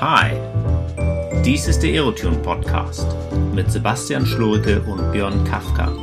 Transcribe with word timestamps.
Hi, 0.00 0.32
dies 1.44 1.68
ist 1.68 1.80
der 1.82 1.90
Aerotune 1.90 2.38
Podcast 2.38 3.06
mit 3.52 3.70
Sebastian 3.70 4.24
Schlurke 4.24 4.80
und 4.80 5.12
Björn 5.12 5.44
Kafka. 5.44 5.94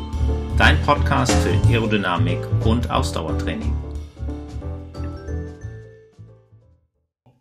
Dein 0.56 0.80
Podcast 0.84 1.34
für 1.42 1.50
Aerodynamik 1.68 2.38
und 2.64 2.92
Ausdauertraining. 2.92 3.76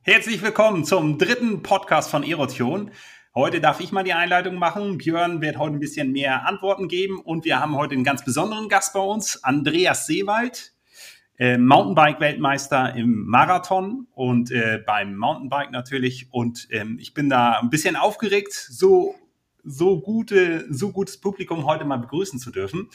Herzlich 0.00 0.40
willkommen 0.40 0.86
zum 0.86 1.18
dritten 1.18 1.62
Podcast 1.62 2.10
von 2.10 2.24
Aerotune. 2.24 2.90
Heute 3.34 3.60
darf 3.60 3.80
ich 3.80 3.92
mal 3.92 4.04
die 4.04 4.14
Einleitung 4.14 4.54
machen. 4.54 4.96
Björn 4.96 5.42
wird 5.42 5.58
heute 5.58 5.74
ein 5.74 5.80
bisschen 5.80 6.12
mehr 6.12 6.48
Antworten 6.48 6.88
geben 6.88 7.20
und 7.20 7.44
wir 7.44 7.60
haben 7.60 7.76
heute 7.76 7.96
einen 7.96 8.04
ganz 8.04 8.24
besonderen 8.24 8.70
Gast 8.70 8.94
bei 8.94 9.00
uns, 9.00 9.44
Andreas 9.44 10.06
Seewald 10.06 10.72
äh, 11.38 11.58
Mountainbike-Weltmeister 11.58 12.94
im 12.94 13.26
Marathon 13.26 14.06
und 14.14 14.50
äh, 14.50 14.82
beim 14.86 15.16
Mountainbike 15.16 15.70
natürlich. 15.70 16.28
Und 16.30 16.68
ähm, 16.70 16.98
ich 17.00 17.14
bin 17.14 17.28
da 17.28 17.60
ein 17.60 17.70
bisschen 17.70 17.96
aufgeregt, 17.96 18.52
so 18.52 19.14
so 19.66 20.00
gute, 20.00 20.64
so 20.72 20.92
gutes 20.92 21.18
Publikum 21.18 21.66
heute 21.66 21.84
mal 21.84 21.98
begrüßen 21.98 22.38
zu 22.38 22.50
dürfen. 22.50 22.88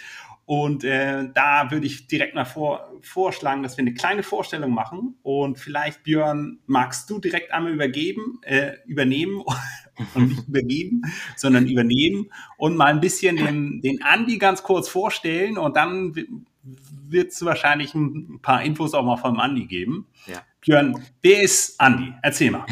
Und 0.45 0.83
äh, 0.83 1.29
da 1.33 1.69
würde 1.69 1.85
ich 1.85 2.07
direkt 2.07 2.33
mal 2.33 2.45
vor, 2.45 2.91
vorschlagen, 3.01 3.61
dass 3.61 3.77
wir 3.77 3.83
eine 3.83 3.93
kleine 3.93 4.23
Vorstellung 4.23 4.73
machen. 4.73 5.15
Und 5.21 5.59
vielleicht, 5.59 6.03
Björn, 6.03 6.59
magst 6.65 7.09
du 7.09 7.19
direkt 7.19 7.51
einmal 7.51 7.73
übergeben, 7.73 8.39
äh, 8.43 8.71
übernehmen 8.85 9.43
und 10.15 10.29
nicht 10.29 10.47
übergeben, 10.47 11.03
sondern 11.35 11.67
übernehmen 11.67 12.31
und 12.57 12.75
mal 12.75 12.87
ein 12.87 13.01
bisschen 13.01 13.35
den, 13.35 13.81
den 13.81 14.01
Andi 14.01 14.37
ganz 14.37 14.63
kurz 14.63 14.89
vorstellen. 14.89 15.57
Und 15.57 15.75
dann 15.75 16.45
wird 16.63 17.31
es 17.31 17.43
wahrscheinlich 17.43 17.93
ein 17.95 18.39
paar 18.41 18.61
Infos 18.63 18.93
auch 18.93 19.03
mal 19.03 19.17
vom 19.17 19.39
Andi 19.39 19.65
geben. 19.65 20.07
Ja. 20.27 20.43
Björn, 20.61 21.03
wer 21.21 21.41
ist 21.41 21.79
Andi? 21.79 22.13
Erzähl 22.21 22.51
mal. 22.51 22.65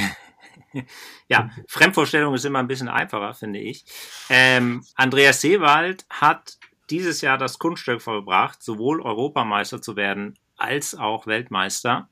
ja, 1.28 1.50
Fremdvorstellung 1.68 2.34
ist 2.36 2.46
immer 2.46 2.60
ein 2.60 2.68
bisschen 2.68 2.90
einfacher, 2.90 3.34
finde 3.34 3.60
ich. 3.60 3.84
Ähm, 4.30 4.84
Andreas 4.96 5.42
Seewald 5.42 6.06
hat 6.10 6.58
dieses 6.90 7.22
Jahr 7.22 7.38
das 7.38 7.60
Kunststück 7.60 8.02
vollbracht, 8.02 8.62
sowohl 8.62 9.02
Europameister 9.02 9.82
zu 9.82 9.96
werden 9.96 10.38
als 10.58 10.96
auch 10.96 11.28
Weltmeister. 11.28 12.10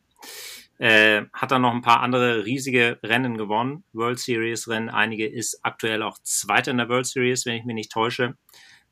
Äh, 0.79 1.23
hat 1.33 1.51
dann 1.51 1.63
noch 1.63 1.73
ein 1.73 1.81
paar 1.81 2.01
andere 2.01 2.45
riesige 2.45 2.99
Rennen 3.01 3.37
gewonnen, 3.37 3.83
World 3.93 4.19
Series 4.19 4.67
Rennen. 4.67 4.89
Einige 4.89 5.27
ist 5.27 5.59
aktuell 5.63 6.03
auch 6.03 6.19
Zweiter 6.21 6.71
in 6.71 6.77
der 6.77 6.89
World 6.89 7.07
Series, 7.07 7.45
wenn 7.45 7.55
ich 7.55 7.65
mich 7.65 7.73
nicht 7.73 7.91
täusche 7.91 8.35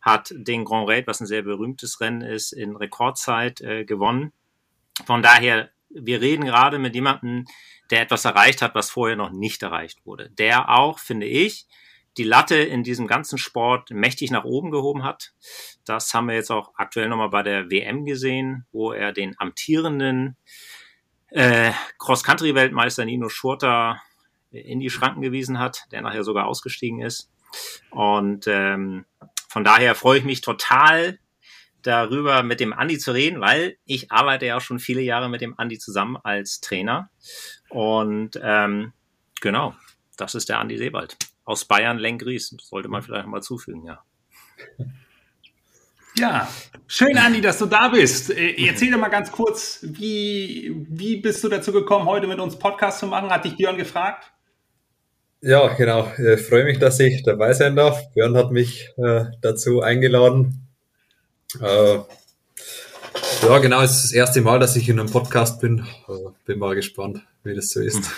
hat 0.06 0.32
den 0.36 0.64
Grand 0.66 0.88
Raid, 0.88 1.08
was 1.08 1.20
ein 1.20 1.26
sehr 1.26 1.42
berühmtes 1.42 2.00
Rennen 2.00 2.22
ist, 2.22 2.54
in 2.54 2.76
Rekordzeit 2.76 3.60
äh, 3.62 3.86
gewonnen. 3.86 4.32
Von 5.06 5.24
daher, 5.24 5.72
wir 5.90 6.22
reden 6.22 6.46
gerade 6.46 6.78
mit 6.78 6.94
jemandem, 6.94 7.46
der 7.90 8.02
etwas 8.02 8.24
erreicht 8.24 8.62
hat, 8.62 8.76
was 8.76 8.92
vorher 8.92 9.16
noch 9.16 9.32
nicht 9.32 9.64
erreicht 9.64 10.06
wurde. 10.06 10.30
Der 10.30 10.70
auch, 10.70 11.00
finde 11.00 11.26
ich, 11.26 11.66
die 12.18 12.24
Latte 12.24 12.56
in 12.56 12.84
diesem 12.84 13.08
ganzen 13.08 13.38
Sport 13.38 13.90
mächtig 13.92 14.32
nach 14.32 14.46
oben 14.46 14.72
gehoben 14.72 15.04
hat. 15.04 15.34
Das 15.84 16.14
haben 16.14 16.28
wir 16.28 16.36
jetzt 16.36 16.52
auch 16.52 16.72
aktuell 16.76 17.10
nochmal 17.10 17.30
bei 17.30 17.44
der 17.44 17.70
WM 17.70 18.06
gesehen, 18.06 18.66
wo 18.72 18.92
er 18.92 19.12
den 19.12 19.36
amtierenden 19.38 20.38
äh, 21.30 21.72
Cross-Country-Weltmeister 22.00 23.06
Nino 23.06 23.28
Schurter 23.28 24.02
in 24.52 24.80
die 24.80 24.90
Schranken 24.90 25.22
gewiesen 25.22 25.60
hat, 25.60 25.88
der 25.92 26.02
nachher 26.02 26.24
sogar 26.24 26.48
ausgestiegen 26.48 27.02
ist. 27.02 27.30
Und 27.90 28.46
ähm, 28.48 29.06
von 29.56 29.64
daher 29.64 29.96
freue 29.96 30.20
ich 30.20 30.26
mich 30.26 30.42
total 30.42 31.18
darüber, 31.82 32.44
mit 32.44 32.60
dem 32.60 32.74
Andi 32.74 32.98
zu 32.98 33.14
reden, 33.14 33.40
weil 33.40 33.78
ich 33.86 34.12
arbeite 34.12 34.46
ja 34.46 34.60
schon 34.60 34.80
viele 34.80 35.00
Jahre 35.00 35.30
mit 35.30 35.40
dem 35.40 35.58
Andi 35.58 35.80
zusammen 35.80 36.18
als 36.22 36.60
Trainer. 36.60 37.10
Und 37.70 38.38
ähm, 38.44 38.92
genau, 39.40 39.74
das 40.18 40.36
ist 40.36 40.50
der 40.50 40.60
Andi 40.60 40.78
Sebald 40.78 41.16
aus 41.46 41.64
Bayern 41.64 41.98
Lengries. 42.00 42.54
Sollte 42.62 42.90
man 42.90 43.02
vielleicht 43.02 43.28
mal 43.28 43.42
zufügen, 43.42 43.86
ja. 43.86 44.04
Ja, 46.18 46.50
schön, 46.86 47.18
Andi, 47.18 47.40
dass 47.40 47.58
du 47.60 47.66
da 47.66 47.88
bist. 47.88 48.32
Äh, 48.32 48.62
erzähl 48.68 48.92
doch 48.92 49.00
mal 49.00 49.08
ganz 49.08 49.32
kurz, 49.32 49.80
wie, 49.84 50.86
wie 50.90 51.22
bist 51.22 51.42
du 51.46 51.48
dazu 51.48 51.72
gekommen, 51.72 52.08
heute 52.08 52.28
mit 52.28 52.42
uns 52.42 52.60
Podcast 52.60 53.00
zu 53.00 53.08
machen? 53.08 53.30
Hat 53.30 53.46
dich 53.46 53.56
Björn 53.56 53.78
gefragt? 53.78 54.34
Ja, 55.48 55.68
genau. 55.68 56.12
Ich 56.18 56.42
freue 56.42 56.64
mich, 56.64 56.80
dass 56.80 57.00
ich 57.00 57.22
dabei 57.22 57.54
sein 57.54 57.76
darf. 57.76 58.12
Björn 58.14 58.36
hat 58.36 58.52
mich 58.52 58.90
äh, 58.98 59.26
dazu 59.42 59.80
eingeladen. 59.80 60.68
Äh, 61.62 62.00
ja, 63.44 63.60
genau, 63.60 63.82
es 63.84 63.92
ist 63.92 64.04
das 64.06 64.12
erste 64.14 64.42
Mal, 64.42 64.58
dass 64.58 64.76
ich 64.76 64.90
in 64.90 65.00
einem 65.00 65.12
Podcast 65.12 65.62
bin. 65.62 65.86
Äh, 66.08 66.14
bin 66.46 66.58
mal 66.58 66.74
gespannt, 66.74 67.22
wie 67.44 67.54
das 67.54 67.70
so 67.70 67.80
ist. 67.80 68.10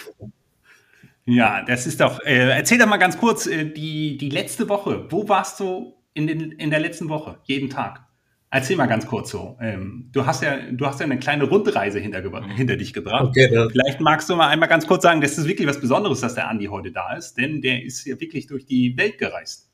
Ja, 1.26 1.66
das 1.66 1.86
ist 1.86 2.00
doch. 2.00 2.22
Äh, 2.22 2.50
erzähl 2.50 2.78
doch 2.78 2.88
mal 2.88 2.96
ganz 2.96 3.18
kurz 3.18 3.46
äh, 3.46 3.66
die, 3.66 4.16
die 4.16 4.30
letzte 4.30 4.70
Woche. 4.70 5.08
Wo 5.09 5.28
warst 5.28 5.59
du 5.59 5.96
in, 6.14 6.28
den, 6.28 6.54
in 6.54 6.70
der 6.70 6.80
letzten 6.80 7.09
Woche? 7.09 7.40
Jeden 7.44 7.70
Tag? 7.70 8.06
Erzähl 8.50 8.78
mal 8.78 8.85
ganz 8.85 9.06
kurz 9.06 9.31
so. 9.31 9.58
Ähm, 9.59 10.09
du 10.13 10.25
hast 10.25 10.41
ja, 10.41 10.58
du 10.72 10.85
hast 10.85 11.02
ja 11.02 11.06
eine 11.06 11.19
kleine 11.19 11.44
Rundreise 11.44 12.00
hinter, 12.00 12.22
hinter 12.47 12.78
dich 12.78 12.94
gebracht. 12.94 13.28
Okay, 13.28 13.53
ja. 13.53 13.68
Vielleicht 13.68 14.00
magst 14.00 14.30
du 14.30 14.38
mal 14.38 14.47
einmal 14.47 14.69
ganz 14.69 14.88
kurz 14.88 15.03
sagen, 15.03 15.19
das 15.19 15.38
ist 15.38 15.47
wirklich 15.47 15.68
was 15.68 15.81
Besonderes, 15.81 16.22
dass 16.22 16.35
der 16.35 16.47
Andi 16.47 16.68
heute 16.68 16.91
da 16.91 17.13
ist, 17.16 17.38
denn 17.38 17.62
der 17.62 17.84
ist 17.84 18.06
ja 18.06 18.18
wirklich 18.22 18.47
durch 18.47 18.66
die 18.66 18.96
Welt 18.96 19.18
gereist. 19.18 19.69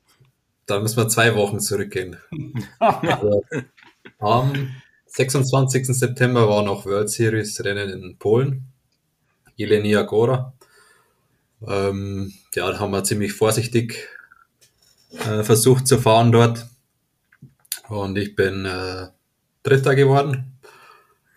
Da 0.66 0.80
müssen 0.80 0.96
wir 0.96 1.08
zwei 1.08 1.36
Wochen 1.36 1.60
zurückgehen. 1.60 2.16
also, 2.80 3.44
am 4.18 4.70
26. 5.06 5.86
September 5.86 6.48
war 6.48 6.64
noch 6.64 6.84
World 6.84 7.10
Series 7.10 7.62
Rennen 7.64 7.90
in 7.90 8.18
Polen, 8.18 8.72
Jelenia 9.54 10.02
Gora. 10.02 10.52
Ähm, 11.64 12.32
ja, 12.54 12.68
da 12.68 12.80
haben 12.80 12.90
wir 12.90 13.04
ziemlich 13.04 13.34
vorsichtig 13.34 14.08
äh, 15.12 15.44
versucht 15.44 15.86
zu 15.86 15.98
fahren 15.98 16.32
dort 16.32 16.66
und 17.94 18.16
ich 18.16 18.34
bin 18.34 18.64
äh, 18.66 19.08
Dritter 19.62 19.94
geworden. 19.94 20.58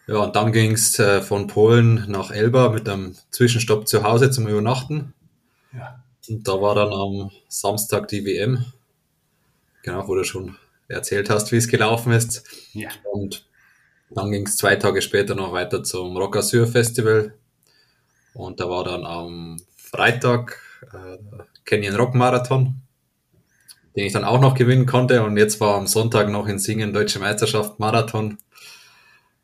Ja, 0.07 0.17
und 0.17 0.35
dann 0.35 0.51
ging 0.51 0.71
es 0.71 0.97
äh, 0.99 1.21
von 1.21 1.47
Polen 1.47 2.05
nach 2.07 2.31
Elba 2.31 2.69
mit 2.69 2.87
einem 2.87 3.15
Zwischenstopp 3.31 3.87
zu 3.87 4.03
Hause 4.03 4.31
zum 4.31 4.47
Übernachten. 4.47 5.13
Ja. 5.73 6.03
Und 6.29 6.47
da 6.47 6.61
war 6.61 6.75
dann 6.75 6.93
am 6.93 7.31
Samstag 7.47 8.07
die 8.07 8.25
WM. 8.25 8.65
Genau, 9.83 10.07
wo 10.07 10.15
du 10.15 10.23
schon 10.23 10.57
erzählt 10.87 11.29
hast, 11.29 11.51
wie 11.51 11.57
es 11.57 11.67
gelaufen 11.67 12.11
ist. 12.13 12.43
Ja. 12.73 12.89
Und 13.11 13.45
dann 14.09 14.31
ging 14.31 14.47
es 14.47 14.57
zwei 14.57 14.77
Tage 14.77 15.01
später 15.01 15.35
noch 15.35 15.51
weiter 15.51 15.83
zum 15.83 16.15
Rock 16.15 16.37
Azur 16.37 16.67
Festival. 16.67 17.33
Und 18.33 18.59
da 18.59 18.69
war 18.69 18.83
dann 18.83 19.05
am 19.05 19.57
Freitag 19.75 20.61
äh, 20.93 21.17
Canyon 21.65 21.95
Rock 21.95 22.15
Marathon 22.15 22.81
den 23.97 24.05
ich 24.05 24.13
dann 24.13 24.23
auch 24.23 24.39
noch 24.39 24.53
gewinnen 24.53 24.85
konnte. 24.85 25.23
Und 25.23 25.37
jetzt 25.37 25.59
war 25.59 25.75
am 25.75 25.87
Sonntag 25.87 26.29
noch 26.29 26.47
in 26.47 26.59
Singen 26.59 26.93
Deutsche 26.93 27.17
Meisterschaft 27.17 27.79
Marathon. 27.79 28.37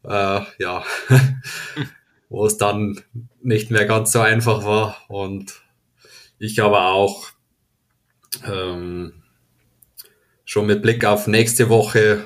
Äh, 0.04 0.42
ja, 0.60 0.84
wo 2.30 2.46
es 2.46 2.58
dann 2.58 3.02
nicht 3.42 3.72
mehr 3.72 3.86
ganz 3.86 4.12
so 4.12 4.20
einfach 4.20 4.64
war. 4.64 4.98
Und 5.08 5.64
ich 6.38 6.62
aber 6.62 6.90
auch 6.90 7.30
ähm, 8.46 9.24
schon 10.46 10.68
mit 10.68 10.84
Blick 10.84 11.04
auf 11.04 11.26
nächste 11.26 11.70
Woche 11.70 12.26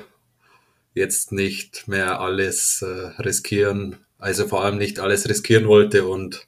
jetzt 0.92 1.32
nicht 1.32 1.88
mehr 1.88 2.20
alles 2.20 2.82
äh, 2.82 3.22
riskieren, 3.22 4.04
also 4.18 4.46
vor 4.46 4.64
allem 4.64 4.76
nicht 4.76 5.00
alles 5.00 5.28
riskieren 5.28 5.66
wollte 5.66 6.06
und 6.06 6.46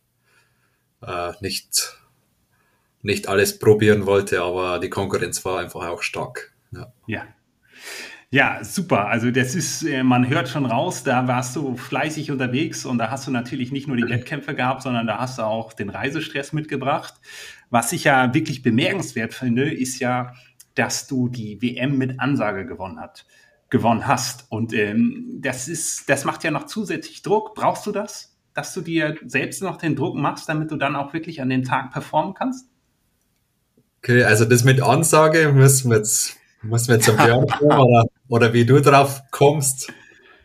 äh, 1.01 1.33
nicht 1.41 2.00
nicht 3.03 3.29
alles 3.29 3.59
probieren 3.59 4.07
wollte, 4.07 4.43
aber 4.43 4.79
die 4.79 4.91
Konkurrenz 4.91 5.45
war 5.45 5.61
einfach 5.61 5.89
auch 5.89 6.03
stark. 6.03 6.53
Ja. 6.73 6.93
ja. 7.07 7.27
Ja, 8.33 8.63
super. 8.63 9.09
Also 9.09 9.33
das 9.33 9.57
ist, 9.57 9.83
äh, 9.83 10.05
man 10.05 10.29
hört 10.29 10.49
schon 10.49 10.65
raus, 10.65 11.03
da 11.03 11.27
warst 11.27 11.57
du 11.57 11.77
fleißig 11.77 12.31
unterwegs 12.31 12.85
und 12.85 12.99
da 12.99 13.11
hast 13.11 13.27
du 13.27 13.33
natürlich 13.33 13.73
nicht 13.73 13.89
nur 13.89 13.97
die 13.97 14.09
Wettkämpfe 14.09 14.55
gehabt, 14.55 14.83
sondern 14.83 15.09
da 15.09 15.19
hast 15.19 15.39
du 15.39 15.43
auch 15.43 15.73
den 15.73 15.91
Reisestress 15.91 16.53
mitgebracht. 16.53 17.15
Was 17.71 17.93
ich 17.93 18.05
ja 18.05 18.33
wirklich 18.33 18.63
bemerkenswert 18.63 19.35
finde, 19.35 19.73
ist 19.75 19.99
ja, 19.99 20.33
dass 20.77 21.09
du 21.09 21.29
die 21.29 21.61
WM 21.61 21.99
mit 21.99 22.21
Ansage 22.21 22.67
gewonnen 22.67 23.01
hast, 23.01 23.27
gewonnen 23.69 24.07
hast. 24.07 24.47
Und 24.49 24.73
ähm, 24.75 25.39
das 25.41 25.67
ist, 25.67 26.09
das 26.09 26.25
macht 26.25 26.45
ja 26.45 26.53
noch 26.53 26.67
zusätzlich 26.67 27.23
Druck. 27.23 27.57
Brauchst 27.57 27.85
du 27.85 27.91
das, 27.91 28.39
dass 28.55 28.73
du 28.75 28.81
dir 28.81 29.17
selbst 29.27 29.61
noch 29.61 29.77
den 29.77 29.97
Druck 29.97 30.15
machst, 30.15 30.49
damit 30.49 30.71
du 30.71 30.77
dann 30.77 30.95
auch 30.95 31.13
wirklich 31.13 31.43
an 31.43 31.49
dem 31.49 31.65
Tag 31.65 31.91
performen 31.91 32.35
kannst? 32.35 32.70
Okay, 34.03 34.25
also 34.25 34.47
das 34.47 34.65
mit 34.65 34.81
Ansage 34.81 35.53
müssen 35.53 35.91
wir 35.91 35.99
jetzt, 35.99 36.37
müssen 36.63 36.89
wir 36.89 36.95
jetzt 36.97 37.09
am 37.11 37.17
Björn 37.17 37.47
kommen 37.59 37.79
oder, 37.79 38.05
oder 38.29 38.53
wie 38.55 38.65
du 38.65 38.81
drauf 38.81 39.21
kommst, 39.31 39.93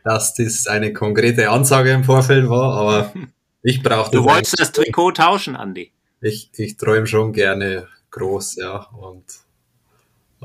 dass 0.04 0.34
das 0.34 0.68
eine 0.68 0.92
konkrete 0.92 1.50
Ansage 1.50 1.92
im 1.92 2.04
Vorfeld 2.04 2.50
war, 2.50 2.74
aber 2.74 3.13
ich 3.62 3.81
brauche 3.81 4.12
das. 4.12 4.12
Du 4.12 4.25
wolltest 4.25 4.60
das 4.60 4.72
Trikot 4.74 5.12
tauschen, 5.12 5.56
Andi. 5.56 5.94
Ich, 6.19 6.52
ich 6.57 6.75
träume 6.75 7.07
schon 7.07 7.31
gerne 7.31 7.88
groß, 8.12 8.57
ja, 8.57 8.88
und 8.92 9.24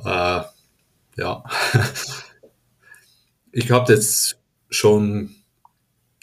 äh, 0.05 0.43
ja. 1.17 1.45
ich 3.53 3.73
habe 3.73 3.93
das 3.93 4.37
schon, 4.71 5.35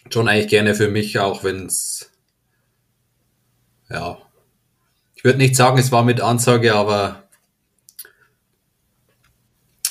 schon 0.10 0.30
eigentlich 0.30 0.48
gerne 0.48 0.74
für 0.74 0.88
mich, 0.88 1.20
auch 1.20 1.44
wenn 1.44 1.66
es 1.66 2.12
ja 3.90 4.18
ich 5.18 5.24
würde 5.24 5.40
nicht 5.40 5.56
sagen, 5.56 5.80
es 5.80 5.92
war 5.92 6.04
mit 6.04 6.22
Ansage, 6.22 6.76
aber 6.76 7.24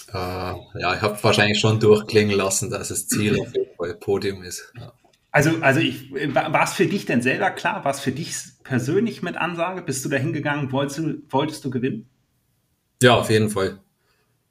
äh, 0.08 0.14
ja, 0.14 0.94
ich 0.94 1.02
habe 1.02 1.22
wahrscheinlich 1.22 1.58
schon 1.58 1.80
durchklingen 1.80 2.36
lassen, 2.36 2.70
dass 2.70 2.88
das 2.88 3.08
Ziel 3.08 3.40
auf 3.40 3.52
jeden 3.52 3.74
Fall 3.76 3.94
Podium 3.94 4.44
ist. 4.44 4.72
Ja. 4.78 4.92
Also, 5.32 5.50
also 5.60 5.80
ich, 5.80 6.12
war 6.32 6.62
es 6.62 6.74
für 6.74 6.86
dich 6.86 7.06
denn 7.06 7.22
selber 7.22 7.50
klar? 7.50 7.84
War 7.84 7.90
es 7.90 8.00
für 8.00 8.12
dich 8.12 8.36
persönlich 8.62 9.20
mit 9.20 9.36
Ansage? 9.36 9.82
Bist 9.82 10.04
du 10.04 10.08
da 10.08 10.16
hingegangen? 10.16 10.70
Wolltest 10.70 10.98
du, 10.98 11.22
wolltest 11.28 11.64
du 11.64 11.70
gewinnen? 11.70 12.08
Ja, 13.02 13.16
auf 13.16 13.28
jeden 13.28 13.50
Fall. 13.50 13.80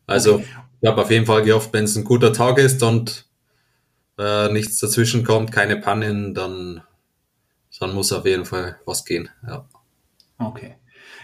Also, 0.05 0.35
okay. 0.35 0.45
ich 0.81 0.87
habe 0.87 1.01
auf 1.01 1.09
jeden 1.09 1.25
Fall 1.25 1.41
gehofft, 1.41 1.71
wenn 1.71 1.85
es 1.85 1.95
ein 1.95 2.03
guter 2.03 2.33
Tag 2.33 2.59
ist 2.59 2.83
und 2.83 3.25
äh, 4.19 4.51
nichts 4.51 4.77
dazwischen 4.79 5.23
kommt, 5.23 5.53
keine 5.53 5.77
Pannen, 5.77 6.33
dann, 6.33 6.83
dann 7.79 7.93
muss 7.95 8.11
auf 8.11 8.25
jeden 8.25 8.45
Fall 8.45 8.79
was 8.85 9.05
gehen. 9.05 9.29
Ja. 9.47 9.67
Okay. 10.37 10.75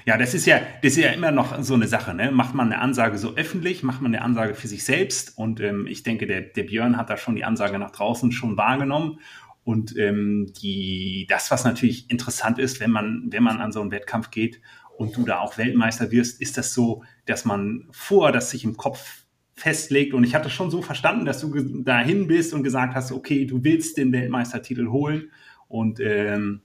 Ja, 0.05 0.17
das 0.17 0.33
ist 0.33 0.45
ja, 0.45 0.59
das 0.81 0.93
ist 0.93 1.03
ja 1.03 1.11
immer 1.11 1.31
noch 1.31 1.61
so 1.63 1.73
eine 1.73 1.87
Sache. 1.87 2.13
Ne? 2.13 2.31
Macht 2.31 2.55
man 2.55 2.71
eine 2.71 2.81
Ansage 2.81 3.17
so 3.17 3.35
öffentlich, 3.35 3.83
macht 3.83 4.01
man 4.01 4.13
eine 4.13 4.23
Ansage 4.23 4.55
für 4.55 4.67
sich 4.67 4.83
selbst. 4.83 5.37
Und 5.37 5.59
ähm, 5.59 5.87
ich 5.87 6.03
denke, 6.03 6.27
der, 6.27 6.41
der 6.41 6.63
Björn 6.63 6.97
hat 6.97 7.09
da 7.09 7.17
schon 7.17 7.35
die 7.35 7.43
Ansage 7.43 7.77
nach 7.79 7.91
draußen 7.91 8.31
schon 8.31 8.57
wahrgenommen. 8.57 9.19
Und 9.63 9.95
ähm, 9.97 10.51
die, 10.61 11.27
das, 11.29 11.51
was 11.51 11.63
natürlich 11.63 12.09
interessant 12.09 12.57
ist, 12.57 12.79
wenn 12.79 12.91
man, 12.91 13.27
wenn 13.29 13.43
man 13.43 13.61
an 13.61 13.71
so 13.71 13.81
einen 13.81 13.91
Wettkampf 13.91 14.31
geht 14.31 14.59
und 14.97 15.15
du 15.15 15.23
da 15.23 15.39
auch 15.39 15.57
Weltmeister 15.57 16.11
wirst, 16.11 16.41
ist 16.41 16.57
das 16.57 16.73
so, 16.73 17.03
dass 17.25 17.45
man 17.45 17.87
vor, 17.91 18.31
dass 18.31 18.49
sich 18.49 18.63
im 18.63 18.75
Kopf 18.75 19.25
festlegt. 19.53 20.15
Und 20.15 20.23
ich 20.23 20.33
hatte 20.33 20.49
schon 20.49 20.71
so 20.71 20.81
verstanden, 20.81 21.25
dass 21.25 21.41
du 21.41 21.83
dahin 21.83 22.27
bist 22.27 22.53
und 22.53 22.63
gesagt 22.63 22.95
hast, 22.95 23.11
okay, 23.11 23.45
du 23.45 23.63
willst 23.63 23.97
den 23.97 24.11
Weltmeistertitel 24.11 24.87
holen. 24.87 25.31
Und 25.67 25.99
ähm, 25.99 26.61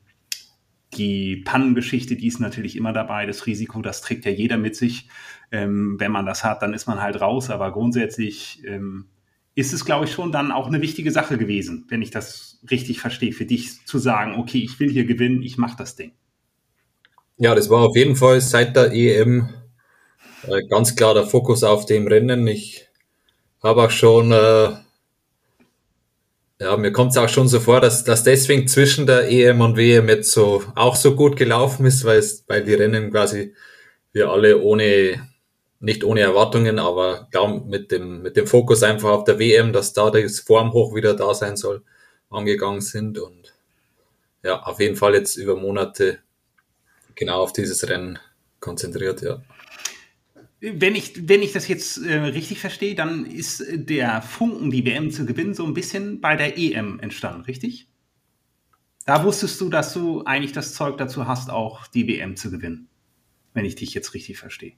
die 0.96 1.36
Pannengeschichte, 1.36 2.16
die 2.16 2.26
ist 2.26 2.40
natürlich 2.40 2.76
immer 2.76 2.92
dabei. 2.92 3.26
Das 3.26 3.46
Risiko, 3.46 3.82
das 3.82 4.00
trägt 4.00 4.24
ja 4.24 4.30
jeder 4.30 4.56
mit 4.56 4.76
sich. 4.76 5.08
Ähm, 5.52 5.96
wenn 5.98 6.12
man 6.12 6.26
das 6.26 6.44
hat, 6.44 6.62
dann 6.62 6.74
ist 6.74 6.86
man 6.86 7.00
halt 7.00 7.20
raus. 7.20 7.50
Aber 7.50 7.72
grundsätzlich 7.72 8.62
ähm, 8.66 9.06
ist 9.54 9.72
es, 9.72 9.84
glaube 9.84 10.04
ich, 10.04 10.12
schon 10.12 10.32
dann 10.32 10.52
auch 10.52 10.66
eine 10.66 10.82
wichtige 10.82 11.10
Sache 11.10 11.38
gewesen, 11.38 11.86
wenn 11.88 12.02
ich 12.02 12.10
das 12.10 12.60
richtig 12.70 13.00
verstehe, 13.00 13.32
für 13.32 13.46
dich 13.46 13.84
zu 13.86 13.98
sagen, 13.98 14.38
okay, 14.38 14.58
ich 14.58 14.78
will 14.80 14.90
hier 14.90 15.04
gewinnen, 15.04 15.42
ich 15.42 15.56
mache 15.56 15.76
das 15.78 15.96
Ding. 15.96 16.12
Ja, 17.38 17.54
das 17.54 17.70
war 17.70 17.80
auf 17.82 17.96
jeden 17.96 18.16
Fall 18.16 18.40
seit 18.40 18.76
der 18.76 18.92
EM 18.92 19.48
äh, 20.46 20.66
ganz 20.68 20.96
klar 20.96 21.14
der 21.14 21.26
Fokus 21.26 21.64
auf 21.64 21.86
dem 21.86 22.06
Rennen. 22.06 22.46
Ich 22.46 22.88
habe 23.62 23.84
auch 23.84 23.90
schon, 23.90 24.32
äh, 24.32 24.76
ja, 26.60 26.76
mir 26.76 26.92
kommt 26.92 27.12
es 27.12 27.18
auch 27.18 27.28
schon 27.28 27.48
so 27.48 27.60
vor, 27.60 27.80
dass, 27.80 28.04
dass 28.04 28.24
deswegen 28.24 28.66
zwischen 28.66 29.06
der 29.06 29.30
EM 29.30 29.60
und 29.60 29.76
WM 29.76 30.08
jetzt 30.08 30.32
so 30.32 30.64
auch 30.74 30.96
so 30.96 31.14
gut 31.14 31.36
gelaufen 31.36 31.84
ist, 31.86 32.04
weil, 32.04 32.18
es, 32.18 32.44
weil 32.48 32.64
die 32.64 32.74
Rennen 32.74 33.10
quasi 33.10 33.54
wir 34.12 34.30
alle 34.30 34.60
ohne 34.60 35.28
nicht 35.78 36.04
ohne 36.04 36.20
Erwartungen, 36.20 36.78
aber 36.78 37.28
klar 37.30 37.62
mit 37.64 37.92
dem, 37.92 38.22
mit 38.22 38.36
dem 38.36 38.46
Fokus 38.46 38.82
einfach 38.82 39.10
auf 39.10 39.24
der 39.24 39.38
WM, 39.38 39.74
dass 39.74 39.92
da 39.92 40.10
das 40.10 40.40
Formhoch 40.40 40.94
wieder 40.94 41.14
da 41.14 41.34
sein 41.34 41.56
soll, 41.56 41.82
angegangen 42.30 42.80
sind 42.80 43.18
und 43.18 43.52
ja, 44.42 44.62
auf 44.62 44.80
jeden 44.80 44.96
Fall 44.96 45.14
jetzt 45.14 45.36
über 45.36 45.56
Monate 45.56 46.20
genau 47.14 47.42
auf 47.42 47.52
dieses 47.52 47.86
Rennen 47.88 48.18
konzentriert, 48.60 49.20
ja. 49.20 49.42
Wenn 50.74 50.96
ich, 50.96 51.28
wenn 51.28 51.42
ich 51.42 51.52
das 51.52 51.68
jetzt 51.68 51.98
äh, 51.98 52.16
richtig 52.16 52.58
verstehe, 52.58 52.94
dann 52.94 53.24
ist 53.24 53.64
der 53.72 54.20
Funken, 54.22 54.70
die 54.70 54.84
WM 54.84 55.10
zu 55.10 55.24
gewinnen, 55.24 55.54
so 55.54 55.64
ein 55.64 55.74
bisschen 55.74 56.20
bei 56.20 56.34
der 56.34 56.58
EM 56.58 56.98
entstanden, 56.98 57.42
richtig? 57.42 57.88
Da 59.04 59.22
wusstest 59.24 59.60
du, 59.60 59.68
dass 59.68 59.94
du 59.94 60.24
eigentlich 60.24 60.52
das 60.52 60.74
Zeug 60.74 60.98
dazu 60.98 61.28
hast, 61.28 61.50
auch 61.50 61.86
die 61.86 62.08
WM 62.08 62.36
zu 62.36 62.50
gewinnen, 62.50 62.88
wenn 63.54 63.64
ich 63.64 63.76
dich 63.76 63.94
jetzt 63.94 64.14
richtig 64.14 64.38
verstehe. 64.38 64.72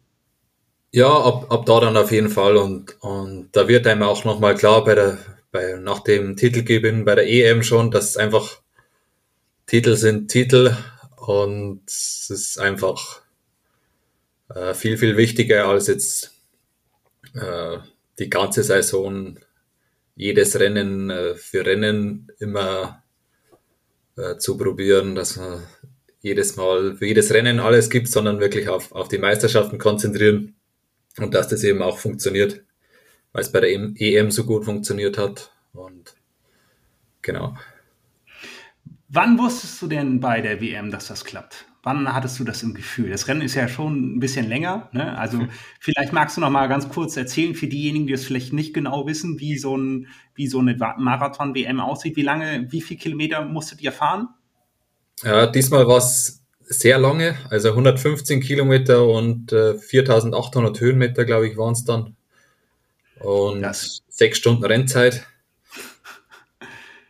Ja, 0.91 1.09
ab, 1.09 1.51
ab 1.51 1.65
da 1.65 1.81
dann 1.81 1.97
auf 1.97 2.13
jeden 2.13 2.29
Fall. 2.29 2.57
Und, 2.57 3.01
und 3.01 3.49
da 3.53 3.69
wird 3.69 3.87
einem 3.87 4.03
auch 4.03 4.25
nochmal 4.25 4.55
klar 4.55 4.85
bei 4.85 4.95
der, 4.95 5.19
bei, 5.51 5.79
nach 5.81 6.01
dem 6.01 6.37
Titelgewinn 6.37 7.07
bei 7.07 7.15
der 7.15 7.29
EM 7.29 7.63
schon, 7.63 7.91
dass 7.91 8.17
einfach 8.17 8.61
Titel 9.67 9.97
sind 9.97 10.31
Titel 10.31 10.75
und 11.17 11.83
es 11.87 12.31
ist 12.31 12.59
einfach 12.59 13.23
äh, 14.55 14.75
viel, 14.75 14.99
viel 14.99 15.17
wichtiger 15.17 15.67
als 15.67 15.87
jetzt 15.87 16.33
äh, 17.35 17.79
die 18.19 18.31
ganze 18.31 18.63
Saison 18.63 19.39
jedes 20.15 20.59
Rennen 20.59 21.11
äh, 21.11 21.35
für 21.35 21.65
Rennen 21.65 22.33
immer 22.39 23.03
äh, 24.17 24.37
zu 24.37 24.57
probieren, 24.57 25.15
dass 25.15 25.37
man 25.37 25.63
jedes 26.21 26.57
Mal 26.57 26.97
für 26.97 27.07
jedes 27.07 27.33
Rennen 27.33 27.61
alles 27.61 27.91
gibt, 27.91 28.09
sondern 28.09 28.41
wirklich 28.41 28.69
auf, 28.69 28.93
auf 28.93 29.09
die 29.09 29.19
Meisterschaften 29.19 29.79
konzentrieren 29.79 30.57
und 31.19 31.35
dass 31.35 31.49
das 31.49 31.63
eben 31.63 31.83
auch 31.83 31.99
funktioniert, 31.99 32.63
weil 33.33 33.43
es 33.43 33.53
bei 33.53 33.61
der 33.61 33.71
EM 33.71 33.95
e 33.97 34.31
so 34.31 34.45
gut 34.45 34.65
funktioniert 34.65 35.19
hat. 35.19 35.53
Und 35.73 36.15
genau. 37.23 37.57
Wann 39.09 39.39
wusstest 39.39 39.81
du 39.81 39.87
denn 39.87 40.21
bei 40.21 40.41
der 40.41 40.61
WM, 40.61 40.91
dass 40.91 41.07
das 41.07 41.25
klappt? 41.25 41.67
Wann 41.89 42.13
hattest 42.13 42.39
du 42.39 42.45
das 42.45 42.63
im 42.63 42.75
Gefühl? 42.75 43.09
Das 43.09 43.29
Rennen 43.29 43.41
ist 43.41 43.55
ja 43.55 43.67
schon 43.67 44.17
ein 44.17 44.21
bisschen 44.21 44.47
länger. 44.47 44.91
Ne? 44.93 45.17
Also 45.17 45.47
vielleicht 45.81 46.13
magst 46.13 46.37
du 46.37 46.43
noch 46.43 46.51
mal 46.51 46.67
ganz 46.67 46.91
kurz 46.91 47.17
erzählen 47.17 47.55
für 47.55 47.67
diejenigen, 47.67 48.07
die 48.07 48.13
es 48.13 48.27
vielleicht 48.27 48.53
nicht 48.53 48.75
genau 48.75 49.07
wissen, 49.07 49.41
wie 49.41 49.57
so, 49.57 49.75
ein, 49.75 50.09
wie 50.35 50.49
so 50.49 50.59
eine 50.59 50.77
Marathon-WM 50.77 51.81
aussieht. 51.81 52.17
Wie 52.17 52.23
lange, 52.23 52.67
wie 52.71 52.83
viele 52.83 53.01
Kilometer 53.01 53.43
musstet 53.43 53.81
ihr 53.81 53.93
fahren? 53.93 54.29
Ja, 55.25 55.47
diesmal 55.47 55.89
war 55.89 55.97
es 55.97 56.45
sehr 56.61 56.99
lange, 56.99 57.39
also 57.49 57.71
115 57.71 58.43
Kilometer 58.43 59.07
und 59.07 59.55
äh, 59.55 59.79
4800 59.79 60.79
Höhenmeter, 60.81 61.25
glaube 61.25 61.49
ich, 61.49 61.57
waren 61.57 61.73
es 61.73 61.87
dann. 61.87 62.17
Und 63.21 63.63
das. 63.63 64.03
sechs 64.11 64.37
Stunden 64.37 64.67
Rennzeit. 64.67 65.27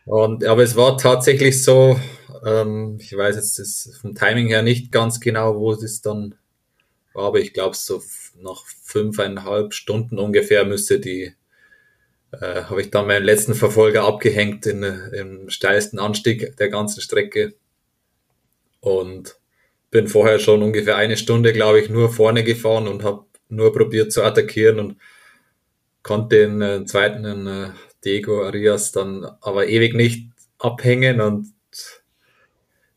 Und, 0.05 0.45
aber 0.45 0.63
es 0.63 0.77
war 0.77 0.97
tatsächlich 0.97 1.61
so, 1.61 1.99
ähm, 2.45 2.97
ich 2.99 3.15
weiß 3.15 3.35
jetzt 3.35 3.97
vom 4.01 4.15
Timing 4.15 4.47
her 4.47 4.61
nicht 4.61 4.91
ganz 4.91 5.19
genau, 5.19 5.59
wo 5.59 5.71
es 5.71 6.01
dann 6.01 6.35
war, 7.13 7.27
aber 7.27 7.39
ich 7.39 7.53
glaube, 7.53 7.75
so 7.75 8.01
nach 8.41 8.65
fünfeinhalb 8.83 9.73
Stunden 9.73 10.19
ungefähr 10.19 10.65
müsste 10.65 10.99
die, 10.99 11.33
äh, 12.31 12.63
habe 12.63 12.81
ich 12.81 12.91
dann 12.91 13.07
meinen 13.07 13.25
letzten 13.25 13.55
Verfolger 13.55 14.03
abgehängt 14.03 14.65
in, 14.65 14.83
im 14.83 15.49
steilsten 15.49 15.99
Anstieg 15.99 16.55
der 16.57 16.69
ganzen 16.69 17.01
Strecke. 17.01 17.55
Und 18.81 19.37
bin 19.91 20.07
vorher 20.07 20.39
schon 20.39 20.63
ungefähr 20.63 20.95
eine 20.95 21.17
Stunde, 21.17 21.51
glaube 21.53 21.81
ich, 21.81 21.89
nur 21.89 22.13
vorne 22.13 22.43
gefahren 22.43 22.87
und 22.87 23.03
habe 23.03 23.25
nur 23.49 23.73
probiert 23.73 24.11
zu 24.11 24.23
attackieren 24.23 24.79
und 24.79 24.97
konnte 26.03 26.37
den 26.37 26.61
äh, 26.61 26.85
zweiten 26.85 27.25
in, 27.25 27.47
äh, 27.47 27.69
Diego 28.05 28.45
Arias 28.45 28.91
dann 28.91 29.25
aber 29.41 29.67
ewig 29.67 29.93
nicht 29.93 30.29
abhängen 30.57 31.19
und 31.19 31.53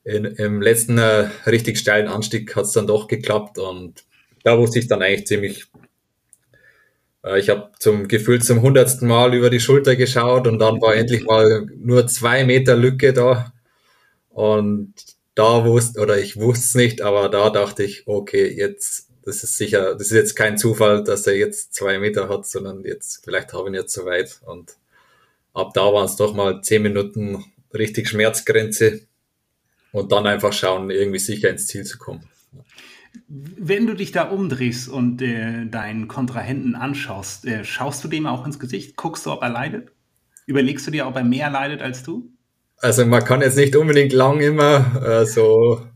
in, 0.04 0.24
im 0.24 0.60
letzten 0.60 0.98
äh, 0.98 1.28
richtig 1.46 1.78
steilen 1.78 2.08
Anstieg 2.08 2.54
hat 2.56 2.64
es 2.64 2.72
dann 2.72 2.86
doch 2.86 3.08
geklappt 3.08 3.58
und 3.58 4.04
da 4.44 4.58
wusste 4.58 4.78
ich 4.78 4.88
dann 4.88 5.02
eigentlich 5.02 5.26
ziemlich, 5.26 5.66
äh, 7.24 7.38
ich 7.38 7.48
habe 7.48 7.70
zum 7.78 8.08
Gefühl 8.08 8.42
zum 8.42 8.62
hundertsten 8.62 9.06
Mal 9.08 9.34
über 9.34 9.50
die 9.50 9.60
Schulter 9.60 9.96
geschaut 9.96 10.46
und 10.46 10.58
dann 10.58 10.80
war 10.80 10.94
endlich 10.94 11.24
mal 11.24 11.66
nur 11.76 12.06
zwei 12.06 12.44
Meter 12.44 12.76
Lücke 12.76 13.12
da 13.12 13.52
und 14.30 14.94
da 15.34 15.64
wusste, 15.64 16.00
oder 16.00 16.18
ich 16.18 16.36
wusste 16.36 16.64
es 16.64 16.74
nicht, 16.74 17.02
aber 17.02 17.28
da 17.28 17.50
dachte 17.50 17.84
ich, 17.84 18.06
okay, 18.06 18.48
jetzt, 18.48 19.08
das 19.24 19.42
ist 19.44 19.56
sicher, 19.56 19.94
das 19.94 20.08
ist 20.08 20.12
jetzt 20.12 20.34
kein 20.34 20.58
Zufall, 20.58 21.04
dass 21.04 21.26
er 21.26 21.36
jetzt 21.36 21.74
zwei 21.74 21.98
Meter 21.98 22.28
hat, 22.28 22.46
sondern 22.46 22.84
jetzt, 22.84 23.24
vielleicht 23.24 23.52
habe 23.52 23.64
ich 23.64 23.68
ihn 23.68 23.74
jetzt 23.74 23.94
so 23.94 24.04
weit. 24.04 24.40
Und 24.44 24.76
ab 25.54 25.72
da 25.74 25.92
waren 25.92 26.06
es 26.06 26.16
doch 26.16 26.34
mal 26.34 26.60
zehn 26.62 26.82
Minuten 26.82 27.44
richtig 27.72 28.08
Schmerzgrenze 28.08 29.06
und 29.92 30.12
dann 30.12 30.26
einfach 30.26 30.52
schauen, 30.52 30.90
irgendwie 30.90 31.18
sicher 31.18 31.50
ins 31.50 31.66
Ziel 31.66 31.84
zu 31.84 31.98
kommen. 31.98 32.24
Wenn 33.28 33.86
du 33.86 33.94
dich 33.94 34.12
da 34.12 34.24
umdrehst 34.24 34.88
und 34.88 35.22
äh, 35.22 35.66
deinen 35.66 36.08
Kontrahenten 36.08 36.74
anschaust, 36.74 37.46
äh, 37.46 37.64
schaust 37.64 38.02
du 38.02 38.08
dem 38.08 38.26
auch 38.26 38.46
ins 38.46 38.58
Gesicht? 38.58 38.96
Guckst 38.96 39.26
du, 39.26 39.30
ob 39.30 39.42
er 39.42 39.50
leidet? 39.50 39.92
Überlegst 40.46 40.86
du 40.86 40.90
dir, 40.90 41.06
ob 41.06 41.16
er 41.16 41.24
mehr 41.24 41.50
leidet 41.50 41.82
als 41.82 42.02
du? 42.02 42.32
also 42.82 43.06
man 43.06 43.24
kann 43.24 43.40
jetzt 43.40 43.56
nicht 43.56 43.76
unbedingt 43.76 44.12
lang 44.12 44.40
immer 44.40 45.02
äh, 45.02 45.24
so 45.24 45.86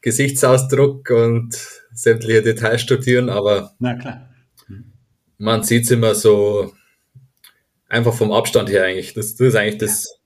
Gesichtsausdruck 0.00 1.10
und 1.10 1.54
sämtliche 1.92 2.42
Details 2.42 2.80
studieren, 2.80 3.28
aber 3.28 3.72
Na 3.78 3.94
klar. 3.94 4.30
man 5.38 5.62
sieht 5.62 5.84
es 5.84 5.90
immer 5.90 6.14
so 6.14 6.72
einfach 7.88 8.14
vom 8.14 8.32
Abstand 8.32 8.70
her 8.70 8.84
eigentlich. 8.84 9.12
Das, 9.12 9.36
das 9.36 9.48
ist 9.48 9.54
eigentlich 9.54 9.78
das, 9.78 10.18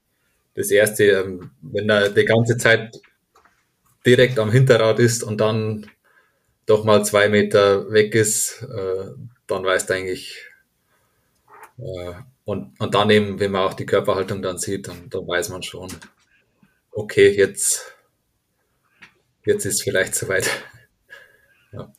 das 0.56 0.70
Erste, 0.70 1.04
ähm, 1.04 1.50
wenn 1.60 1.88
er 1.88 2.08
die 2.08 2.25
ganze 2.25 2.56
Zeit 2.56 2.96
direkt 4.04 4.38
am 4.38 4.50
Hinterrad 4.50 4.98
ist 4.98 5.22
und 5.22 5.40
dann 5.40 5.86
doch 6.64 6.84
mal 6.84 7.04
zwei 7.04 7.28
Meter 7.28 7.90
weg 7.92 8.14
ist, 8.14 8.62
äh, 8.62 9.10
dann 9.46 9.64
weißt 9.64 9.88
du 9.88 9.94
eigentlich, 9.94 10.44
äh, 11.78 12.14
und, 12.44 12.80
und 12.80 12.94
dann 12.94 13.10
eben, 13.10 13.38
wenn 13.38 13.52
man 13.52 13.62
auch 13.62 13.75
die 13.75 13.86
Körperhaltung 13.86 14.40
dann 14.40 14.58
sieht, 14.58 14.88
dann, 14.88 15.10
dann 15.10 15.26
weiß 15.26 15.50
man 15.50 15.62
schon, 15.62 15.88
okay, 16.90 17.30
jetzt, 17.30 17.94
jetzt 19.44 19.66
ist 19.66 19.82
vielleicht 19.82 20.14
soweit. 20.14 20.50
Ja. 21.72 21.92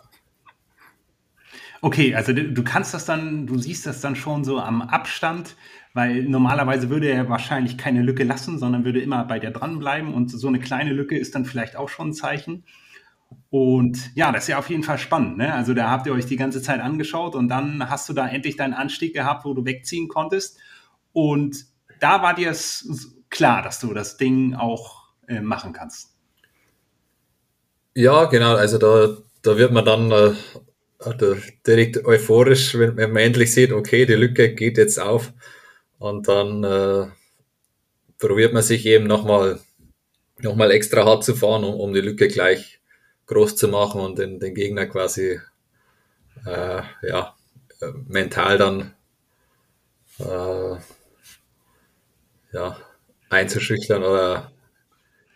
Okay, 1.82 2.16
also 2.16 2.34
du, 2.34 2.52
du 2.52 2.64
kannst 2.64 2.94
das 2.94 3.06
dann, 3.06 3.46
du 3.46 3.60
siehst 3.60 3.86
das 3.86 4.02
dann 4.02 4.16
schon 4.16 4.44
so 4.44 4.60
am 4.60 4.82
Abstand, 4.82 5.56
weil 5.98 6.26
normalerweise 6.26 6.92
würde 6.92 7.10
er 7.10 7.28
wahrscheinlich 7.28 7.76
keine 7.76 8.04
Lücke 8.04 8.24
lassen, 8.24 8.60
sondern 8.60 8.86
würde 8.86 9.02
immer 9.02 9.26
bei 9.26 9.40
dir 9.40 9.50
dranbleiben 9.50 10.14
und 10.14 10.30
so 10.30 10.48
eine 10.48 10.60
kleine 10.60 10.94
Lücke 10.94 11.18
ist 11.18 11.34
dann 11.34 11.44
vielleicht 11.44 11.76
auch 11.76 11.90
schon 11.90 12.10
ein 12.10 12.14
Zeichen. 12.14 12.66
Und 13.50 14.12
ja, 14.14 14.32
das 14.32 14.44
ist 14.44 14.50
ja 14.50 14.60
auf 14.60 14.70
jeden 14.70 14.84
Fall 14.84 15.00
spannend. 15.00 15.38
Ne? 15.38 15.52
Also 15.52 15.74
da 15.74 15.90
habt 15.90 16.06
ihr 16.06 16.14
euch 16.14 16.28
die 16.28 16.36
ganze 16.36 16.62
Zeit 16.62 16.82
angeschaut 16.82 17.34
und 17.34 17.48
dann 17.48 17.90
hast 17.90 18.08
du 18.10 18.14
da 18.14 18.28
endlich 18.28 18.58
deinen 18.58 18.76
Anstieg 18.76 19.16
gehabt, 19.16 19.44
wo 19.44 19.56
du 19.56 19.66
wegziehen 19.66 20.08
konntest. 20.08 20.60
Und 21.14 21.66
da 22.00 22.22
war 22.22 22.36
dir 22.36 22.52
es 22.52 23.16
klar, 23.32 23.64
dass 23.64 23.80
du 23.80 23.92
das 23.96 24.18
Ding 24.18 24.54
auch 24.54 25.06
äh, 25.28 25.42
machen 25.42 25.74
kannst. 25.74 26.16
Ja, 27.96 28.26
genau. 28.26 28.54
Also 28.56 28.78
da, 28.78 29.18
da 29.42 29.58
wird 29.58 29.72
man 29.72 29.84
dann 29.84 30.12
äh, 30.12 30.34
direkt 31.66 32.06
euphorisch, 32.06 32.78
wenn, 32.78 32.98
wenn, 32.98 33.14
man 33.14 33.24
endlich 33.24 33.52
sieht, 33.52 33.72
okay, 33.72 34.06
die 34.06 34.14
Lücke 34.14 34.54
geht 34.54 34.78
jetzt 34.78 35.00
auf. 35.00 35.34
Und 36.00 36.28
dann 36.28 36.64
äh, 36.64 37.08
probiert 38.20 38.54
man 38.54 38.64
sich 38.64 38.86
eben 38.86 39.08
nochmal 39.08 39.60
noch 40.40 40.56
mal 40.56 40.72
extra 40.72 41.04
hart 41.04 41.24
zu 41.24 41.36
fahren, 41.36 41.64
um, 41.64 41.76
um 41.76 41.94
die 41.94 42.02
Lücke 42.02 42.28
gleich 42.28 42.80
groß 43.26 43.56
zu 43.56 43.68
machen 43.68 44.02
und 44.02 44.20
den, 44.20 44.40
den 44.40 44.54
Gegner 44.54 44.86
quasi 44.86 45.40
äh, 46.46 46.82
ja, 47.02 47.36
äh, 47.82 47.92
mental 48.08 48.58
dann 48.58 48.94
äh, 50.20 50.78
ja, 52.54 52.78
einzuschüchtern 53.30 54.04
oder 54.04 54.52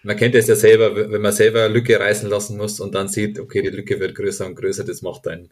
man 0.04 0.16
kennt 0.18 0.34
es 0.36 0.48
ja 0.48 0.56
selber, 0.56 0.96
wenn 0.96 1.22
man 1.22 1.34
selber 1.34 1.70
Lücke 1.70 2.00
reißen 2.00 2.30
lassen 2.30 2.58
muss 2.58 2.80
und 2.80 2.96
dann 2.96 3.08
sieht, 3.08 3.40
okay, 3.40 3.62
die 3.62 3.70
Lücke 3.70 4.00
wird 4.00 4.16
größer 4.16 4.48
und 4.48 4.56
größer, 4.56 4.84
das 4.84 5.02
macht 5.02 5.28
einen 5.28 5.52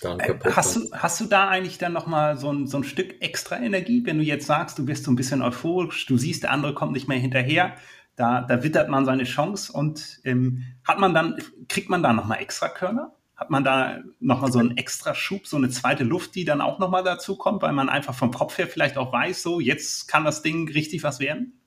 dann 0.00 0.20
äh, 0.20 0.26
kaputt. 0.26 0.56
Hast 0.56 0.76
du, 0.76 0.88
hast 0.92 1.20
du 1.20 1.26
da 1.26 1.48
eigentlich 1.48 1.78
dann 1.78 1.92
nochmal 1.92 2.36
so 2.36 2.52
ein, 2.52 2.66
so 2.66 2.78
ein 2.78 2.84
Stück 2.84 3.20
extra 3.20 3.58
Energie, 3.58 4.02
wenn 4.04 4.18
du 4.18 4.24
jetzt 4.24 4.46
sagst, 4.46 4.78
du 4.78 4.84
bist 4.84 5.04
so 5.04 5.10
ein 5.10 5.16
bisschen 5.16 5.42
euphorisch, 5.42 6.06
du 6.06 6.16
siehst, 6.16 6.42
der 6.42 6.52
andere 6.52 6.74
kommt 6.74 6.92
nicht 6.92 7.08
mehr 7.08 7.18
hinterher, 7.18 7.74
da, 8.16 8.42
da 8.42 8.62
wittert 8.62 8.88
man 8.88 9.04
seine 9.04 9.24
Chance 9.24 9.72
und 9.72 10.20
ähm, 10.24 10.64
hat 10.84 10.98
man 10.98 11.14
dann, 11.14 11.36
kriegt 11.68 11.88
man 11.88 12.02
da 12.02 12.12
nochmal 12.12 12.40
extra 12.40 12.68
Körner? 12.68 13.12
Hat 13.34 13.48
man 13.48 13.64
da 13.64 14.00
nochmal 14.18 14.52
so 14.52 14.58
einen 14.58 14.76
extra 14.76 15.14
Schub, 15.14 15.46
so 15.46 15.56
eine 15.56 15.70
zweite 15.70 16.04
Luft, 16.04 16.34
die 16.34 16.44
dann 16.44 16.60
auch 16.60 16.78
nochmal 16.78 17.02
dazu 17.02 17.36
kommt, 17.36 17.62
weil 17.62 17.72
man 17.72 17.88
einfach 17.88 18.14
vom 18.14 18.32
Kopf 18.32 18.58
her 18.58 18.66
vielleicht 18.66 18.98
auch 18.98 19.14
weiß, 19.14 19.42
so 19.42 19.60
jetzt 19.60 20.08
kann 20.08 20.26
das 20.26 20.42
Ding 20.42 20.70
richtig 20.70 21.02
was 21.02 21.20
werden? 21.20 21.58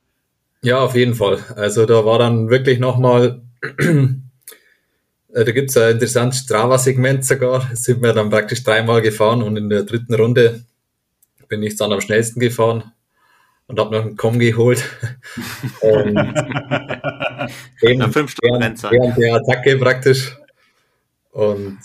Ja, 0.62 0.80
auf 0.80 0.96
jeden 0.96 1.16
Fall. 1.16 1.44
Also 1.56 1.88
da 1.88 2.06
war 2.06 2.20
dann 2.20 2.50
wirklich 2.50 2.80
nochmal, 2.80 3.42
da 5.34 5.52
gibt 5.52 5.72
es 5.72 5.78
ein 5.78 5.94
interessantes 5.94 6.42
Strava-Segment 6.42 7.26
sogar, 7.26 7.68
da 7.70 7.76
sind 7.76 8.02
wir 8.04 8.14
dann 8.14 8.30
praktisch 8.30 8.64
dreimal 8.64 9.02
gefahren 9.02 9.42
und 9.42 9.58
in 9.58 9.70
der 9.70 9.84
dritten 9.84 10.14
Runde 10.14 10.64
bin 11.48 11.64
ich 11.64 11.76
dann 11.76 11.92
am 11.92 12.02
schnellsten 12.02 12.40
gefahren 12.40 12.92
und 13.68 13.80
habe 13.80 13.96
noch 13.96 14.06
einen 14.06 14.16
Com 14.16 14.38
geholt. 14.38 14.84
und 15.82 16.18
eben, 17.82 18.12
fünf 18.12 18.32
Stunden 18.32 18.62
während, 18.62 18.84
während 18.84 19.18
der 19.18 19.36
Attacke 19.36 19.78
praktisch. 19.78 20.38
Und 21.32 21.80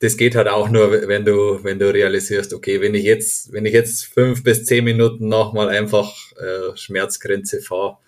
das 0.00 0.16
geht 0.16 0.34
halt 0.34 0.48
auch 0.48 0.68
nur, 0.68 1.08
wenn 1.08 1.24
du, 1.24 1.62
wenn 1.62 1.78
du 1.78 1.92
realisierst, 1.92 2.52
okay, 2.54 2.80
wenn 2.80 2.94
ich 2.94 3.04
jetzt, 3.04 3.52
wenn 3.52 3.66
ich 3.66 3.72
jetzt 3.72 4.04
fünf 4.04 4.42
bis 4.42 4.64
zehn 4.64 4.84
Minuten 4.84 5.28
nochmal 5.28 5.68
einfach 5.68 6.14
äh, 6.36 6.76
Schmerzgrenze 6.76 7.60
fahre 7.60 7.98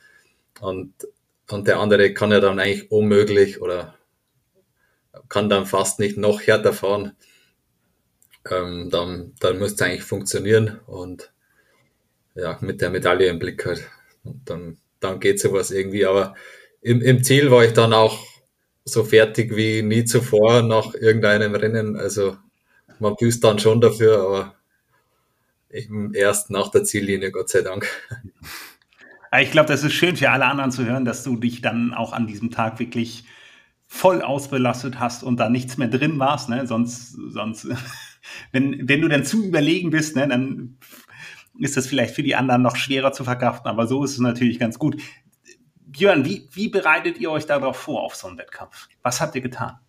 und, 0.61 0.92
und 1.50 1.66
der 1.66 1.78
andere 1.78 2.12
kann 2.14 2.30
ja 2.30 2.40
dann 2.40 2.59
eigentlich 2.59 2.90
unmöglich 2.90 3.61
oder 3.61 3.95
kann 5.30 5.49
dann 5.49 5.64
fast 5.64 5.99
nicht 5.99 6.18
noch 6.18 6.42
härter 6.42 6.75
fahren, 6.75 7.16
ähm, 8.50 8.90
dann, 8.90 9.32
dann 9.40 9.58
muss 9.58 9.72
es 9.72 9.80
eigentlich 9.80 10.02
funktionieren 10.02 10.80
und 10.87 11.32
ja, 12.34 12.58
mit 12.60 12.80
der 12.80 12.90
Medaille 12.90 13.28
im 13.28 13.38
Blick 13.38 13.64
halt. 13.64 13.88
Und 14.25 14.49
dann, 14.49 14.76
dann 14.99 15.20
geht 15.20 15.40
sowas 15.40 15.70
irgendwie. 15.70 16.04
Aber 16.04 16.34
im, 16.82 17.00
im 17.00 17.22
Ziel 17.25 17.50
war 17.50 17.64
ich 17.64 17.72
dann 17.72 17.92
auch 17.92 18.18
so 18.84 19.04
fertig 19.04 19.56
wie 19.56 19.82
nie 19.82 20.04
zuvor 20.04 20.62
nach 20.62 20.94
irgendeinem 20.94 21.54
Rennen. 21.54 21.96
Also 21.96 22.37
man 22.99 23.16
büßt 23.16 23.42
dann 23.44 23.58
schon 23.58 23.80
dafür, 23.80 24.20
aber 24.20 24.54
eben 25.70 26.12
erst 26.14 26.50
nach 26.50 26.70
der 26.70 26.84
Ziellinie, 26.84 27.30
Gott 27.30 27.49
sei 27.49 27.62
Dank. 27.62 27.87
Ich 29.40 29.52
glaube, 29.52 29.68
das 29.68 29.84
ist 29.84 29.92
schön 29.92 30.16
für 30.16 30.28
alle 30.28 30.44
anderen 30.44 30.72
zu 30.72 30.84
hören, 30.84 31.04
dass 31.04 31.22
du 31.22 31.37
dich 31.37 31.62
dann 31.62 31.94
auch 31.94 32.12
an 32.12 32.26
diesem 32.26 32.50
Tag 32.50 32.80
wirklich 32.80 33.26
voll 33.92 34.23
ausbelastet 34.23 35.00
hast 35.00 35.25
und 35.25 35.38
da 35.38 35.50
nichts 35.50 35.76
mehr 35.76 35.88
drin 35.88 36.20
warst. 36.20 36.49
Ne? 36.49 36.64
Sonst, 36.64 37.11
sonst 37.11 37.66
wenn, 38.52 38.88
wenn 38.88 39.00
du 39.00 39.09
dann 39.09 39.25
zu 39.25 39.44
überlegen 39.44 39.90
bist, 39.90 40.14
ne, 40.14 40.28
dann 40.28 40.78
ist 41.59 41.76
das 41.76 41.88
vielleicht 41.88 42.14
für 42.14 42.23
die 42.23 42.37
anderen 42.37 42.62
noch 42.62 42.76
schwerer 42.76 43.12
zu 43.12 43.25
verkraften, 43.25 43.68
aber 43.68 43.88
so 43.88 44.04
ist 44.04 44.12
es 44.12 44.20
natürlich 44.20 44.61
ganz 44.61 44.78
gut. 44.78 45.02
Björn, 45.75 46.25
wie, 46.25 46.49
wie 46.52 46.68
bereitet 46.68 47.18
ihr 47.18 47.32
euch 47.32 47.47
darauf 47.47 47.76
vor, 47.76 48.02
auf 48.04 48.14
so 48.14 48.28
einen 48.28 48.38
Wettkampf? 48.38 48.88
Was 49.02 49.20
habt 49.20 49.35
ihr 49.35 49.40
getan? 49.40 49.80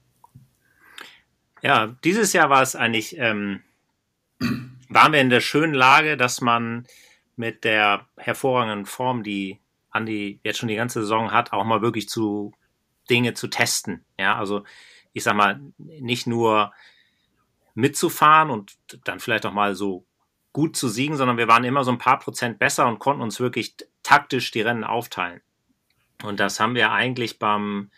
Ja, 1.62 1.96
dieses 2.04 2.34
Jahr 2.34 2.50
war 2.50 2.64
es 2.64 2.76
eigentlich, 2.76 3.20
ähm, 3.20 3.62
waren 4.90 5.14
wir 5.14 5.22
in 5.22 5.30
der 5.30 5.42
schönen 5.42 5.76
Lage, 5.76 6.18
dass 6.18 6.42
man 6.42 6.88
mit 7.36 7.64
der 7.64 8.08
hervorragenden 8.18 8.88
Form, 8.88 9.22
die 9.22 9.60
Andi 9.92 10.40
jetzt 10.44 10.58
schon 10.58 10.70
die 10.70 10.76
ganze 10.76 11.02
Saison 11.02 11.32
hat, 11.32 11.54
auch 11.54 11.64
mal 11.66 11.84
wirklich 11.84 12.10
zu 12.10 12.54
Dinge 13.12 13.34
zu 13.36 13.48
testen. 13.48 14.06
Ja, 14.18 14.38
also 14.38 14.64
ich 15.14 15.24
sag 15.24 15.36
mal, 15.36 15.62
nicht 15.78 16.26
nur 16.26 16.74
mitzufahren 17.76 18.50
und 18.50 18.78
dann 19.04 19.20
vielleicht 19.20 19.46
auch 19.46 19.54
mal 19.54 19.76
so 19.76 20.06
gut 20.54 20.76
zu 20.76 20.90
siegen, 20.90 21.16
sondern 21.16 21.38
wir 21.38 21.48
waren 21.48 21.64
immer 21.64 21.84
so 21.84 21.92
ein 21.92 21.98
paar 21.98 22.20
Prozent 22.20 22.60
besser 22.60 22.88
und 22.88 23.00
konnten 23.00 23.22
uns 23.22 23.40
wirklich 23.40 23.76
taktisch 24.04 24.52
die 24.52 24.62
Rennen 24.62 24.84
aufteilen. 24.84 25.42
Und 26.24 26.40
das 26.40 26.60
haben 26.60 26.76
wir 26.76 26.92
eigentlich 26.92 27.40
beim 27.40 27.90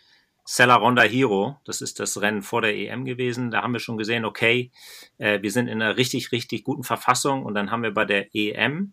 Sella 0.44 0.74
Ronda 0.76 1.02
Hero, 1.02 1.58
das 1.64 1.80
ist 1.80 2.00
das 2.00 2.20
Rennen 2.20 2.42
vor 2.42 2.60
der 2.60 2.76
EM 2.76 3.04
gewesen, 3.04 3.50
da 3.50 3.62
haben 3.62 3.72
wir 3.72 3.80
schon 3.80 3.96
gesehen, 3.96 4.24
okay, 4.24 4.70
äh, 5.16 5.40
wir 5.40 5.50
sind 5.50 5.68
in 5.68 5.80
einer 5.80 5.96
richtig, 5.96 6.32
richtig 6.32 6.64
guten 6.64 6.84
Verfassung 6.84 7.44
und 7.44 7.54
dann 7.54 7.70
haben 7.70 7.82
wir 7.82 7.94
bei 7.94 8.04
der 8.04 8.34
EM, 8.34 8.92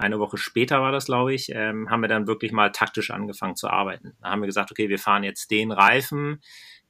eine 0.00 0.18
Woche 0.18 0.36
später 0.36 0.80
war 0.80 0.92
das, 0.92 1.06
glaube 1.06 1.34
ich, 1.34 1.50
ähm, 1.50 1.90
haben 1.90 2.00
wir 2.00 2.08
dann 2.08 2.26
wirklich 2.26 2.52
mal 2.52 2.72
taktisch 2.72 3.10
angefangen 3.10 3.56
zu 3.56 3.68
arbeiten. 3.68 4.16
Da 4.20 4.30
haben 4.30 4.42
wir 4.42 4.46
gesagt, 4.46 4.70
okay, 4.70 4.88
wir 4.88 4.98
fahren 4.98 5.22
jetzt 5.22 5.50
den 5.50 5.72
Reifen, 5.72 6.40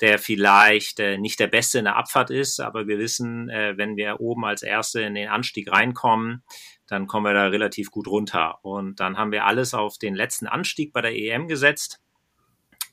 der 0.00 0.18
vielleicht 0.18 1.00
äh, 1.00 1.18
nicht 1.18 1.40
der 1.40 1.48
Beste 1.48 1.78
in 1.78 1.84
der 1.84 1.96
Abfahrt 1.96 2.30
ist, 2.30 2.60
aber 2.60 2.86
wir 2.86 2.98
wissen, 2.98 3.48
äh, 3.48 3.76
wenn 3.76 3.96
wir 3.96 4.20
oben 4.20 4.44
als 4.44 4.62
Erste 4.62 5.02
in 5.02 5.14
den 5.14 5.28
Anstieg 5.28 5.70
reinkommen, 5.70 6.42
dann 6.86 7.06
kommen 7.06 7.26
wir 7.26 7.34
da 7.34 7.46
relativ 7.48 7.90
gut 7.90 8.08
runter. 8.08 8.64
Und 8.64 9.00
dann 9.00 9.18
haben 9.18 9.32
wir 9.32 9.44
alles 9.44 9.74
auf 9.74 9.98
den 9.98 10.14
letzten 10.14 10.46
Anstieg 10.46 10.92
bei 10.92 11.00
der 11.00 11.16
EM 11.16 11.48
gesetzt 11.48 12.00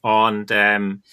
und 0.02 0.52
ähm, 0.52 1.04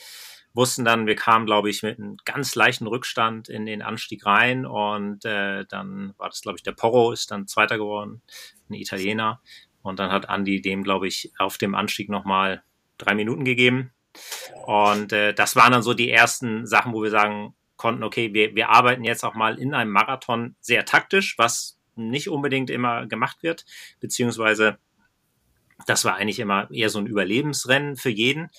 wussten 0.55 0.85
dann, 0.85 1.07
wir 1.07 1.17
kamen, 1.17 1.47
glaube 1.47 1.69
ich, 1.69 1.83
mit 1.83 1.99
einem 1.99 2.17
ganz 2.25 2.55
leichten 2.55 2.87
Rückstand 2.87 3.49
in 3.49 3.67
den 3.67 3.83
Anstieg 3.83 4.25
rein 4.25 4.65
und 4.65 5.25
äh, 5.25 5.65
dann 5.69 6.15
war 6.17 6.31
das, 6.31 6.41
glaube 6.43 6.57
ich, 6.57 6.63
der 6.63 6.73
Porro 6.73 7.13
ist 7.13 7.31
dann 7.31 7.49
Zweiter 7.49 7.77
geworden, 7.77 8.23
ein 8.71 8.75
Italiener. 8.75 9.41
Und 9.83 9.99
dann 9.99 10.11
hat 10.11 10.31
Andy 10.31 10.63
dem, 10.63 10.83
glaube 10.83 11.09
ich, 11.09 11.33
auf 11.39 11.59
dem 11.59 11.75
Anstieg 11.75 12.09
nochmal 12.09 12.63
drei 12.97 13.15
Minuten 13.15 13.45
gegeben. 13.45 13.91
Und 14.65 15.13
äh, 15.13 15.35
das 15.35 15.57
waren 15.57 15.73
dann 15.73 15.83
so 15.83 15.93
die 15.93 16.11
ersten 16.11 16.67
Sachen, 16.67 16.95
wo 16.95 17.03
wir 17.03 17.11
sagen 17.11 17.55
konnten, 17.77 18.05
okay, 18.05 18.33
wir, 18.33 18.55
wir 18.55 18.71
arbeiten 18.71 19.05
jetzt 19.05 19.25
auch 19.25 19.35
mal 19.35 19.59
in 19.59 19.75
einem 19.75 19.91
Marathon 19.91 20.57
sehr 20.61 20.85
taktisch, 20.85 21.37
was 21.37 21.79
nicht 21.97 22.29
unbedingt 22.29 22.71
immer 22.71 23.07
gemacht 23.07 23.43
wird, 23.43 23.67
beziehungsweise 24.01 24.79
das 25.87 26.05
war 26.05 26.15
eigentlich 26.15 26.39
immer 26.39 26.71
eher 26.71 26.89
so 26.89 26.99
ein 26.99 27.07
Überlebensrennen 27.07 27.97
für 27.97 28.11
jeden. 28.11 28.51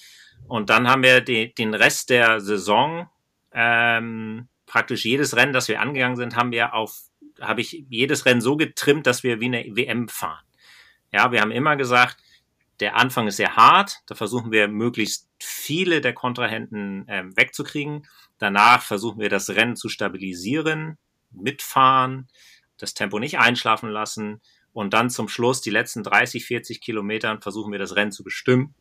Und 0.48 0.70
dann 0.70 0.88
haben 0.88 1.04
wir 1.04 1.22
die, 1.22 1.54
den 1.54 1.74
Rest 1.74 2.10
der 2.10 2.40
Saison, 2.40 3.10
ähm, 3.52 4.48
praktisch 4.66 5.06
jedes 5.06 5.36
Rennen, 5.36 5.54
das 5.54 5.68
wir 5.68 5.82
angegangen 5.82 6.18
sind, 6.18 6.36
haben 6.36 6.52
wir 6.52 6.74
auf, 6.74 7.00
habe 7.42 7.62
ich 7.62 7.86
jedes 7.90 8.26
Rennen 8.26 8.42
so 8.42 8.58
getrimmt, 8.58 9.08
dass 9.08 9.24
wir 9.24 9.40
wie 9.40 9.46
eine 9.46 9.66
WM 9.76 10.08
fahren. 10.08 10.44
Ja, 11.12 11.32
wir 11.32 11.42
haben 11.42 11.52
immer 11.52 11.76
gesagt, 11.76 12.18
der 12.80 12.98
Anfang 12.98 13.28
ist 13.28 13.38
sehr 13.38 13.56
hart. 13.56 14.02
Da 14.06 14.16
versuchen 14.16 14.52
wir 14.52 14.68
möglichst 14.68 15.30
viele 15.40 16.02
der 16.02 16.14
Kontrahenten 16.14 17.08
äh, 17.08 17.24
wegzukriegen. 17.36 18.06
Danach 18.38 18.82
versuchen 18.82 19.20
wir 19.20 19.30
das 19.30 19.50
Rennen 19.52 19.78
zu 19.78 19.88
stabilisieren, 19.88 20.98
mitfahren, 21.32 22.28
das 22.78 22.94
Tempo 22.94 23.20
nicht 23.20 23.40
einschlafen 23.40 23.90
lassen 23.90 24.42
und 24.74 24.94
dann 24.94 25.10
zum 25.10 25.30
Schluss 25.30 25.62
die 25.62 25.70
letzten 25.70 26.04
30, 26.04 26.46
40 26.46 26.82
Kilometern 26.82 27.42
versuchen 27.42 27.72
wir 27.72 27.80
das 27.80 27.96
Rennen 27.96 28.12
zu 28.12 28.24
bestimmen 28.24 28.76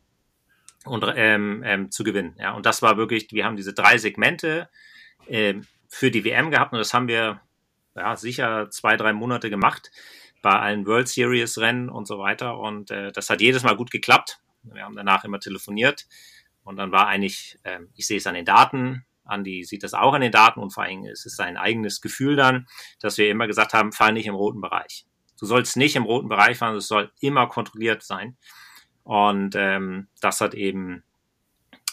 und 0.85 1.05
ähm, 1.15 1.63
ähm, 1.65 1.91
zu 1.91 2.03
gewinnen. 2.03 2.35
Ja, 2.39 2.53
und 2.53 2.65
das 2.65 2.81
war 2.81 2.97
wirklich, 2.97 3.27
wir 3.31 3.45
haben 3.45 3.55
diese 3.55 3.73
drei 3.73 3.97
Segmente 3.97 4.69
ähm, 5.27 5.65
für 5.89 6.11
die 6.11 6.23
WM 6.23 6.51
gehabt 6.51 6.73
und 6.73 6.79
das 6.79 6.93
haben 6.93 7.07
wir 7.07 7.41
ja 7.95 8.15
sicher 8.15 8.69
zwei, 8.69 8.97
drei 8.97 9.13
Monate 9.13 9.49
gemacht 9.49 9.91
bei 10.41 10.51
allen 10.51 10.85
World 10.85 11.07
Series 11.07 11.57
Rennen 11.57 11.89
und 11.89 12.07
so 12.07 12.19
weiter. 12.19 12.59
Und 12.59 12.91
äh, 12.91 13.11
das 13.11 13.29
hat 13.29 13.41
jedes 13.41 13.63
Mal 13.63 13.75
gut 13.75 13.89
geklappt. 13.89 14.39
Wir 14.63 14.83
haben 14.83 14.95
danach 14.95 15.23
immer 15.23 15.39
telefoniert 15.39 16.05
und 16.63 16.77
dann 16.77 16.91
war 16.91 17.07
eigentlich, 17.07 17.57
äh, 17.63 17.79
ich 17.95 18.07
sehe 18.07 18.17
es 18.17 18.27
an 18.27 18.35
den 18.35 18.45
Daten, 18.45 19.05
Andi 19.25 19.63
sieht 19.63 19.83
das 19.83 19.93
auch 19.93 20.13
in 20.13 20.21
den 20.21 20.31
Daten 20.31 20.59
und 20.59 20.71
vor 20.71 20.83
allem 20.83 21.05
ist 21.05 21.25
es 21.25 21.35
sein 21.35 21.57
eigenes 21.57 22.01
Gefühl 22.01 22.35
dann, 22.35 22.67
dass 22.99 23.17
wir 23.17 23.29
immer 23.29 23.47
gesagt 23.47 23.73
haben, 23.73 23.91
fahr 23.91 24.11
nicht 24.11 24.27
im 24.27 24.35
roten 24.35 24.61
Bereich. 24.61 25.05
Du 25.39 25.45
sollst 25.45 25.77
nicht 25.77 25.95
im 25.95 26.03
roten 26.03 26.29
Bereich 26.29 26.57
fahren, 26.57 26.75
es 26.75 26.87
soll 26.87 27.11
immer 27.19 27.47
kontrolliert 27.47 28.03
sein. 28.03 28.37
Und 29.05 29.55
ähm, 29.55 30.07
das 30.19 30.41
hat 30.41 30.53
eben 30.53 31.03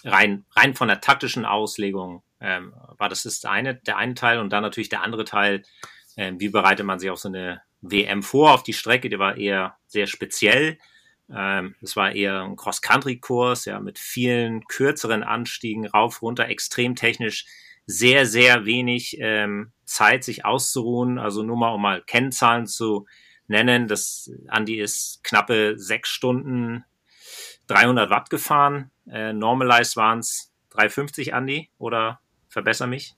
rein, 0.03 0.45
rein 0.57 0.75
von 0.75 0.89
der 0.89 1.01
taktischen 1.01 1.45
Auslegung 1.45 2.25
ähm, 2.43 2.75
war 2.99 3.09
das 3.09 3.25
ist 3.25 3.47
eine, 3.47 3.77
der 3.77 3.97
eine 3.97 4.15
Teil 4.15 4.41
und 4.41 4.53
dann 4.53 4.63
natürlich 4.63 4.89
der 4.89 5.03
andere 5.03 5.25
Teil, 5.25 5.63
ähm, 6.17 6.41
wie 6.41 6.49
bereitet 6.49 6.85
man 6.85 6.99
sich 6.99 7.09
auf 7.09 7.21
so 7.21 7.29
eine 7.29 7.63
WM 7.81 8.23
vor 8.23 8.53
auf 8.53 8.65
die 8.65 8.73
Strecke, 8.73 9.09
die 9.09 9.19
war 9.19 9.37
eher 9.37 9.77
sehr 9.87 10.07
speziell. 10.07 10.79
Ähm, 11.33 11.77
es 11.81 11.95
war 11.97 12.13
eher 12.13 12.43
ein 12.43 12.57
Cross-Country-Kurs, 12.57 13.65
ja, 13.65 13.79
mit 13.79 13.99
vielen 13.99 14.65
kürzeren 14.67 15.23
Anstiegen 15.23 15.87
rauf, 15.87 16.21
runter, 16.21 16.49
extrem 16.49 16.97
technisch, 16.97 17.47
sehr, 17.87 18.27
sehr 18.27 18.65
wenig 18.65 19.19
ähm, 19.21 19.73
Zeit, 19.85 20.25
sich 20.25 20.45
auszuruhen. 20.45 21.19
Also 21.19 21.43
nur 21.43 21.57
mal, 21.57 21.75
um 21.75 21.83
mal 21.83 22.03
Kennzahlen 22.03 22.67
zu 22.67 23.07
nennen, 23.47 23.87
das 23.87 24.31
Andi 24.49 24.81
ist 24.81 25.23
knappe 25.23 25.79
sechs 25.79 26.09
Stunden 26.09 26.85
300 27.73 28.11
Watt 28.11 28.31
gefahren. 28.31 28.91
Äh, 29.11 29.33
normalized 29.33 29.97
waren 29.97 30.21
es 30.21 30.53
350, 30.71 31.35
Andi, 31.35 31.71
oder 31.79 32.21
verbessere 32.49 32.89
mich? 32.89 33.15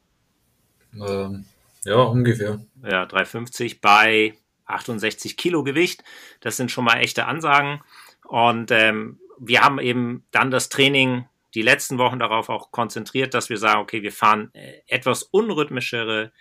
Ähm, 0.95 1.45
ja, 1.85 1.97
ungefähr. 1.97 2.61
Ja, 2.83 3.07
350 3.07 3.81
bei 3.81 4.35
68 4.67 5.37
Kilo 5.37 5.65
Gewicht. 5.65 6.05
Das 6.41 6.57
sind 6.57 6.71
schon 6.71 6.85
mal 6.85 6.99
echte 6.99 7.27
Ansagen. 7.27 7.81
Und 8.27 8.71
ähm, 8.71 9.19
wir 9.39 9.63
haben 9.63 9.79
eben 9.79 10.25
dann 10.31 10.51
das 10.51 10.69
Training 10.69 11.27
die 11.55 11.63
letzten 11.63 11.99
Wochen 11.99 12.19
darauf 12.19 12.49
auch 12.49 12.71
konzentriert, 12.71 13.35
dass 13.35 13.49
wir 13.49 13.59
sagen, 13.59 13.81
okay, 13.81 14.03
wir 14.03 14.13
fahren 14.13 14.51
äh, 14.55 14.81
etwas 14.87 15.23
unrhythmischere 15.23 16.33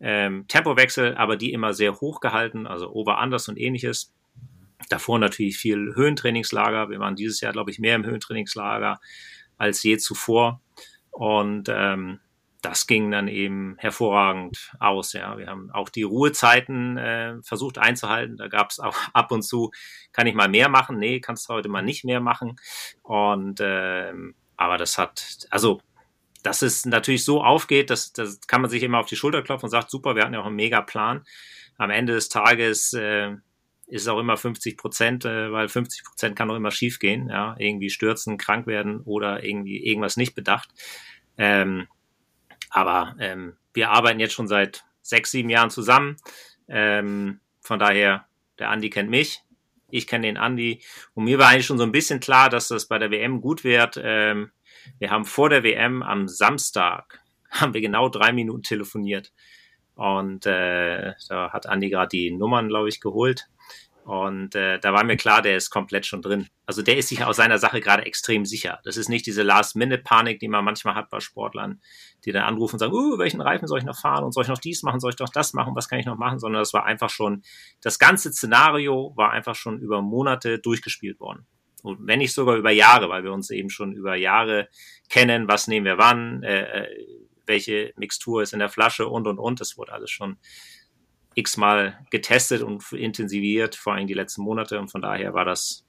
ähm, 0.00 0.46
Tempowechsel, 0.48 1.16
aber 1.16 1.36
die 1.36 1.52
immer 1.52 1.74
sehr 1.74 2.00
hoch 2.00 2.20
gehalten, 2.20 2.66
also 2.66 2.90
Over-Unders 2.90 3.48
und 3.48 3.58
ähnliches. 3.58 4.12
Davor 4.88 5.18
natürlich 5.18 5.56
viel 5.56 5.94
Höhentrainingslager. 5.94 6.90
Wir 6.90 7.00
waren 7.00 7.16
dieses 7.16 7.40
Jahr, 7.40 7.52
glaube 7.52 7.70
ich, 7.70 7.78
mehr 7.78 7.96
im 7.96 8.04
Höhentrainingslager 8.04 8.98
als 9.58 9.82
je 9.82 9.96
zuvor. 9.98 10.60
Und 11.10 11.68
ähm, 11.68 12.20
das 12.62 12.86
ging 12.86 13.10
dann 13.10 13.28
eben 13.28 13.74
hervorragend 13.78 14.72
aus. 14.78 15.12
Ja, 15.12 15.36
wir 15.36 15.48
haben 15.48 15.70
auch 15.72 15.88
die 15.88 16.04
Ruhezeiten 16.04 16.96
äh, 16.96 17.34
versucht 17.42 17.78
einzuhalten. 17.78 18.36
Da 18.36 18.48
gab 18.48 18.70
es 18.70 18.78
auch 18.78 18.96
ab 19.12 19.32
und 19.32 19.42
zu, 19.42 19.72
kann 20.12 20.26
ich 20.26 20.34
mal 20.34 20.48
mehr 20.48 20.68
machen? 20.68 20.98
Nee, 20.98 21.20
kannst 21.20 21.48
du 21.48 21.54
heute 21.54 21.68
mal 21.68 21.82
nicht 21.82 22.04
mehr 22.04 22.20
machen. 22.20 22.56
Und 23.02 23.60
ähm, 23.60 24.34
aber 24.56 24.78
das 24.78 24.96
hat, 24.96 25.46
also 25.50 25.80
dass 26.42 26.62
es 26.62 26.86
natürlich 26.86 27.24
so 27.24 27.42
aufgeht, 27.42 27.90
dass 27.90 28.12
das 28.12 28.40
kann 28.46 28.62
man 28.62 28.70
sich 28.70 28.82
immer 28.82 28.98
auf 28.98 29.06
die 29.06 29.16
Schulter 29.16 29.42
klopfen 29.42 29.66
und 29.66 29.70
sagt, 29.70 29.90
super, 29.90 30.14
wir 30.16 30.22
hatten 30.22 30.34
ja 30.34 30.40
auch 30.40 30.46
einen 30.46 30.56
mega 30.56 30.80
Plan. 30.82 31.24
Am 31.78 31.90
Ende 31.90 32.12
des 32.14 32.28
Tages 32.28 32.92
äh, 32.92 33.36
ist 33.92 34.08
auch 34.08 34.18
immer 34.18 34.38
50 34.38 34.78
Prozent, 34.78 35.24
äh, 35.26 35.52
weil 35.52 35.68
50 35.68 36.04
Prozent 36.04 36.34
kann 36.34 36.50
auch 36.50 36.56
immer 36.56 36.70
schief 36.70 36.98
gehen, 36.98 37.28
ja, 37.28 37.54
irgendwie 37.58 37.90
stürzen, 37.90 38.38
krank 38.38 38.66
werden 38.66 39.00
oder 39.02 39.44
irgendwie 39.44 39.84
irgendwas 39.84 40.16
nicht 40.16 40.34
bedacht. 40.34 40.70
Ähm, 41.36 41.86
aber 42.70 43.14
ähm, 43.20 43.56
wir 43.74 43.90
arbeiten 43.90 44.18
jetzt 44.18 44.32
schon 44.32 44.48
seit 44.48 44.84
sechs, 45.02 45.30
sieben 45.30 45.50
Jahren 45.50 45.68
zusammen. 45.68 46.16
Ähm, 46.68 47.40
von 47.60 47.78
daher, 47.78 48.26
der 48.58 48.70
Andi 48.70 48.88
kennt 48.88 49.10
mich, 49.10 49.42
ich 49.90 50.06
kenne 50.06 50.26
den 50.26 50.38
Andi. 50.38 50.82
Und 51.12 51.24
mir 51.24 51.38
war 51.38 51.48
eigentlich 51.48 51.66
schon 51.66 51.78
so 51.78 51.84
ein 51.84 51.92
bisschen 51.92 52.20
klar, 52.20 52.48
dass 52.48 52.68
das 52.68 52.88
bei 52.88 52.98
der 52.98 53.10
WM 53.10 53.42
gut 53.42 53.62
wird. 53.62 54.00
Ähm, 54.02 54.52
wir 54.98 55.10
haben 55.10 55.26
vor 55.26 55.50
der 55.50 55.64
WM 55.64 56.02
am 56.02 56.28
Samstag 56.28 57.20
haben 57.50 57.74
wir 57.74 57.82
genau 57.82 58.08
drei 58.08 58.32
Minuten 58.32 58.62
telefoniert. 58.62 59.32
Und 59.94 60.46
äh, 60.46 61.12
da 61.28 61.52
hat 61.52 61.66
Andi 61.66 61.90
gerade 61.90 62.08
die 62.08 62.30
Nummern, 62.30 62.68
glaube 62.68 62.88
ich, 62.88 63.02
geholt. 63.02 63.48
Und 64.04 64.56
äh, 64.56 64.80
da 64.80 64.92
war 64.92 65.04
mir 65.04 65.16
klar, 65.16 65.42
der 65.42 65.56
ist 65.56 65.70
komplett 65.70 66.06
schon 66.06 66.22
drin. 66.22 66.48
Also 66.66 66.82
der 66.82 66.96
ist 66.96 67.08
sich 67.08 67.24
aus 67.24 67.36
seiner 67.36 67.58
Sache 67.58 67.80
gerade 67.80 68.04
extrem 68.04 68.44
sicher. 68.44 68.80
Das 68.82 68.96
ist 68.96 69.08
nicht 69.08 69.26
diese 69.26 69.44
Last-Minute-Panik, 69.44 70.40
die 70.40 70.48
man 70.48 70.64
manchmal 70.64 70.96
hat 70.96 71.08
bei 71.08 71.20
Sportlern, 71.20 71.80
die 72.24 72.32
dann 72.32 72.42
anrufen 72.42 72.74
und 72.74 72.78
sagen, 72.80 72.92
uh, 72.92 73.18
welchen 73.18 73.40
Reifen 73.40 73.68
soll 73.68 73.78
ich 73.78 73.84
noch 73.84 73.98
fahren 73.98 74.24
und 74.24 74.32
soll 74.32 74.42
ich 74.42 74.48
noch 74.48 74.58
dies 74.58 74.82
machen, 74.82 74.98
soll 74.98 75.10
ich 75.10 75.16
doch 75.16 75.28
das 75.28 75.52
machen, 75.52 75.76
was 75.76 75.88
kann 75.88 76.00
ich 76.00 76.06
noch 76.06 76.16
machen, 76.16 76.40
sondern 76.40 76.62
das 76.62 76.72
war 76.72 76.84
einfach 76.84 77.10
schon, 77.10 77.42
das 77.80 78.00
ganze 78.00 78.32
Szenario 78.32 79.12
war 79.14 79.30
einfach 79.30 79.54
schon 79.54 79.78
über 79.78 80.02
Monate 80.02 80.58
durchgespielt 80.58 81.20
worden. 81.20 81.46
Und 81.84 82.04
wenn 82.06 82.18
nicht 82.18 82.34
sogar 82.34 82.56
über 82.56 82.70
Jahre, 82.70 83.08
weil 83.08 83.22
wir 83.22 83.32
uns 83.32 83.50
eben 83.50 83.70
schon 83.70 83.92
über 83.92 84.16
Jahre 84.16 84.68
kennen, 85.10 85.46
was 85.46 85.68
nehmen 85.68 85.86
wir 85.86 85.98
wann, 85.98 86.42
äh, 86.42 86.62
äh 86.62 87.06
welche 87.44 87.92
Mixtur 87.96 88.42
ist 88.42 88.52
in 88.52 88.60
der 88.60 88.68
Flasche 88.68 89.08
und 89.08 89.26
und 89.26 89.38
und. 89.38 89.60
Das 89.60 89.76
wurde 89.76 89.92
alles 89.92 90.10
schon 90.10 90.38
x-mal 91.34 91.98
getestet 92.10 92.62
und 92.62 92.92
intensiviert, 92.92 93.74
vor 93.74 93.94
allem 93.94 94.06
die 94.06 94.14
letzten 94.14 94.42
Monate. 94.42 94.78
Und 94.78 94.88
von 94.88 95.02
daher 95.02 95.34
war 95.34 95.44
das 95.44 95.84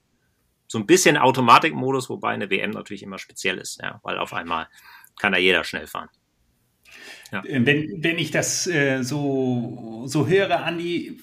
so 0.67 0.79
ein 0.79 0.85
bisschen 0.85 1.17
Automatikmodus, 1.17 2.09
wobei 2.09 2.29
eine 2.29 2.49
WM 2.49 2.71
natürlich 2.71 3.03
immer 3.03 3.19
speziell 3.19 3.57
ist, 3.57 3.79
ja, 3.81 3.99
weil 4.03 4.17
auf 4.17 4.33
einmal 4.33 4.67
kann 5.19 5.33
da 5.33 5.37
jeder 5.37 5.63
schnell 5.63 5.87
fahren. 5.87 6.09
Ja. 7.31 7.43
Äh, 7.45 7.65
wenn, 7.65 8.03
wenn 8.03 8.17
ich 8.17 8.31
das 8.31 8.67
äh, 8.67 9.03
so, 9.03 10.03
so 10.05 10.27
höre, 10.27 10.63
Andi, 10.63 11.19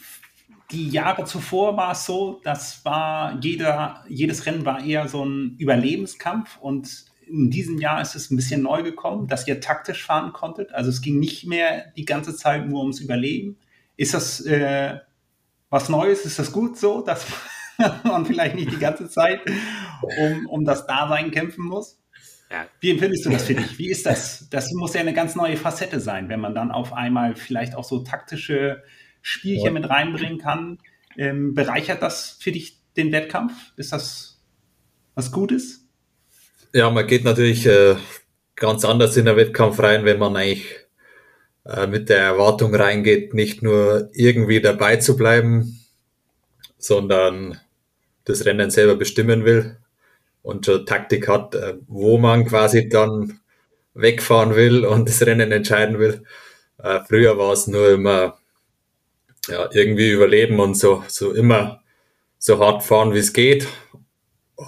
die 0.71 0.89
Jahre 0.89 1.25
zuvor 1.25 1.77
war 1.77 1.93
es 1.93 2.07
so, 2.07 2.41
das 2.45 2.85
war 2.85 3.39
jeder, 3.41 4.05
jedes 4.09 4.47
Rennen 4.47 4.65
war 4.65 4.85
eher 4.85 5.09
so 5.09 5.25
ein 5.25 5.57
Überlebenskampf 5.59 6.59
und 6.59 7.07
in 7.27 7.51
diesem 7.51 7.79
Jahr 7.79 8.01
ist 8.01 8.15
es 8.15 8.31
ein 8.31 8.37
bisschen 8.37 8.63
neu 8.63 8.83
gekommen, 8.83 9.29
dass 9.29 9.47
ihr 9.47 9.61
taktisch 9.61 10.05
fahren 10.05 10.33
konntet. 10.33 10.73
Also 10.73 10.91
es 10.91 11.01
ging 11.01 11.19
nicht 11.19 11.47
mehr 11.47 11.93
die 11.97 12.05
ganze 12.05 12.35
Zeit 12.35 12.69
nur 12.69 12.81
ums 12.81 13.01
Überleben, 13.01 13.57
ist 14.01 14.15
das 14.15 14.41
äh, 14.47 14.99
was 15.69 15.91
Neues? 15.91 16.25
Ist 16.25 16.39
das 16.39 16.53
gut 16.53 16.79
so, 16.79 17.03
dass 17.03 17.27
man 18.05 18.25
vielleicht 18.25 18.55
nicht 18.55 18.73
die 18.73 18.79
ganze 18.79 19.11
Zeit 19.11 19.41
um, 20.19 20.47
um 20.47 20.65
das 20.65 20.87
Dasein 20.87 21.31
kämpfen 21.31 21.67
muss? 21.67 22.01
Ja. 22.51 22.67
Wie 22.81 22.93
empfindest 22.93 23.27
du 23.27 23.31
das 23.31 23.45
für 23.45 23.55
dich? 23.55 23.79
Wie 23.79 23.91
ist 23.91 24.07
das? 24.07 24.49
Das 24.49 24.73
muss 24.73 24.95
ja 24.95 25.03
eine 25.03 25.13
ganz 25.13 25.37
neue 25.37 25.59
Facette 25.59 26.01
sein, 26.01 26.31
wenn 26.31 26.41
man 26.41 26.55
dann 26.55 26.73
auf 26.73 26.95
einmal 26.95 27.37
vielleicht 27.37 27.75
auch 27.75 27.85
so 27.85 27.99
taktische 27.99 28.83
Spielchen 29.21 29.67
ja. 29.67 29.71
mit 29.73 29.89
reinbringen 29.91 30.39
kann. 30.39 30.79
Ähm, 31.19 31.55
bereichert 31.55 32.01
das 32.01 32.39
für 32.41 32.53
dich 32.53 32.79
den 32.97 33.13
Wettkampf? 33.13 33.53
Ist 33.77 33.93
das 33.93 34.41
was 35.15 35.31
Gutes? 35.31 35.87
Ja, 36.73 36.89
man 36.89 37.07
geht 37.07 37.25
natürlich 37.25 37.67
äh, 37.67 37.97
ganz 38.57 38.87
anders 38.87 39.15
in 39.19 39.27
den 39.27 39.37
Wettkampf 39.37 39.79
rein, 39.79 40.07
wenn 40.07 40.19
man 40.19 40.37
eigentlich 40.37 40.65
äh, 41.65 41.87
mit 41.87 42.09
der 42.09 42.19
Erwartung 42.19 42.75
reingeht, 42.75 43.35
nicht 43.35 43.63
nur 43.63 44.09
irgendwie 44.13 44.61
dabei 44.61 44.97
zu 44.97 45.17
bleiben, 45.17 45.81
sondern 46.79 47.59
das 48.25 48.45
Rennen 48.45 48.71
selber 48.71 48.97
bestimmen 48.97 49.45
will 49.45 49.77
und 50.43 50.67
schon 50.67 50.87
Taktik 50.87 51.29
hat, 51.29 51.55
äh, 51.55 51.75
wo 51.87 52.19
man 52.19 52.47
quasi 52.47 52.89
dann 52.89 53.41
wegfahren 53.95 54.55
will 54.55 54.85
und 54.85 55.09
das 55.09 55.23
Rennen 55.23 55.53
entscheiden 55.53 55.99
will. 55.99 56.25
Äh, 56.79 57.01
früher 57.07 57.37
war 57.39 57.53
es 57.53 57.67
nur 57.67 57.91
immer 57.91 58.39
ja, 59.49 59.69
irgendwie 59.73 60.11
überleben 60.11 60.61
und 60.61 60.77
so, 60.77 61.05
so 61.09 61.33
immer 61.33 61.83
so 62.39 62.59
hart 62.59 62.83
fahren, 62.83 63.15
wie 63.15 63.19
es 63.19 63.33
geht 63.33 63.67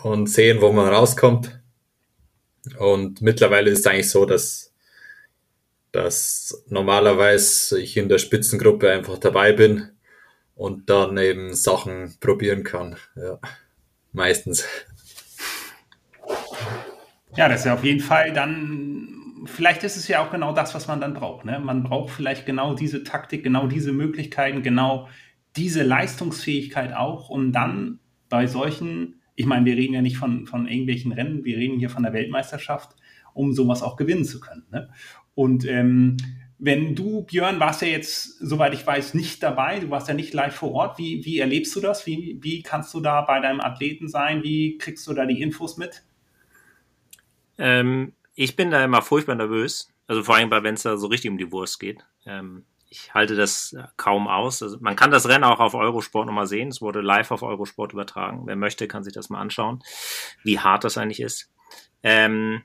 und 0.02 0.28
sehen, 0.28 0.61
wo 0.61 0.72
man 0.72 0.92
rauskommt. 0.92 1.59
Und 2.78 3.22
mittlerweile 3.22 3.70
ist 3.70 3.81
es 3.81 3.87
eigentlich 3.87 4.11
so, 4.11 4.24
dass 4.24 4.71
dass 5.92 6.64
normalerweise 6.68 7.81
ich 7.81 7.96
in 7.96 8.09
der 8.09 8.18
Spitzengruppe 8.18 8.90
einfach 8.90 9.18
dabei 9.18 9.52
bin 9.52 9.90
und 10.55 10.88
dann 10.90 11.16
eben 11.18 11.55
Sachen 11.55 12.16
probieren 12.18 12.64
kann. 12.64 12.96
Ja, 13.14 13.38
meistens. 14.12 14.66
Ja, 17.37 17.48
das 17.48 17.61
ist 17.61 17.66
ja 17.66 17.74
auf 17.74 17.85
jeden 17.85 18.00
Fall 18.00 18.33
dann, 18.33 19.09
vielleicht 19.46 19.85
ist 19.85 19.96
es 19.96 20.09
ja 20.09 20.24
auch 20.24 20.31
genau 20.31 20.52
das, 20.52 20.74
was 20.74 20.87
man 20.88 21.00
dann 21.00 21.14
braucht. 21.14 21.44
Ne? 21.44 21.59
Man 21.61 21.83
braucht 21.83 22.11
vielleicht 22.11 22.44
genau 22.44 22.74
diese 22.74 23.05
Taktik, 23.05 23.42
genau 23.42 23.66
diese 23.66 23.92
Möglichkeiten, 23.92 24.62
genau 24.62 25.09
diese 25.57 25.83
Leistungsfähigkeit 25.83 26.94
auch, 26.94 27.28
um 27.28 27.52
dann 27.52 28.00
bei 28.28 28.46
solchen, 28.46 29.20
ich 29.35 29.46
meine, 29.46 29.64
wir 29.66 29.76
reden 29.76 29.94
ja 29.94 30.02
nicht 30.02 30.16
von, 30.16 30.46
von 30.46 30.66
irgendwelchen 30.66 31.12
Rennen, 31.12 31.44
wir 31.44 31.57
reden 31.57 31.78
hier 31.78 31.90
von 31.90 32.02
der 32.02 32.12
Weltmeisterschaft, 32.12 32.96
um 33.35 33.52
sowas 33.52 33.83
auch 33.83 33.96
gewinnen 33.96 34.24
zu 34.24 34.40
können. 34.40 34.64
Ne? 34.70 34.90
Und 35.35 35.64
ähm, 35.66 36.16
wenn 36.59 36.95
du, 36.95 37.23
Björn, 37.23 37.59
warst 37.59 37.83
ja 37.83 37.88
jetzt, 37.88 38.38
soweit 38.38 38.73
ich 38.73 38.87
weiß, 38.87 39.14
nicht 39.14 39.42
dabei, 39.42 39.81
du 39.81 39.90
warst 39.90 40.07
ja 40.09 40.14
nicht 40.14 40.33
live 40.33 40.55
vor 40.55 40.73
Ort. 40.73 40.99
Wie, 40.99 41.25
wie 41.25 41.38
erlebst 41.38 41.75
du 41.75 41.81
das? 41.81 42.07
Wie, 42.07 42.38
wie 42.40 42.62
kannst 42.62 42.95
du 42.95 43.01
da 43.01 43.23
bei 43.23 43.40
deinem 43.40 43.61
Athleten 43.61 44.09
sein? 44.09 44.45
Wie 44.45 44.79
kriegst 44.79 45.07
du 45.09 45.12
da 45.12 45.27
die 45.27 45.42
Infos 45.42 45.77
mit? 45.77 46.05
Ähm, 47.59 48.12
ich 48.35 48.55
bin 48.55 48.71
da 48.71 48.85
immer 48.85 49.03
furchtbar 49.03 49.35
nervös. 49.35 49.92
Also 50.07 50.23
vor 50.23 50.37
allem, 50.37 50.51
wenn 50.51 50.75
es 50.75 50.83
da 50.83 50.97
so 50.97 51.09
richtig 51.09 51.31
um 51.31 51.38
die 51.38 51.51
Wurst 51.51 51.81
geht. 51.81 52.05
Ähm, 52.27 52.64
ich 52.88 53.12
halte 53.14 53.35
das 53.35 53.75
kaum 53.97 54.29
aus. 54.29 54.62
Also 54.62 54.77
man 54.81 54.97
kann 54.97 55.11
das 55.11 55.27
Rennen 55.27 55.45
auch 55.45 55.61
auf 55.61 55.75
Eurosport 55.75 56.27
nochmal 56.27 56.47
sehen. 56.47 56.68
Es 56.68 56.83
wurde 56.83 57.01
live 57.01 57.31
auf 57.31 57.42
Eurosport 57.42 57.92
übertragen. 57.92 58.42
Wer 58.45 58.57
möchte, 58.57 58.87
kann 58.87 59.03
sich 59.03 59.14
das 59.14 59.31
mal 59.31 59.40
anschauen, 59.40 59.83
wie 60.45 60.59
hart 60.59 60.85
das 60.85 60.99
eigentlich 60.99 61.21
ist. 61.21 61.51
Ähm, 62.03 62.62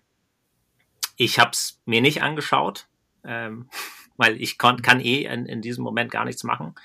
ich 1.18 1.40
habe 1.40 1.52
es 1.52 1.82
mir 1.86 2.02
nicht 2.02 2.22
angeschaut, 2.24 2.88
ähm, 3.26 3.70
weil 4.18 4.42
ich 4.42 4.58
kann, 4.58 4.82
kann 4.82 5.02
eh 5.02 5.26
in, 5.26 5.46
in 5.46 5.62
diesem 5.62 5.84
Moment 5.84 6.12
gar 6.12 6.26
nichts 6.26 6.44
machen. 6.44 6.76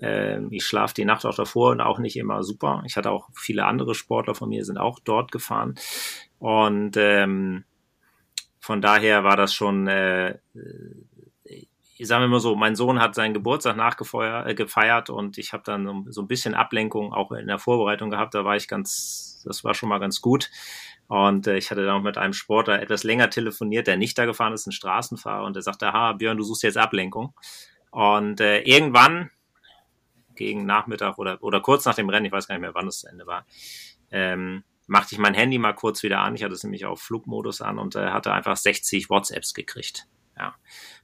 Ähm, 0.00 0.48
ich 0.50 0.66
schlafe 0.66 0.94
die 0.94 1.04
Nacht 1.04 1.24
auch 1.24 1.34
davor 1.34 1.70
und 1.70 1.80
auch 1.80 1.98
nicht 1.98 2.16
immer 2.16 2.42
super. 2.42 2.82
Ich 2.86 2.96
hatte 2.96 3.10
auch 3.10 3.28
viele 3.34 3.64
andere 3.64 3.94
Sportler 3.94 4.34
von 4.34 4.48
mir, 4.48 4.64
sind 4.64 4.78
auch 4.78 4.98
dort 4.98 5.32
gefahren. 5.32 5.74
Und 6.38 6.96
ähm, 6.96 7.64
von 8.60 8.80
daher 8.80 9.24
war 9.24 9.36
das 9.36 9.54
schon, 9.54 9.86
äh, 9.86 10.38
ich 11.98 12.08
sage 12.08 12.26
immer 12.26 12.40
so, 12.40 12.56
mein 12.56 12.76
Sohn 12.76 13.00
hat 13.00 13.14
seinen 13.14 13.32
Geburtstag 13.32 13.76
nachgefeiert 13.76 14.48
äh, 14.48 14.54
gefeiert 14.54 15.08
und 15.08 15.38
ich 15.38 15.52
habe 15.52 15.62
dann 15.64 16.06
so, 16.10 16.22
ein 16.22 16.28
bisschen 16.28 16.54
Ablenkung 16.54 17.14
auch 17.14 17.32
in 17.32 17.46
der 17.46 17.58
Vorbereitung 17.58 18.10
gehabt. 18.10 18.34
Da 18.34 18.44
war 18.44 18.56
ich 18.56 18.68
ganz, 18.68 19.42
das 19.46 19.64
war 19.64 19.72
schon 19.72 19.88
mal 19.88 19.98
ganz 19.98 20.20
gut. 20.20 20.50
Und 21.08 21.46
äh, 21.46 21.56
ich 21.56 21.70
hatte 21.70 21.84
dann 21.84 21.96
auch 21.96 22.02
mit 22.02 22.18
einem 22.18 22.32
Sportler 22.32 22.82
etwas 22.82 23.04
länger 23.04 23.30
telefoniert, 23.30 23.86
der 23.86 23.96
nicht 23.96 24.18
da 24.18 24.24
gefahren 24.24 24.52
ist, 24.52 24.66
ein 24.66 24.72
Straßenfahrer, 24.72 25.44
und 25.44 25.54
der 25.54 25.62
sagte, 25.62 25.92
ha, 25.92 26.12
Björn, 26.12 26.36
du 26.36 26.44
suchst 26.44 26.62
jetzt 26.62 26.76
Ablenkung. 26.76 27.34
Und 27.90 28.40
äh, 28.40 28.60
irgendwann, 28.62 29.30
gegen 30.34 30.66
Nachmittag 30.66 31.18
oder, 31.18 31.42
oder 31.42 31.60
kurz 31.60 31.84
nach 31.84 31.94
dem 31.94 32.08
Rennen, 32.08 32.26
ich 32.26 32.32
weiß 32.32 32.48
gar 32.48 32.54
nicht 32.54 32.62
mehr, 32.62 32.74
wann 32.74 32.88
es 32.88 33.00
zu 33.00 33.08
Ende 33.08 33.26
war, 33.26 33.46
ähm, 34.10 34.64
machte 34.86 35.14
ich 35.14 35.18
mein 35.18 35.34
Handy 35.34 35.58
mal 35.58 35.72
kurz 35.72 36.02
wieder 36.02 36.20
an. 36.20 36.34
Ich 36.34 36.44
hatte 36.44 36.54
es 36.54 36.62
nämlich 36.62 36.84
auf 36.84 37.00
Flugmodus 37.00 37.60
an 37.60 37.78
und 37.78 37.96
äh, 37.96 38.10
hatte 38.10 38.32
einfach 38.32 38.56
60 38.56 39.10
WhatsApps 39.10 39.54
gekriegt. 39.54 40.06
Ja, 40.36 40.54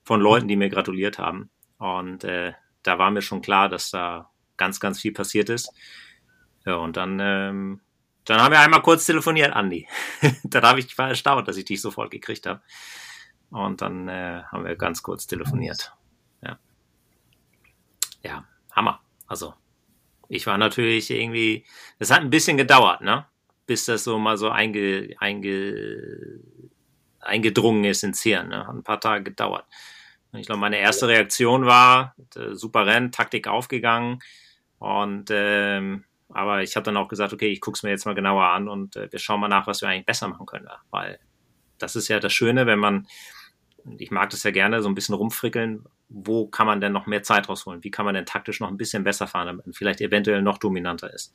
von 0.05 0.21
Leuten, 0.21 0.47
die 0.47 0.57
mir 0.57 0.69
gratuliert 0.69 1.19
haben. 1.19 1.51
Und 1.79 2.25
äh, 2.25 2.53
da 2.83 2.99
war 2.99 3.11
mir 3.11 3.23
schon 3.23 3.41
klar, 3.41 3.69
dass 3.69 3.91
da 3.91 4.31
ganz, 4.57 4.79
ganz 4.79 5.01
viel 5.01 5.13
passiert 5.13 5.49
ist. 5.49 5.73
Ja, 6.65 6.77
und 6.77 6.97
dann 6.97 7.19
ähm, 7.21 7.81
dann 8.25 8.41
haben 8.41 8.53
wir 8.53 8.61
einmal 8.61 8.83
kurz 8.83 9.07
telefoniert, 9.07 9.53
Andi. 9.53 9.89
dann 10.45 10.63
habe 10.63 10.81
ich 10.81 10.97
war 10.97 11.09
erstaunt, 11.09 11.49
dass 11.49 11.57
ich 11.57 11.65
dich 11.65 11.81
sofort 11.81 12.11
gekriegt 12.11 12.47
habe. 12.47 12.61
Und 13.51 13.83
dann 13.83 14.09
äh, 14.09 14.43
haben 14.51 14.65
wir 14.65 14.77
ganz 14.77 15.03
kurz 15.03 15.27
telefoniert. 15.27 15.93
Ja. 16.43 16.59
Ja, 18.23 18.45
Hammer. 18.73 19.01
Also, 19.27 19.55
ich 20.29 20.47
war 20.47 20.57
natürlich 20.57 21.11
irgendwie, 21.11 21.67
es 21.99 22.11
hat 22.11 22.21
ein 22.21 22.31
bisschen 22.31 22.57
gedauert, 22.57 23.03
ne? 23.03 23.27
Bis 23.67 23.85
das 23.85 24.05
so 24.05 24.19
mal 24.19 24.39
so 24.39 24.51
einge, 24.51 25.15
einge, 25.19 26.41
eingedrungen 27.21 27.85
ist 27.85 28.05
ins 28.05 28.23
Hirn, 28.23 28.49
ne? 28.49 28.67
Hat 28.67 28.75
ein 28.75 28.83
paar 28.83 29.01
Tage 29.01 29.25
gedauert. 29.25 29.67
Und 30.33 30.41
ich 30.41 30.47
glaube, 30.47 30.61
meine 30.61 30.79
erste 30.79 31.09
Reaktion 31.09 31.67
war, 31.67 32.15
äh, 32.37 32.55
super 32.55 32.87
Rennen, 32.87 33.13
Taktik 33.13 33.49
aufgegangen 33.49 34.21
und 34.79 35.29
ähm, 35.31 36.05
aber 36.35 36.63
ich 36.63 36.77
habe 36.77 36.85
dann 36.85 36.97
auch 36.97 37.09
gesagt, 37.09 37.33
okay, 37.33 37.51
ich 37.51 37.61
gucke 37.61 37.77
es 37.77 37.83
mir 37.83 37.91
jetzt 37.91 38.07
mal 38.07 38.15
genauer 38.15 38.45
an 38.45 38.69
und 38.69 38.97
äh, 38.97 39.11
wir 39.11 39.19
schauen 39.19 39.41
mal 39.41 39.49
nach, 39.49 39.67
was 39.67 39.81
wir 39.83 39.89
eigentlich 39.89 40.07
besser 40.07 40.29
machen 40.29 40.47
können. 40.47 40.69
Weil 40.91 41.19
das 41.79 41.97
ist 41.97 42.09
ja 42.09 42.21
das 42.21 42.33
Schöne, 42.33 42.67
wenn 42.67 42.79
man, 42.79 43.07
ich 43.99 44.11
mag 44.11 44.31
das 44.31 44.43
ja 44.43 44.51
gerne, 44.51 44.83
so 44.83 44.89
ein 44.89 44.95
bisschen 44.95 45.15
rumfrickeln, 45.15 45.85
wo 46.09 46.47
kann 46.47 46.67
man 46.67 46.81
denn 46.81 46.93
noch 46.93 47.07
mehr 47.07 47.23
Zeit 47.23 47.49
rausholen? 47.49 47.83
Wie 47.85 47.91
kann 47.91 48.05
man 48.05 48.15
denn 48.15 48.27
taktisch 48.27 48.61
noch 48.61 48.69
ein 48.69 48.77
bisschen 48.77 49.05
besser 49.05 49.27
fahren, 49.27 49.47
damit 49.47 49.67
man 49.67 49.73
vielleicht 49.73 50.01
eventuell 50.01 50.43
noch 50.43 50.59
dominanter 50.59 51.13
ist? 51.13 51.33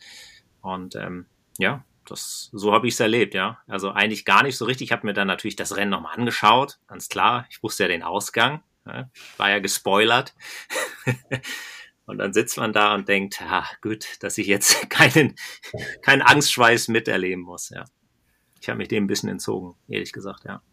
Und 0.61 0.95
ähm, 0.95 1.25
ja, 1.57 1.83
das, 2.05 2.49
so 2.53 2.73
habe 2.73 2.87
ich 2.87 2.93
es 2.93 2.99
erlebt, 2.99 3.33
ja. 3.33 3.59
Also 3.67 3.91
eigentlich 3.91 4.25
gar 4.25 4.43
nicht 4.43 4.57
so 4.57 4.65
richtig. 4.65 4.87
Ich 4.87 4.91
habe 4.91 5.05
mir 5.05 5.13
dann 5.13 5.27
natürlich 5.27 5.55
das 5.55 5.75
Rennen 5.75 5.91
nochmal 5.91 6.15
angeschaut, 6.17 6.79
ganz 6.87 7.09
klar. 7.09 7.45
Ich 7.49 7.61
wusste 7.63 7.83
ja 7.83 7.89
den 7.89 8.03
Ausgang, 8.03 8.63
ja, 8.85 9.09
war 9.37 9.49
ja 9.49 9.59
gespoilert. 9.59 10.33
Und 12.07 12.19
dann 12.19 12.33
sitzt 12.33 12.57
man 12.57 12.71
da 12.71 12.95
und 12.95 13.07
denkt, 13.07 13.41
ja, 13.41 13.65
gut, 13.81 14.05
dass 14.21 14.37
ich 14.37 14.47
jetzt 14.47 14.89
keinen, 14.89 15.35
keinen 16.01 16.21
Angstschweiß 16.23 16.87
miterleben 16.87 17.43
muss, 17.43 17.69
ja. 17.69 17.85
Ich 18.59 18.69
habe 18.69 18.79
mich 18.79 18.87
dem 18.87 19.03
ein 19.03 19.07
bisschen 19.07 19.29
entzogen, 19.29 19.75
ehrlich 19.87 20.11
gesagt, 20.11 20.45
ja. 20.45 20.63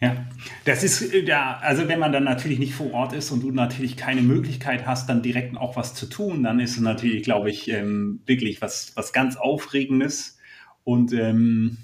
Ja, 0.00 0.26
das 0.64 0.82
ist 0.82 1.12
ja, 1.12 1.58
also 1.58 1.86
wenn 1.86 2.00
man 2.00 2.10
dann 2.10 2.24
natürlich 2.24 2.58
nicht 2.58 2.74
vor 2.74 2.92
Ort 2.92 3.12
ist 3.12 3.30
und 3.30 3.40
du 3.40 3.52
natürlich 3.52 3.96
keine 3.96 4.22
Möglichkeit 4.22 4.84
hast, 4.84 5.08
dann 5.08 5.22
direkt 5.22 5.56
auch 5.56 5.76
was 5.76 5.94
zu 5.94 6.06
tun, 6.06 6.42
dann 6.42 6.58
ist 6.58 6.72
es 6.72 6.80
natürlich, 6.80 7.22
glaube 7.22 7.50
ich, 7.50 7.68
ähm, 7.68 8.20
wirklich 8.26 8.60
was, 8.60 8.96
was 8.96 9.12
ganz 9.12 9.36
Aufregendes 9.36 10.38
und 10.82 11.12
ähm, 11.12 11.76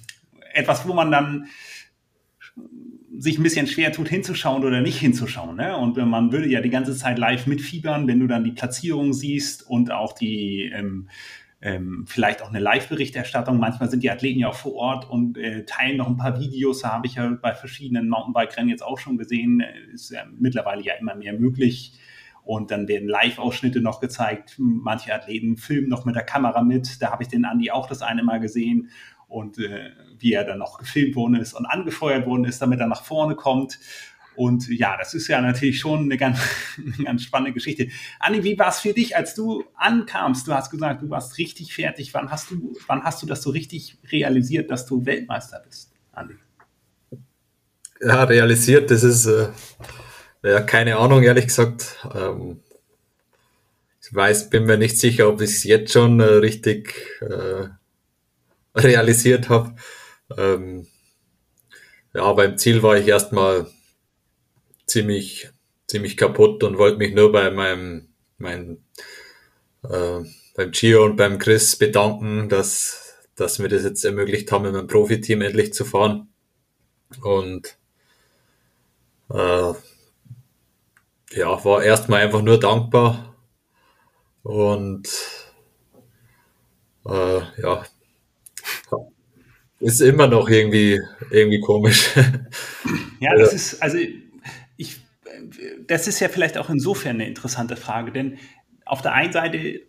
etwas, 0.53 0.89
wo 0.89 0.95
man 0.95 1.13
dann 1.13 1.47
sich 3.17 3.39
ein 3.39 3.43
bisschen 3.43 3.67
schwer 3.67 3.93
tut, 3.93 4.09
hinzuschauen 4.09 4.65
oder 4.65 4.81
nicht 4.81 4.99
hinzuschauen. 4.99 5.57
Ne? 5.57 5.77
Und 5.77 5.97
man 5.97 6.33
würde 6.33 6.49
ja 6.49 6.61
die 6.61 6.71
ganze 6.71 6.97
Zeit 6.97 7.19
live 7.19 7.47
mitfiebern, 7.47 8.07
wenn 8.07 8.21
du 8.21 8.27
dann 8.27 8.45
die 8.45 8.53
Platzierung 8.53 9.13
siehst 9.13 9.69
und 9.69 9.91
auch 9.91 10.13
die 10.13 10.71
ähm, 10.75 11.09
ähm, 11.61 12.05
vielleicht 12.07 12.43
auch 12.43 12.51
eine 12.51 12.61
Live-Berichterstattung. 12.61 13.59
Manchmal 13.59 13.91
sind 13.91 14.03
die 14.03 14.11
Athleten 14.11 14.41
ja 14.41 14.49
auch 14.49 14.55
vor 14.55 14.75
Ort 14.75 15.11
und 15.11 15.37
äh, 15.39 15.65
teilen 15.65 15.97
noch 15.97 16.07
ein 16.07 16.17
paar 16.17 16.39
Videos. 16.39 16.83
Da 16.83 16.93
habe 16.93 17.07
ich 17.07 17.17
ja 17.17 17.29
bei 17.31 17.55
verschiedenen 17.55 18.09
Mountainbike-Rennen 18.09 18.71
jetzt 18.71 18.83
auch 18.83 18.99
schon 18.99 19.19
gesehen. 19.19 19.61
Äh, 19.61 19.93
ist 19.93 20.11
ja 20.11 20.25
mittlerweile 20.39 20.83
ja 20.83 20.95
immer 20.95 21.17
mehr 21.17 21.33
möglich. 21.33 21.99
Und 22.45 22.71
dann 22.71 22.89
werden 22.89 23.09
Live-Ausschnitte 23.09 23.81
noch 23.81 24.01
gezeigt. 24.01 24.55
Manche 24.59 25.13
Athleten 25.13 25.57
filmen 25.57 25.89
noch 25.89 26.05
mit 26.05 26.15
der 26.15 26.23
Kamera 26.23 26.63
mit. 26.63 27.03
Da 27.03 27.11
habe 27.11 27.23
ich 27.23 27.29
den 27.29 27.45
Andi 27.45 27.71
auch 27.71 27.89
das 27.89 28.03
eine 28.03 28.23
Mal 28.23 28.39
gesehen 28.39 28.91
und 29.29 29.59
äh, 29.59 29.91
wie 30.19 30.33
er 30.33 30.45
dann 30.45 30.59
noch 30.59 30.79
gefilmt 30.79 31.15
worden 31.15 31.37
ist 31.37 31.53
und 31.53 31.67
angefeuert 31.67 32.27
worden 32.27 32.45
ist, 32.45 32.61
damit 32.61 32.81
er 32.81 32.87
nach 32.87 33.05
vorne 33.05 33.37
kommt. 33.37 33.79
Und 34.35 34.69
ja, 34.69 34.97
das 34.97 35.15
ist 35.15 35.27
ja 35.27 35.41
natürlich 35.41 35.81
schon 35.81 36.05
eine 36.05 36.17
ganz, 36.17 36.39
eine 36.79 37.05
ganz 37.05 37.23
spannende 37.23 37.53
Geschichte. 37.53 37.89
Anni, 38.19 38.43
wie 38.45 38.59
war 38.59 38.69
es 38.69 38.81
für 38.81 38.93
dich, 38.93 39.17
als 39.17 39.35
du 39.35 39.65
ankamst? 39.75 40.47
Du 40.47 40.55
hast 40.55 40.71
gesagt, 40.71 41.03
du 41.03 41.11
warst 41.11 41.39
richtig 41.39 41.75
fertig. 41.75 42.15
Wann 42.15 42.31
hast 42.31 42.51
du, 42.51 42.77
wann 42.87 43.03
hast 43.03 43.23
du 43.23 43.27
das 43.27 43.43
so 43.43 43.51
richtig 43.51 43.99
realisiert, 44.11 44.71
dass 44.71 44.87
du 44.87 45.05
Weltmeister 45.05 45.63
bist, 45.67 45.93
Andi? 46.13 46.35
Ja, 48.01 48.25
realisiert, 48.25 48.93
das 48.93 49.03
ist 49.03 49.27
äh, 49.27 49.49
ja 50.45 50.61
keine 50.61 50.99
Ahnung, 50.99 51.25
ehrlich 51.25 51.49
gesagt. 51.49 51.97
Ähm, 52.15 52.61
ich 54.01 54.15
weiß, 54.15 54.51
bin 54.51 54.65
mir 54.65 54.79
nicht 54.79 54.99
sicher, 54.99 55.29
ob 55.29 55.41
ich 55.41 55.51
es 55.51 55.65
jetzt 55.65 55.93
schon 55.93 56.21
äh, 56.21 56.25
richtig 56.25 56.95
äh, 57.21 57.69
realisiert 58.75 59.49
habe. 59.49 59.75
Ähm, 60.37 60.87
ja, 62.15 62.33
beim 62.33 62.59
Ziel 62.59 62.83
war 62.83 62.97
ich 62.97 63.07
erstmal 63.07 63.67
ziemlich, 64.87 65.51
ziemlich 65.87 66.17
kaputt 66.17 66.63
und 66.65 66.79
wollte 66.79 66.99
mich 66.99 67.15
nur 67.15 67.33
bei 67.33 67.51
meinem, 67.51 68.09
mein, 68.39 68.85
äh, 69.85 70.21
beim 70.55 70.71
Gio 70.73 71.05
und 71.05 71.17
beim 71.17 71.39
Chris 71.39 71.77
bedanken, 71.77 72.49
dass, 72.49 73.17
dass 73.37 73.59
mir 73.59 73.69
das 73.69 73.85
jetzt 73.85 74.05
ermöglicht 74.05 74.51
haben, 74.53 74.65
mit 74.65 74.73
meinem 74.73 74.87
Profiteam 74.87 75.43
endlich 75.43 75.73
zu 75.73 75.85
fahren. 75.85 76.29
Und 77.23 77.79
äh, 79.31 79.73
ja, 81.33 81.65
war 81.65 81.83
erstmal 81.83 82.23
einfach 82.23 82.43
nur 82.43 82.59
dankbar 82.59 83.35
und 84.43 85.09
äh, 87.07 87.41
ja, 87.61 87.85
ist 89.81 90.01
immer 90.01 90.27
noch 90.27 90.49
irgendwie, 90.49 91.01
irgendwie 91.31 91.61
komisch. 91.61 92.11
Ja, 93.21 93.35
das 93.35 93.53
ist, 93.53 93.83
also 93.83 93.99
ich, 94.77 95.01
das 95.89 96.07
ist 96.07 96.21
ja 96.21 96.29
vielleicht 96.29 96.57
auch 96.57 96.71
insofern 96.71 97.17
eine 97.17 97.27
interessante 97.27 97.75
Frage, 97.75 98.13
denn 98.13 98.39
auf 98.85 99.03
der 99.03 99.13
einen 99.13 99.33
Seite, 99.33 99.81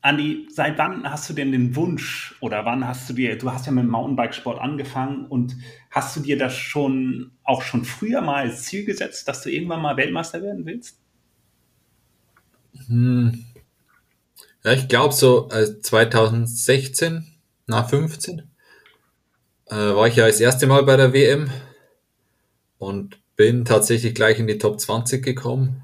Andi, 0.00 0.48
seit 0.52 0.78
wann 0.78 1.08
hast 1.08 1.30
du 1.30 1.34
denn 1.34 1.52
den 1.52 1.76
Wunsch 1.76 2.34
oder 2.40 2.64
wann 2.64 2.88
hast 2.88 3.08
du 3.08 3.12
dir, 3.12 3.38
du 3.38 3.52
hast 3.52 3.66
ja 3.66 3.72
mit 3.72 3.84
dem 3.84 3.90
Mountainbikesport 3.90 4.60
angefangen 4.60 5.26
und 5.26 5.56
hast 5.92 6.16
du 6.16 6.20
dir 6.20 6.36
das 6.36 6.56
schon 6.56 7.30
auch 7.44 7.62
schon 7.62 7.84
früher 7.84 8.20
mal 8.20 8.46
als 8.46 8.64
Ziel 8.64 8.84
gesetzt, 8.84 9.28
dass 9.28 9.42
du 9.42 9.48
irgendwann 9.48 9.80
mal 9.80 9.96
Weltmeister 9.96 10.42
werden 10.42 10.66
willst? 10.66 10.98
Hm. 12.88 13.44
Ja, 14.64 14.72
ich 14.72 14.88
glaube 14.88 15.14
so 15.14 15.48
2016, 15.48 17.24
nach 17.68 17.88
15 17.88 18.47
äh, 19.70 19.74
war 19.74 20.08
ich 20.08 20.16
ja 20.16 20.26
das 20.26 20.40
erste 20.40 20.66
Mal 20.66 20.82
bei 20.84 20.96
der 20.96 21.12
WM 21.12 21.50
und 22.78 23.18
bin 23.36 23.64
tatsächlich 23.64 24.14
gleich 24.14 24.38
in 24.38 24.46
die 24.46 24.58
Top 24.58 24.80
20 24.80 25.22
gekommen 25.24 25.82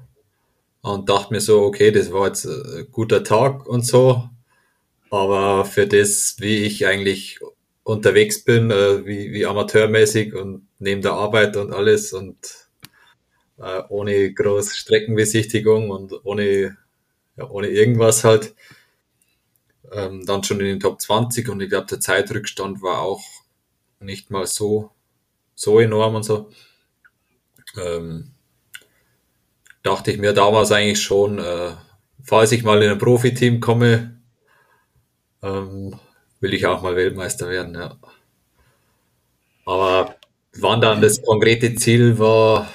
und 0.81 1.09
dachte 1.09 1.33
mir 1.33 1.41
so, 1.41 1.61
okay, 1.61 1.91
das 1.91 2.11
war 2.11 2.27
jetzt 2.27 2.45
ein 2.45 2.87
guter 2.91 3.23
Tag 3.23 3.67
und 3.67 3.85
so, 3.85 4.29
aber 5.09 5.65
für 5.65 5.87
das, 5.87 6.35
wie 6.39 6.63
ich 6.63 6.85
eigentlich 6.87 7.39
unterwegs 7.83 8.43
bin, 8.43 8.71
äh, 8.71 9.05
wie, 9.05 9.31
wie 9.31 9.45
amateurmäßig 9.45 10.33
und 10.33 10.67
neben 10.79 11.01
der 11.01 11.13
Arbeit 11.13 11.55
und 11.55 11.71
alles 11.71 12.13
und 12.13 12.37
äh, 13.57 13.81
ohne 13.89 14.33
groß 14.33 14.75
Streckenbesichtigung 14.75 15.91
und 15.91 16.13
ohne, 16.25 16.77
ja, 17.37 17.49
ohne 17.49 17.67
irgendwas 17.67 18.23
halt, 18.23 18.55
ähm, 19.91 20.25
dann 20.25 20.43
schon 20.43 20.59
in 20.59 20.65
den 20.65 20.79
Top 20.79 20.99
20 20.99 21.47
und 21.49 21.61
ich 21.61 21.69
glaube, 21.69 21.87
der 21.87 21.99
Zeitrückstand 21.99 22.81
war 22.81 23.01
auch 23.01 23.21
nicht 23.99 24.31
mal 24.31 24.45
so, 24.47 24.91
so 25.55 25.79
enorm 25.79 26.15
und 26.15 26.23
so. 26.23 26.49
Ähm, 27.77 28.31
dachte 29.83 30.11
ich 30.11 30.17
mir 30.17 30.33
damals 30.33 30.71
eigentlich 30.71 31.01
schon, 31.01 31.39
äh, 31.39 31.71
falls 32.23 32.51
ich 32.51 32.63
mal 32.63 32.81
in 32.81 32.91
ein 32.91 32.97
Profiteam 32.97 33.59
komme, 33.59 34.19
ähm, 35.43 35.99
will 36.39 36.53
ich 36.53 36.65
auch 36.65 36.81
mal 36.81 36.95
Weltmeister 36.95 37.49
werden, 37.49 37.75
ja. 37.75 37.97
Aber 39.65 40.15
wann 40.53 40.81
dann 40.81 41.01
das 41.01 41.21
konkrete 41.21 41.75
Ziel 41.75 42.19
war, 42.19 42.69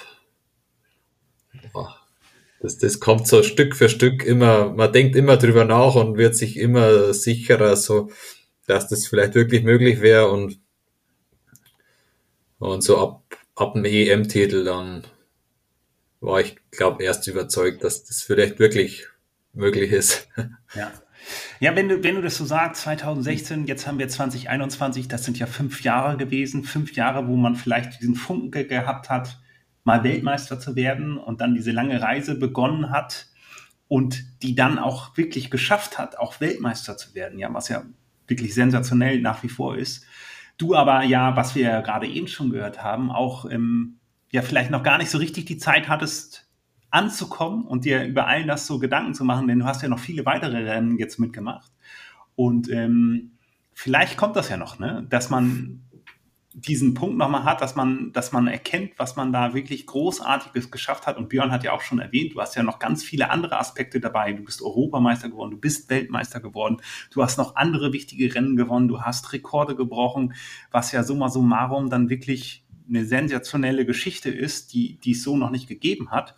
das, 2.60 2.76
das 2.76 3.00
kommt 3.00 3.26
so 3.26 3.42
Stück 3.42 3.74
für 3.74 3.88
Stück 3.88 4.22
immer, 4.24 4.70
man 4.70 4.92
denkt 4.92 5.16
immer 5.16 5.36
drüber 5.36 5.64
nach 5.64 5.94
und 5.94 6.18
wird 6.18 6.36
sich 6.36 6.58
immer 6.58 7.14
sicherer, 7.14 7.74
so 7.76 8.10
dass 8.66 8.88
das 8.88 9.06
vielleicht 9.06 9.34
wirklich 9.34 9.62
möglich 9.62 10.00
wäre 10.00 10.30
und, 10.30 10.60
und 12.60 12.82
so 12.82 12.98
ab, 12.98 13.22
ab 13.56 13.72
dem 13.74 13.84
EM-Titel 13.84 14.64
dann 14.64 15.04
war 16.20 16.40
ich, 16.40 16.56
glaube 16.70 17.02
erst 17.02 17.26
überzeugt, 17.26 17.82
dass 17.82 18.04
das 18.04 18.22
vielleicht 18.22 18.58
wirklich 18.58 19.06
möglich 19.52 19.90
ist. 19.90 20.28
Ja. 20.74 20.92
Ja, 21.58 21.76
wenn 21.76 21.88
du, 21.88 22.02
wenn 22.02 22.14
du 22.14 22.22
das 22.22 22.38
so 22.38 22.44
sagst, 22.44 22.82
2016, 22.82 23.66
jetzt 23.66 23.86
haben 23.86 23.98
wir 23.98 24.08
2021, 24.08 25.08
das 25.08 25.24
sind 25.24 25.38
ja 25.38 25.46
fünf 25.46 25.82
Jahre 25.82 26.16
gewesen, 26.16 26.64
fünf 26.64 26.94
Jahre, 26.94 27.26
wo 27.26 27.36
man 27.36 27.56
vielleicht 27.56 28.00
diesen 28.00 28.14
Funken 28.14 28.68
gehabt 28.68 29.10
hat, 29.10 29.38
mal 29.84 30.02
Weltmeister 30.02 30.58
zu 30.58 30.76
werden 30.76 31.18
und 31.18 31.40
dann 31.40 31.54
diese 31.54 31.72
lange 31.72 32.00
Reise 32.00 32.36
begonnen 32.36 32.90
hat 32.90 33.26
und 33.88 34.24
die 34.42 34.54
dann 34.54 34.78
auch 34.78 35.16
wirklich 35.16 35.50
geschafft 35.50 35.98
hat, 35.98 36.16
auch 36.16 36.40
Weltmeister 36.40 36.96
zu 36.96 37.14
werden, 37.14 37.38
ja, 37.38 37.52
was 37.52 37.68
ja 37.68 37.84
wirklich 38.26 38.54
sensationell 38.54 39.20
nach 39.20 39.42
wie 39.42 39.48
vor 39.48 39.76
ist. 39.76 40.06
Du 40.60 40.74
aber 40.74 41.04
ja, 41.04 41.36
was 41.36 41.54
wir 41.54 41.62
ja 41.62 41.80
gerade 41.80 42.06
eben 42.06 42.28
schon 42.28 42.50
gehört 42.50 42.82
haben, 42.82 43.10
auch 43.10 43.50
ähm, 43.50 43.96
ja 44.30 44.42
vielleicht 44.42 44.70
noch 44.70 44.82
gar 44.82 44.98
nicht 44.98 45.10
so 45.10 45.16
richtig 45.16 45.46
die 45.46 45.56
Zeit 45.56 45.88
hattest, 45.88 46.50
anzukommen 46.90 47.64
und 47.64 47.86
dir 47.86 48.04
über 48.04 48.26
all 48.26 48.44
das 48.44 48.66
so 48.66 48.78
Gedanken 48.78 49.14
zu 49.14 49.24
machen, 49.24 49.48
denn 49.48 49.60
du 49.60 49.64
hast 49.64 49.80
ja 49.80 49.88
noch 49.88 49.98
viele 49.98 50.26
weitere 50.26 50.68
Rennen 50.68 50.98
jetzt 50.98 51.18
mitgemacht. 51.18 51.72
Und 52.34 52.70
ähm, 52.70 53.38
vielleicht 53.72 54.18
kommt 54.18 54.36
das 54.36 54.50
ja 54.50 54.58
noch, 54.58 54.78
ne? 54.78 55.06
dass 55.08 55.30
man 55.30 55.84
diesen 56.52 56.94
Punkt 56.94 57.16
nochmal 57.16 57.44
hat, 57.44 57.60
dass 57.60 57.76
man, 57.76 58.12
dass 58.12 58.32
man 58.32 58.48
erkennt, 58.48 58.92
was 58.96 59.14
man 59.14 59.32
da 59.32 59.54
wirklich 59.54 59.86
Großartiges 59.86 60.70
geschafft 60.70 61.06
hat. 61.06 61.16
Und 61.16 61.28
Björn 61.28 61.52
hat 61.52 61.62
ja 61.62 61.72
auch 61.72 61.80
schon 61.80 62.00
erwähnt, 62.00 62.34
du 62.34 62.40
hast 62.40 62.56
ja 62.56 62.64
noch 62.64 62.80
ganz 62.80 63.04
viele 63.04 63.30
andere 63.30 63.58
Aspekte 63.58 64.00
dabei. 64.00 64.32
Du 64.32 64.42
bist 64.42 64.60
Europameister 64.60 65.28
geworden, 65.28 65.52
du 65.52 65.58
bist 65.58 65.88
Weltmeister 65.90 66.40
geworden, 66.40 66.82
du 67.12 67.22
hast 67.22 67.38
noch 67.38 67.54
andere 67.54 67.92
wichtige 67.92 68.34
Rennen 68.34 68.56
gewonnen, 68.56 68.88
du 68.88 69.00
hast 69.00 69.32
Rekorde 69.32 69.76
gebrochen, 69.76 70.34
was 70.72 70.90
ja 70.90 71.04
summa 71.04 71.28
summarum 71.28 71.88
dann 71.88 72.10
wirklich 72.10 72.64
eine 72.88 73.04
sensationelle 73.04 73.86
Geschichte 73.86 74.30
ist, 74.30 74.74
die, 74.74 74.98
die 74.98 75.12
es 75.12 75.22
so 75.22 75.36
noch 75.36 75.50
nicht 75.50 75.68
gegeben 75.68 76.10
hat. 76.10 76.34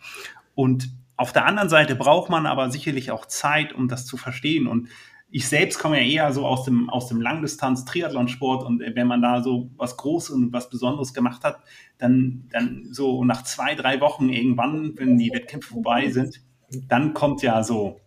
Und 0.55 0.91
auf 1.17 1.33
der 1.33 1.47
anderen 1.47 1.71
Seite 1.71 1.95
braucht 1.95 2.31
man 2.31 2.47
aber 2.47 2.71
sicherlich 2.71 3.11
auch 3.11 3.25
Zeit, 3.25 3.73
um 3.73 3.89
das 3.89 4.05
zu 4.05 4.19
verstehen. 4.19 4.67
Und 4.67 4.89
ich 5.35 5.49
selbst 5.49 5.79
komme 5.79 5.99
ja 5.99 6.07
eher 6.07 6.33
so 6.33 6.47
aus 6.47 6.65
dem, 6.65 6.91
aus 6.91 7.09
dem 7.09 7.21
Langdistanz-Triathlonsport 7.21 8.65
und 8.65 8.81
wenn 8.81 9.07
man 9.07 9.23
da 9.23 9.43
so 9.43 9.71
was 9.77 9.97
Großes 9.97 10.31
und 10.31 10.53
was 10.53 10.69
Besonderes 10.69 11.15
gemacht 11.15 11.43
hat, 11.43 11.61
dann, 11.97 12.45
dann 12.51 12.89
so 12.93 13.25
nach 13.25 13.43
zwei, 13.43 13.75
drei 13.75 14.01
Wochen 14.01 14.29
irgendwann, 14.29 14.93
wenn 14.97 15.17
die 15.17 15.31
Wettkämpfe 15.33 15.73
vorbei 15.73 16.11
sind, 16.11 16.43
dann 16.87 17.15
kommt 17.15 17.43
ja 17.43 17.63
so 17.63 18.01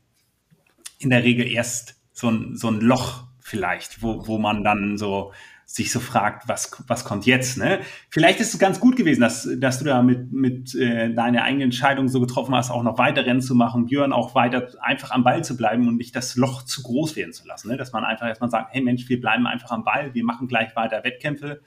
in 1.00 1.10
der 1.10 1.24
Regel 1.24 1.48
erst 1.48 2.00
so 2.12 2.30
ein, 2.30 2.56
so 2.56 2.68
ein 2.68 2.80
Loch 2.80 3.24
vielleicht, 3.40 4.04
wo, 4.04 4.28
wo 4.28 4.38
man 4.38 4.64
dann 4.64 5.00
so 5.00 5.34
sich 5.66 5.92
so 5.92 6.00
fragt, 6.00 6.48
was, 6.48 6.72
was 6.88 7.04
kommt 7.04 7.26
jetzt? 7.26 7.58
Ne? 7.58 7.80
Vielleicht 8.10 8.40
ist 8.40 8.54
es 8.54 8.60
ganz 8.60 8.80
gut 8.80 8.96
gewesen, 8.96 9.22
dass, 9.22 9.50
dass 9.58 9.80
du 9.80 9.86
da 9.86 10.04
mit, 10.04 10.32
mit 10.32 10.76
äh, 10.76 11.14
deiner 11.14 11.44
eigenen 11.44 11.66
Entscheidung 11.66 12.08
so 12.08 12.20
getroffen 12.22 12.54
hast, 12.56 12.70
auch 12.70 12.84
noch 12.84 12.98
weiter 12.98 13.26
Rennen 13.26 13.42
zu 13.42 13.56
machen, 13.56 13.88
Björn 13.88 14.14
auch 14.14 14.36
weiter 14.36 14.70
einfach 14.82 15.12
am 15.12 15.24
Ball 15.24 15.44
zu 15.44 15.58
bleiben 15.58 15.88
und 15.88 15.98
nicht 15.98 16.16
das 16.16 16.36
Loch 16.36 16.64
zu 16.64 16.84
groß 16.84 17.16
werden 17.16 17.34
zu 17.34 17.48
lassen. 17.48 17.70
Ne? 17.70 17.78
Dass 17.78 17.94
man 17.94 18.04
einfach 18.04 18.28
erstmal 18.28 18.52
sagt, 18.52 18.74
hey 18.74 18.82
Mensch, 18.82 19.10
wir 19.10 19.20
bleiben 19.20 19.48
einfach 19.48 19.72
am 19.72 19.84
Ball, 19.84 20.14
wir 20.14 20.24
machen 20.24 20.48
gleich 20.48 20.76
weiter 20.76 21.04
Wettkämpfe 21.04 21.62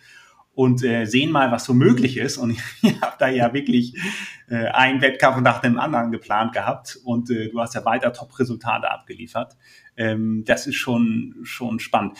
und 0.58 0.82
äh, 0.82 1.04
sehen 1.04 1.30
mal, 1.30 1.52
was 1.52 1.64
so 1.64 1.72
möglich 1.72 2.16
ist. 2.16 2.36
Und 2.36 2.50
ich 2.82 3.00
habe 3.00 3.14
da 3.18 3.28
ja 3.28 3.52
wirklich 3.52 3.96
äh, 4.48 4.66
einen 4.66 5.00
Wettkampf 5.00 5.40
nach 5.40 5.60
dem 5.60 5.78
anderen 5.78 6.10
geplant 6.10 6.52
gehabt 6.52 6.98
und 7.04 7.30
äh, 7.30 7.48
du 7.48 7.60
hast 7.60 7.76
ja 7.76 7.84
weiter 7.84 8.12
Top-Resultate 8.12 8.90
abgeliefert. 8.90 9.56
Ähm, 9.96 10.42
das 10.44 10.66
ist 10.66 10.74
schon, 10.74 11.36
schon 11.44 11.78
spannend. 11.78 12.18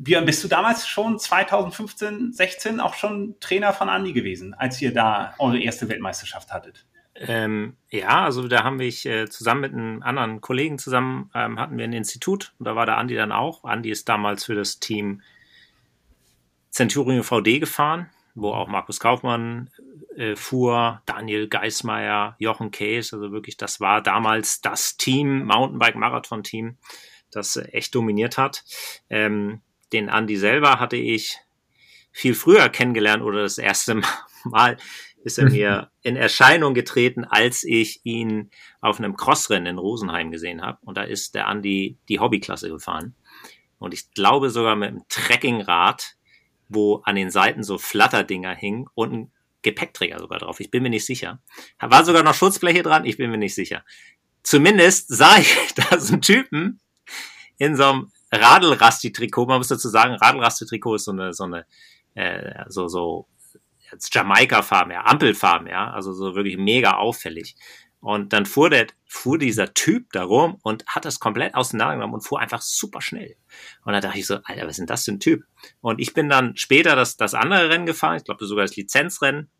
Björn, 0.00 0.26
bist 0.26 0.44
du 0.44 0.48
damals 0.48 0.86
schon 0.86 1.18
2015, 1.18 2.32
16 2.32 2.78
auch 2.78 2.94
schon 2.94 3.34
Trainer 3.40 3.72
von 3.72 3.88
Andi 3.88 4.12
gewesen, 4.12 4.54
als 4.54 4.80
ihr 4.80 4.94
da 4.94 5.34
eure 5.38 5.58
erste 5.58 5.88
Weltmeisterschaft 5.88 6.52
hattet? 6.52 6.86
Ähm, 7.16 7.76
ja, 7.90 8.24
also 8.24 8.46
da 8.46 8.62
haben 8.62 8.78
wir 8.78 8.86
äh, 8.86 9.28
zusammen 9.28 9.60
mit 9.60 9.72
einem 9.72 10.02
anderen 10.04 10.40
Kollegen 10.40 10.78
zusammen 10.78 11.32
ähm, 11.34 11.58
hatten 11.58 11.76
wir 11.76 11.84
ein 11.84 11.92
Institut 11.92 12.54
und 12.60 12.66
da 12.66 12.76
war 12.76 12.86
der 12.86 12.96
Andi 12.96 13.16
dann 13.16 13.32
auch. 13.32 13.64
Andi 13.64 13.90
ist 13.90 14.08
damals 14.08 14.44
für 14.44 14.54
das 14.54 14.78
Team 14.78 15.20
Centurion 16.70 17.24
VD 17.24 17.58
gefahren, 17.58 18.08
wo 18.36 18.52
auch 18.52 18.68
Markus 18.68 19.00
Kaufmann 19.00 19.68
äh, 20.14 20.36
fuhr, 20.36 21.02
Daniel 21.06 21.48
Geismeier, 21.48 22.36
Jochen 22.38 22.70
Kees, 22.70 23.12
also 23.12 23.32
wirklich, 23.32 23.56
das 23.56 23.80
war 23.80 24.00
damals 24.00 24.60
das 24.60 24.96
Team, 24.96 25.44
Mountainbike-Marathon-Team, 25.46 26.76
das 27.32 27.56
äh, 27.56 27.64
echt 27.72 27.96
dominiert 27.96 28.38
hat. 28.38 28.62
Ähm, 29.10 29.60
den 29.92 30.08
Andi 30.08 30.36
selber 30.36 30.80
hatte 30.80 30.96
ich 30.96 31.38
viel 32.12 32.34
früher 32.34 32.68
kennengelernt 32.68 33.22
oder 33.22 33.42
das 33.42 33.58
erste 33.58 34.00
Mal 34.44 34.76
ist 35.24 35.38
er 35.38 35.50
mir 35.50 35.90
in 36.02 36.16
Erscheinung 36.16 36.74
getreten, 36.74 37.24
als 37.24 37.64
ich 37.64 38.00
ihn 38.04 38.50
auf 38.80 38.98
einem 38.98 39.16
Crossrennen 39.16 39.66
in 39.66 39.78
Rosenheim 39.78 40.30
gesehen 40.30 40.62
habe. 40.62 40.78
Und 40.82 40.96
da 40.96 41.02
ist 41.02 41.34
der 41.34 41.46
Andi 41.46 41.98
die 42.08 42.20
Hobbyklasse 42.20 42.68
gefahren. 42.68 43.14
Und 43.78 43.94
ich 43.94 44.10
glaube 44.12 44.50
sogar 44.50 44.76
mit 44.76 44.88
einem 44.88 45.04
Trekkingrad, 45.08 46.16
wo 46.68 46.96
an 47.04 47.16
den 47.16 47.30
Seiten 47.30 47.62
so 47.62 47.78
Flatterdinger 47.78 48.54
hingen 48.54 48.86
und 48.94 49.12
ein 49.12 49.32
Gepäckträger 49.62 50.18
sogar 50.18 50.38
drauf. 50.38 50.60
Ich 50.60 50.70
bin 50.70 50.82
mir 50.82 50.90
nicht 50.90 51.06
sicher. 51.06 51.42
War 51.80 52.04
sogar 52.04 52.22
noch 52.22 52.34
Schutzbleche 52.34 52.82
dran, 52.82 53.04
ich 53.04 53.16
bin 53.16 53.30
mir 53.30 53.38
nicht 53.38 53.54
sicher. 53.54 53.84
Zumindest 54.42 55.08
sah 55.08 55.38
ich 55.38 55.54
da 55.76 55.98
so 55.98 56.14
einen 56.14 56.22
Typen 56.22 56.80
in 57.58 57.76
so 57.76 57.84
einem 57.84 58.12
Radelrasti-Trikot, 58.32 59.46
man 59.46 59.58
muss 59.58 59.68
dazu 59.68 59.88
sagen, 59.88 60.14
Radelrasti-Trikot 60.14 60.96
ist 60.96 61.04
so 61.04 61.12
eine, 61.12 61.32
so 61.32 61.44
eine, 61.44 61.66
äh, 62.14 62.64
so, 62.68 62.88
so, 62.88 63.26
jetzt 63.90 64.14
Jamaika-Farben, 64.14 64.92
ja, 64.92 65.04
Ampelfarben, 65.04 65.68
ja, 65.68 65.90
also 65.90 66.12
so 66.12 66.34
wirklich 66.34 66.56
mega 66.56 66.96
auffällig. 66.96 67.56
Und 68.00 68.32
dann 68.32 68.46
fuhr 68.46 68.70
der, 68.70 68.86
fuhr 69.06 69.38
dieser 69.38 69.74
Typ 69.74 70.12
da 70.12 70.22
rum 70.22 70.58
und 70.62 70.86
hat 70.86 71.04
das 71.04 71.18
komplett 71.18 71.54
auseinandergenommen 71.54 72.14
und 72.14 72.20
fuhr 72.20 72.38
einfach 72.38 72.62
super 72.62 73.00
schnell. 73.00 73.34
Und 73.84 73.92
da 73.92 74.00
dachte 74.00 74.18
ich 74.18 74.26
so, 74.26 74.38
Alter, 74.44 74.62
was 74.62 74.72
ist 74.72 74.78
denn 74.78 74.86
das 74.86 75.04
für 75.04 75.12
ein 75.12 75.20
Typ? 75.20 75.42
Und 75.80 76.00
ich 76.00 76.14
bin 76.14 76.28
dann 76.28 76.56
später 76.56 76.94
das, 76.94 77.16
das 77.16 77.34
andere 77.34 77.70
Rennen 77.70 77.86
gefahren, 77.86 78.16
ich 78.16 78.24
glaube 78.24 78.44
sogar 78.46 78.64
das 78.64 78.76
Lizenzrennen, 78.76 79.50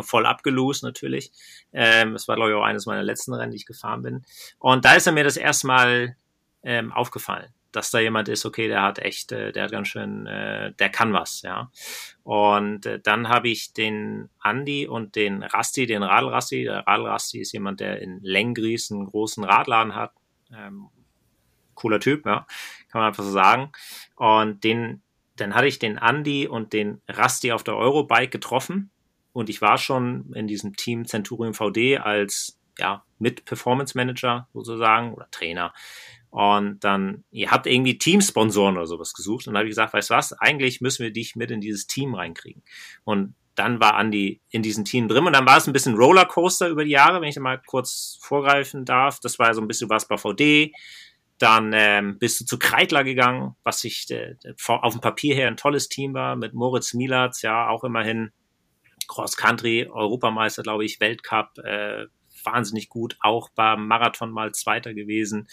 voll 0.00 0.26
abgelost 0.26 0.82
natürlich. 0.82 1.30
Ähm, 1.72 2.14
das 2.14 2.26
war, 2.26 2.36
glaube 2.36 2.50
ich, 2.50 2.56
auch 2.56 2.64
eines 2.64 2.86
meiner 2.86 3.02
letzten 3.02 3.34
Rennen, 3.34 3.52
die 3.52 3.58
ich 3.58 3.66
gefahren 3.66 4.02
bin. 4.02 4.24
Und 4.58 4.84
da 4.84 4.94
ist 4.94 5.06
er 5.06 5.12
mir 5.12 5.24
das 5.24 5.36
erste 5.36 5.66
Mal 5.66 6.16
ähm, 6.62 6.90
aufgefallen 6.92 7.52
dass 7.74 7.90
da 7.90 7.98
jemand 7.98 8.28
ist, 8.28 8.46
okay, 8.46 8.68
der 8.68 8.82
hat 8.82 9.00
echt, 9.00 9.32
äh, 9.32 9.50
der 9.52 9.64
hat 9.64 9.72
ganz 9.72 9.88
schön, 9.88 10.26
äh, 10.26 10.72
der 10.74 10.88
kann 10.90 11.12
was, 11.12 11.42
ja. 11.42 11.70
Und 12.22 12.86
äh, 12.86 13.00
dann 13.00 13.28
habe 13.28 13.48
ich 13.48 13.72
den 13.72 14.28
Andi 14.38 14.86
und 14.86 15.16
den 15.16 15.42
Rasti, 15.42 15.86
den 15.86 16.04
Radlrasti. 16.04 16.64
Der 16.64 16.86
Radlrasti 16.86 17.40
ist 17.40 17.52
jemand, 17.52 17.80
der 17.80 18.00
in 18.00 18.20
Lenggries 18.22 18.92
einen 18.92 19.06
großen 19.06 19.42
Radladen 19.42 19.96
hat. 19.96 20.12
Ähm, 20.54 20.88
cooler 21.74 21.98
Typ, 21.98 22.24
ja, 22.26 22.46
kann 22.90 23.00
man 23.00 23.08
einfach 23.08 23.24
so 23.24 23.32
sagen. 23.32 23.72
Und 24.14 24.62
den, 24.62 25.02
dann 25.36 25.56
hatte 25.56 25.66
ich 25.66 25.80
den 25.80 25.98
Andi 25.98 26.46
und 26.46 26.72
den 26.72 27.02
Rasti 27.08 27.50
auf 27.50 27.64
der 27.64 27.76
Eurobike 27.76 28.28
getroffen. 28.28 28.90
Und 29.32 29.50
ich 29.50 29.60
war 29.60 29.78
schon 29.78 30.32
in 30.34 30.46
diesem 30.46 30.76
Team 30.76 31.06
Centurion 31.06 31.54
VD 31.54 31.98
als 31.98 32.60
ja, 32.78 33.04
mit 33.18 33.44
Performance 33.44 33.96
Manager 33.96 34.48
sozusagen 34.52 35.12
oder 35.12 35.28
Trainer 35.32 35.72
und 36.34 36.82
dann, 36.82 37.22
ihr 37.30 37.52
habt 37.52 37.68
irgendwie 37.68 37.96
Teamsponsoren 37.96 38.76
oder 38.76 38.88
sowas 38.88 39.12
gesucht. 39.12 39.46
Und 39.46 39.54
dann 39.54 39.60
habe 39.60 39.68
ich 39.68 39.70
gesagt, 39.70 39.94
weißt 39.94 40.10
du 40.10 40.14
was, 40.14 40.32
eigentlich 40.32 40.80
müssen 40.80 41.04
wir 41.04 41.12
dich 41.12 41.36
mit 41.36 41.52
in 41.52 41.60
dieses 41.60 41.86
Team 41.86 42.12
reinkriegen. 42.12 42.64
Und 43.04 43.36
dann 43.54 43.78
war 43.78 43.94
Andi 43.94 44.40
in 44.50 44.64
diesem 44.64 44.84
Team 44.84 45.06
drin 45.06 45.28
und 45.28 45.32
dann 45.32 45.46
war 45.46 45.58
es 45.58 45.68
ein 45.68 45.72
bisschen 45.72 45.94
Rollercoaster 45.94 46.68
über 46.68 46.82
die 46.84 46.90
Jahre, 46.90 47.20
wenn 47.20 47.28
ich 47.28 47.38
mal 47.38 47.62
kurz 47.64 48.18
vorgreifen 48.20 48.84
darf. 48.84 49.20
Das 49.20 49.38
war 49.38 49.54
so 49.54 49.60
ein 49.60 49.68
bisschen 49.68 49.88
was 49.90 50.08
bei 50.08 50.16
VD. 50.16 50.72
Dann 51.38 51.70
ähm, 51.72 52.18
bist 52.18 52.40
du 52.40 52.46
zu 52.46 52.58
Kreitler 52.58 53.04
gegangen, 53.04 53.54
was 53.62 53.82
sich 53.82 54.10
äh, 54.10 54.34
auf 54.66 54.92
dem 54.92 55.00
Papier 55.00 55.36
her 55.36 55.46
ein 55.46 55.56
tolles 55.56 55.88
Team 55.88 56.14
war, 56.14 56.34
mit 56.34 56.52
Moritz 56.52 56.94
Mielatz, 56.94 57.42
ja, 57.42 57.68
auch 57.68 57.84
immerhin 57.84 58.32
Cross 59.06 59.36
Country, 59.36 59.88
Europameister, 59.88 60.64
glaube 60.64 60.84
ich, 60.84 60.98
Weltcup, 60.98 61.58
äh, 61.58 62.06
wahnsinnig 62.42 62.88
gut, 62.88 63.16
auch 63.20 63.50
beim 63.54 63.86
Marathon 63.86 64.32
mal 64.32 64.50
Zweiter 64.50 64.94
gewesen 64.94 65.46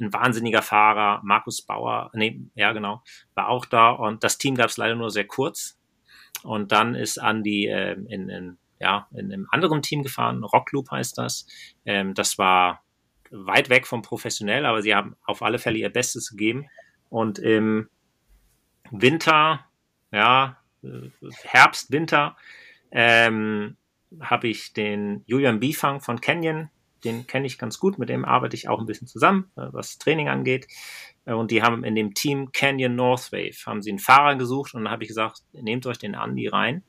ein 0.00 0.12
wahnsinniger 0.12 0.62
Fahrer, 0.62 1.20
Markus 1.24 1.62
Bauer, 1.62 2.10
nee, 2.14 2.40
ja 2.54 2.72
genau, 2.72 3.02
war 3.34 3.48
auch 3.48 3.64
da 3.64 3.90
und 3.90 4.24
das 4.24 4.38
Team 4.38 4.54
gab 4.54 4.68
es 4.68 4.76
leider 4.76 4.94
nur 4.94 5.10
sehr 5.10 5.26
kurz. 5.26 5.78
Und 6.44 6.72
dann 6.72 6.94
ist 6.94 7.16
Andy 7.16 7.66
äh, 7.66 7.92
in, 7.92 8.28
in, 8.28 8.58
ja, 8.78 9.08
in 9.12 9.32
einem 9.32 9.48
anderen 9.50 9.82
Team 9.82 10.02
gefahren, 10.02 10.44
Rockloop 10.44 10.90
heißt 10.90 11.18
das. 11.18 11.46
Ähm, 11.84 12.14
das 12.14 12.38
war 12.38 12.82
weit 13.30 13.68
weg 13.70 13.86
vom 13.86 14.02
professionell, 14.02 14.64
aber 14.64 14.82
sie 14.82 14.94
haben 14.94 15.16
auf 15.24 15.42
alle 15.42 15.58
Fälle 15.58 15.78
ihr 15.78 15.90
Bestes 15.90 16.30
gegeben. 16.30 16.68
Und 17.08 17.38
im 17.38 17.88
Winter, 18.90 19.66
ja, 20.12 20.58
Herbst, 21.42 21.90
Winter, 21.90 22.36
ähm, 22.90 23.76
habe 24.20 24.48
ich 24.48 24.72
den 24.72 25.22
Julian 25.26 25.60
Bifang 25.60 26.00
von 26.00 26.20
Canyon, 26.20 26.70
den 27.04 27.26
kenne 27.26 27.46
ich 27.46 27.58
ganz 27.58 27.78
gut, 27.78 27.98
mit 27.98 28.08
dem 28.08 28.24
arbeite 28.24 28.56
ich 28.56 28.68
auch 28.68 28.80
ein 28.80 28.86
bisschen 28.86 29.06
zusammen, 29.06 29.50
äh, 29.56 29.66
was 29.70 29.98
Training 29.98 30.28
angeht. 30.28 30.66
Äh, 31.24 31.34
und 31.34 31.50
die 31.50 31.62
haben 31.62 31.84
in 31.84 31.94
dem 31.94 32.14
Team 32.14 32.52
Canyon 32.52 32.96
Northwave, 32.96 33.56
haben 33.66 33.82
sie 33.82 33.90
einen 33.90 33.98
Fahrer 33.98 34.36
gesucht 34.36 34.74
und 34.74 34.84
dann 34.84 34.92
habe 34.92 35.04
ich 35.04 35.08
gesagt, 35.08 35.42
nehmt 35.52 35.86
euch 35.86 35.98
den 35.98 36.14
Andy 36.14 36.48
rein. 36.48 36.82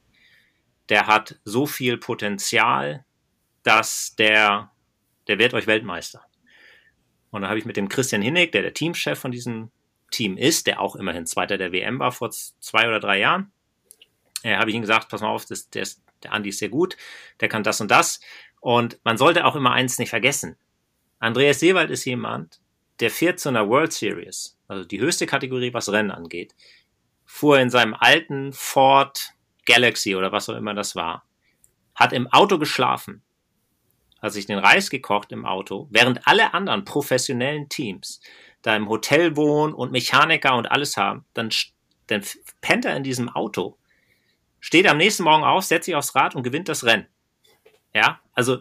Der 0.89 1.07
hat 1.07 1.39
so 1.43 1.65
viel 1.65 1.97
Potenzial, 1.97 3.05
dass 3.63 4.15
der, 4.15 4.71
der 5.27 5.37
wird 5.37 5.53
euch 5.53 5.67
Weltmeister. 5.67 6.21
Und 7.31 7.41
dann 7.41 7.49
habe 7.49 7.59
ich 7.59 7.65
mit 7.65 7.77
dem 7.77 7.89
Christian 7.89 8.23
Hinnig, 8.23 8.51
der 8.51 8.63
der 8.63 8.73
Teamchef 8.73 9.19
von 9.19 9.31
diesem 9.31 9.71
Team 10.09 10.37
ist, 10.37 10.65
der 10.65 10.81
auch 10.81 10.95
immerhin 10.95 11.27
Zweiter 11.27 11.57
der 11.57 11.71
WM 11.71 11.99
war 11.99 12.11
vor 12.11 12.31
zwei 12.31 12.87
oder 12.87 12.99
drei 12.99 13.19
Jahren, 13.19 13.51
äh, 14.43 14.55
habe 14.55 14.69
ich 14.69 14.75
ihm 14.75 14.81
gesagt, 14.81 15.09
pass 15.09 15.21
mal 15.21 15.29
auf, 15.29 15.45
das, 15.45 15.69
der, 15.69 15.87
der 16.23 16.33
Andi 16.33 16.49
ist 16.49 16.59
sehr 16.59 16.69
gut, 16.69 16.97
der 17.39 17.49
kann 17.49 17.63
das 17.63 17.81
und 17.81 17.91
das. 17.91 18.19
Und 18.61 18.99
man 19.03 19.17
sollte 19.17 19.45
auch 19.45 19.55
immer 19.55 19.71
eins 19.71 19.99
nicht 19.99 20.09
vergessen. 20.09 20.57
Andreas 21.19 21.59
Seewald 21.59 21.89
ist 21.89 22.05
jemand, 22.05 22.59
der 22.99 23.09
fährt 23.09 23.39
zu 23.39 23.49
einer 23.49 23.67
World 23.67 23.93
Series, 23.93 24.57
also 24.67 24.83
die 24.83 24.99
höchste 24.99 25.25
Kategorie, 25.25 25.73
was 25.73 25.91
Rennen 25.91 26.11
angeht, 26.11 26.53
fuhr 27.25 27.59
in 27.59 27.69
seinem 27.69 27.93
alten 27.93 28.53
Ford 28.53 29.33
Galaxy 29.65 30.15
oder 30.15 30.31
was 30.31 30.49
auch 30.49 30.55
immer 30.55 30.73
das 30.73 30.95
war, 30.95 31.25
hat 31.95 32.13
im 32.13 32.27
Auto 32.27 32.57
geschlafen, 32.57 33.21
hat 34.21 34.33
sich 34.33 34.45
den 34.45 34.59
Reis 34.59 34.89
gekocht 34.89 35.31
im 35.31 35.45
Auto, 35.45 35.87
während 35.91 36.27
alle 36.27 36.53
anderen 36.53 36.85
professionellen 36.85 37.69
Teams 37.69 38.19
da 38.61 38.75
im 38.75 38.89
Hotel 38.89 39.37
wohnen 39.37 39.73
und 39.73 39.91
Mechaniker 39.91 40.55
und 40.55 40.71
alles 40.71 40.97
haben, 40.97 41.25
dann, 41.33 41.49
dann 42.07 42.23
pennt 42.61 42.85
er 42.85 42.95
in 42.95 43.03
diesem 43.03 43.29
Auto, 43.29 43.77
steht 44.59 44.87
am 44.87 44.97
nächsten 44.97 45.23
Morgen 45.23 45.43
auf, 45.43 45.63
setzt 45.63 45.85
sich 45.85 45.95
aufs 45.95 46.15
Rad 46.15 46.35
und 46.35 46.43
gewinnt 46.43 46.69
das 46.69 46.83
Rennen. 46.83 47.07
Ja, 47.93 48.19
also 48.33 48.59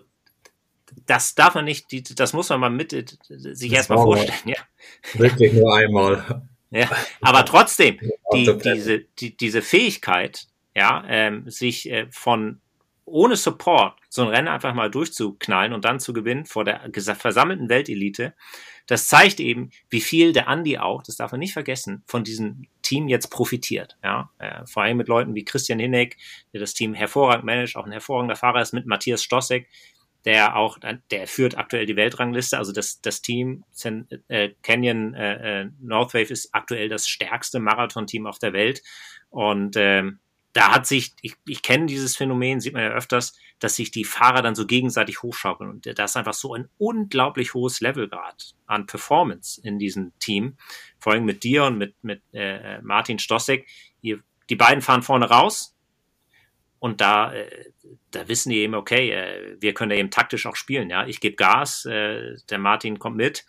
das 1.07 1.35
darf 1.35 1.55
man 1.55 1.65
nicht, 1.65 1.87
das 2.19 2.33
muss 2.33 2.49
man 2.49 2.61
mal 2.61 2.71
mit 2.71 2.93
sich 2.93 3.73
erstmal 3.73 3.99
vorstellen. 3.99 4.39
Ja. 4.45 4.57
Wirklich 5.15 5.53
nur 5.53 5.75
einmal. 5.77 6.43
Ja, 6.71 6.91
aber 7.21 7.45
trotzdem, 7.45 7.99
die, 8.33 8.59
diese, 8.63 8.99
die, 9.19 9.37
diese 9.37 9.63
Fähigkeit, 9.63 10.47
ja, 10.75 11.05
ähm, 11.09 11.49
sich 11.51 11.91
äh, 11.91 12.07
von 12.11 12.61
ohne 13.09 13.37
Support 13.37 13.99
so 14.09 14.23
ein 14.23 14.29
Rennen 14.29 14.49
einfach 14.49 14.75
mal 14.75 14.90
durchzuknallen 14.90 15.73
und 15.73 15.85
dann 15.85 16.01
zu 16.01 16.12
gewinnen 16.12 16.47
vor 16.47 16.64
der 16.64 16.90
versammelten 16.92 17.68
Weltelite, 17.68 18.35
das 18.87 19.07
zeigt 19.07 19.38
eben, 19.38 19.71
wie 19.90 20.01
viel 20.01 20.33
der 20.33 20.49
Andi 20.49 20.79
auch, 20.79 21.03
das 21.03 21.16
darf 21.16 21.31
man 21.31 21.40
nicht 21.40 21.53
vergessen, 21.53 22.03
von 22.07 22.25
diesem 22.25 22.66
Team 22.81 23.07
jetzt 23.07 23.29
profitiert. 23.29 23.99
Ja, 24.03 24.31
äh, 24.38 24.64
vor 24.66 24.83
allem 24.83 24.97
mit 24.97 25.09
Leuten 25.09 25.35
wie 25.35 25.44
Christian 25.44 25.79
Hinneck, 25.79 26.16
der 26.55 26.61
das 26.61 26.73
Team 26.73 26.94
hervorragend 26.94 27.44
managt, 27.44 27.77
auch 27.77 27.85
ein 27.85 27.92
hervorragender 27.92 28.37
Fahrer 28.37 28.62
ist, 28.62 28.73
mit 28.73 28.87
Matthias 28.87 29.23
Stossek, 29.23 29.68
der 30.25 30.57
auch, 30.57 30.79
der 31.11 31.27
führt 31.27 31.59
aktuell 31.59 31.85
die 31.85 31.97
Weltrangliste. 31.97 32.57
Also 32.57 32.73
das, 32.73 33.01
das 33.03 33.21
Team 33.21 33.64
äh, 34.29 34.51
Canyon 34.62 35.14
äh, 35.14 35.62
äh, 35.62 35.71
Northwave 35.81 36.33
ist 36.33 36.55
aktuell 36.55 36.88
das 36.88 37.09
stärkste 37.09 37.61
Marathon-Team 37.61 38.27
auf 38.27 38.38
der 38.38 38.55
Welt. 38.55 38.83
Und 39.31 39.77
ähm, 39.77 40.18
da 40.53 40.73
hat 40.73 40.87
sich, 40.87 41.15
ich, 41.23 41.35
ich 41.47 41.63
kenne 41.63 41.87
dieses 41.87 42.17
Phänomen, 42.17 42.61
sieht 42.61 42.73
man 42.73 42.83
ja 42.83 42.91
öfters, 42.91 43.39
dass 43.59 43.77
sich 43.77 43.91
die 43.91 44.05
Fahrer 44.05 44.43
dann 44.43 44.55
so 44.55 44.67
gegenseitig 44.67 45.23
hochschaukeln. 45.23 45.71
Und 45.71 45.99
da 45.99 46.05
ist 46.05 46.17
einfach 46.17 46.35
so 46.35 46.55
ein 46.55 46.69
unglaublich 46.79 47.55
hohes 47.55 47.81
Levelgrad 47.81 48.55
an 48.67 48.87
Performance 48.87 49.61
in 49.63 49.79
diesem 49.79 50.13
Team. 50.19 50.57
Vor 50.99 51.13
allem 51.13 51.25
mit 51.25 51.45
dir 51.45 51.65
und 51.65 51.79
mit, 51.79 51.95
mit 52.03 52.23
äh, 52.33 52.81
Martin 52.83 53.19
Stossek. 53.19 53.69
Ihr, 54.01 54.21
die 54.49 54.57
beiden 54.57 54.83
fahren 54.83 55.03
vorne 55.03 55.29
raus, 55.29 55.75
und 56.81 57.01
da, 57.01 57.33
äh, 57.33 57.73
da 58.11 58.29
wissen 58.29 58.51
die 58.51 58.59
eben, 58.59 58.75
okay, 58.75 59.11
äh, 59.11 59.57
wir 59.61 59.75
können 59.75 59.91
da 59.91 59.97
eben 59.97 60.11
taktisch 60.11 60.47
auch 60.47 60.57
spielen. 60.57 60.91
Ja, 60.91 61.07
ich 61.07 61.21
gebe 61.21 61.37
Gas, 61.37 61.85
äh, 61.85 62.37
der 62.51 62.59
Martin 62.59 62.99
kommt 62.99 63.17
mit 63.17 63.45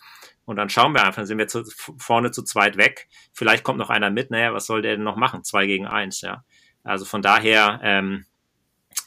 und 0.45 0.55
dann 0.55 0.69
schauen 0.69 0.93
wir 0.93 1.01
einfach, 1.01 1.17
dann 1.17 1.27
sind 1.27 1.37
wir 1.37 1.47
zu, 1.47 1.63
vorne 1.97 2.31
zu 2.31 2.43
zweit 2.43 2.77
weg. 2.77 3.07
Vielleicht 3.33 3.63
kommt 3.63 3.77
noch 3.77 3.89
einer 3.89 4.09
mit. 4.09 4.31
Naja, 4.31 4.53
was 4.53 4.65
soll 4.65 4.81
der 4.81 4.95
denn 4.95 5.03
noch 5.03 5.15
machen? 5.15 5.43
Zwei 5.43 5.67
gegen 5.67 5.85
eins. 5.85 6.21
Ja, 6.21 6.43
also 6.89 7.05
von 7.05 7.21
daher, 7.21 7.79
ähm, 7.83 8.25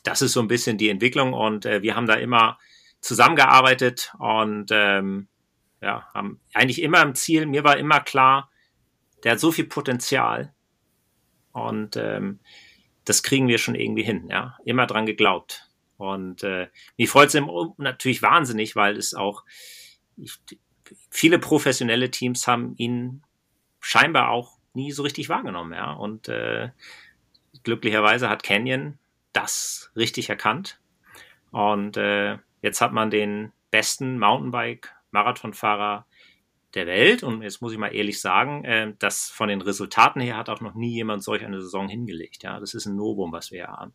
das 0.05 0.23
ist 0.23 0.33
so 0.33 0.41
ein 0.41 0.49
bisschen 0.49 0.79
die 0.79 0.89
Entwicklung 0.89 1.33
und 1.33 1.67
äh, 1.67 1.83
wir 1.83 1.97
haben 1.97 2.07
da 2.07 2.15
immer 2.15 2.59
zusammengearbeitet 3.01 4.13
und 4.19 4.71
ähm, 4.71 5.29
ja, 5.81 6.07
haben 6.15 6.41
eigentlich 6.55 6.81
immer 6.81 7.03
im 7.03 7.15
Ziel. 7.15 7.47
Mir 7.47 7.65
war 7.65 7.77
immer 7.77 8.01
klar, 8.01 8.51
der 9.25 9.33
hat 9.33 9.41
so 9.41 9.51
viel 9.51 9.67
Potenzial 9.67 10.55
und 11.53 11.97
ähm, 11.97 12.39
das 13.05 13.25
kriegen 13.25 13.49
wir 13.49 13.59
schon 13.59 13.75
irgendwie 13.75 14.05
hin, 14.05 14.29
ja. 14.31 14.57
Immer 14.65 14.87
dran 14.87 15.07
geglaubt. 15.07 15.69
Und 15.97 16.45
äh, 16.45 16.69
mich 16.97 17.11
freut 17.11 17.35
es 17.35 17.41
natürlich 17.79 18.23
wahnsinnig, 18.23 18.77
weil 18.77 18.97
es 18.97 19.13
auch 19.15 19.45
ich, 20.17 20.39
viele 21.11 21.39
professionelle 21.41 22.11
Teams 22.11 22.47
haben 22.47 22.75
ihn 22.77 23.23
scheinbar 23.81 24.31
auch 24.31 24.59
nie 24.75 24.93
so 24.93 25.03
richtig 25.03 25.29
wahrgenommen, 25.29 25.73
ja. 25.73 25.93
Und 25.93 26.29
äh, 26.29 26.71
glücklicherweise 27.65 28.29
hat 28.29 28.43
Canyon 28.43 28.99
das 29.33 29.91
richtig 29.97 30.29
erkannt. 30.29 30.81
Und 31.51 31.97
äh, 31.97 32.39
jetzt 32.61 32.81
hat 32.81 32.93
man 32.93 33.11
den 33.11 33.53
besten 33.71 34.19
Mountainbike-Marathonfahrer 34.19 36.07
der 36.75 36.87
Welt. 36.87 37.23
Und 37.23 37.43
jetzt 37.43 37.61
muss 37.61 37.73
ich 37.73 37.79
mal 37.79 37.95
ehrlich 37.95 38.21
sagen, 38.21 38.65
äh, 38.65 38.95
dass 38.99 39.29
von 39.29 39.49
den 39.49 39.61
Resultaten 39.61 40.21
her 40.21 40.37
hat 40.37 40.49
auch 40.49 40.61
noch 40.61 40.75
nie 40.75 40.95
jemand 40.95 41.23
solch 41.23 41.45
eine 41.45 41.61
Saison 41.61 41.89
hingelegt. 41.89 42.43
Ja, 42.43 42.61
das 42.61 42.75
ist 42.75 42.87
ein 42.87 42.97
Novum, 42.97 43.33
was 43.33 43.51
wir 43.51 43.67
haben. 43.67 43.95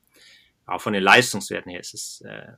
Auch 0.66 0.82
von 0.82 0.94
den 0.94 1.04
Leistungswerten 1.04 1.72
her 1.72 1.80
ist 1.80 1.94
es, 1.94 2.22
äh, 2.22 2.54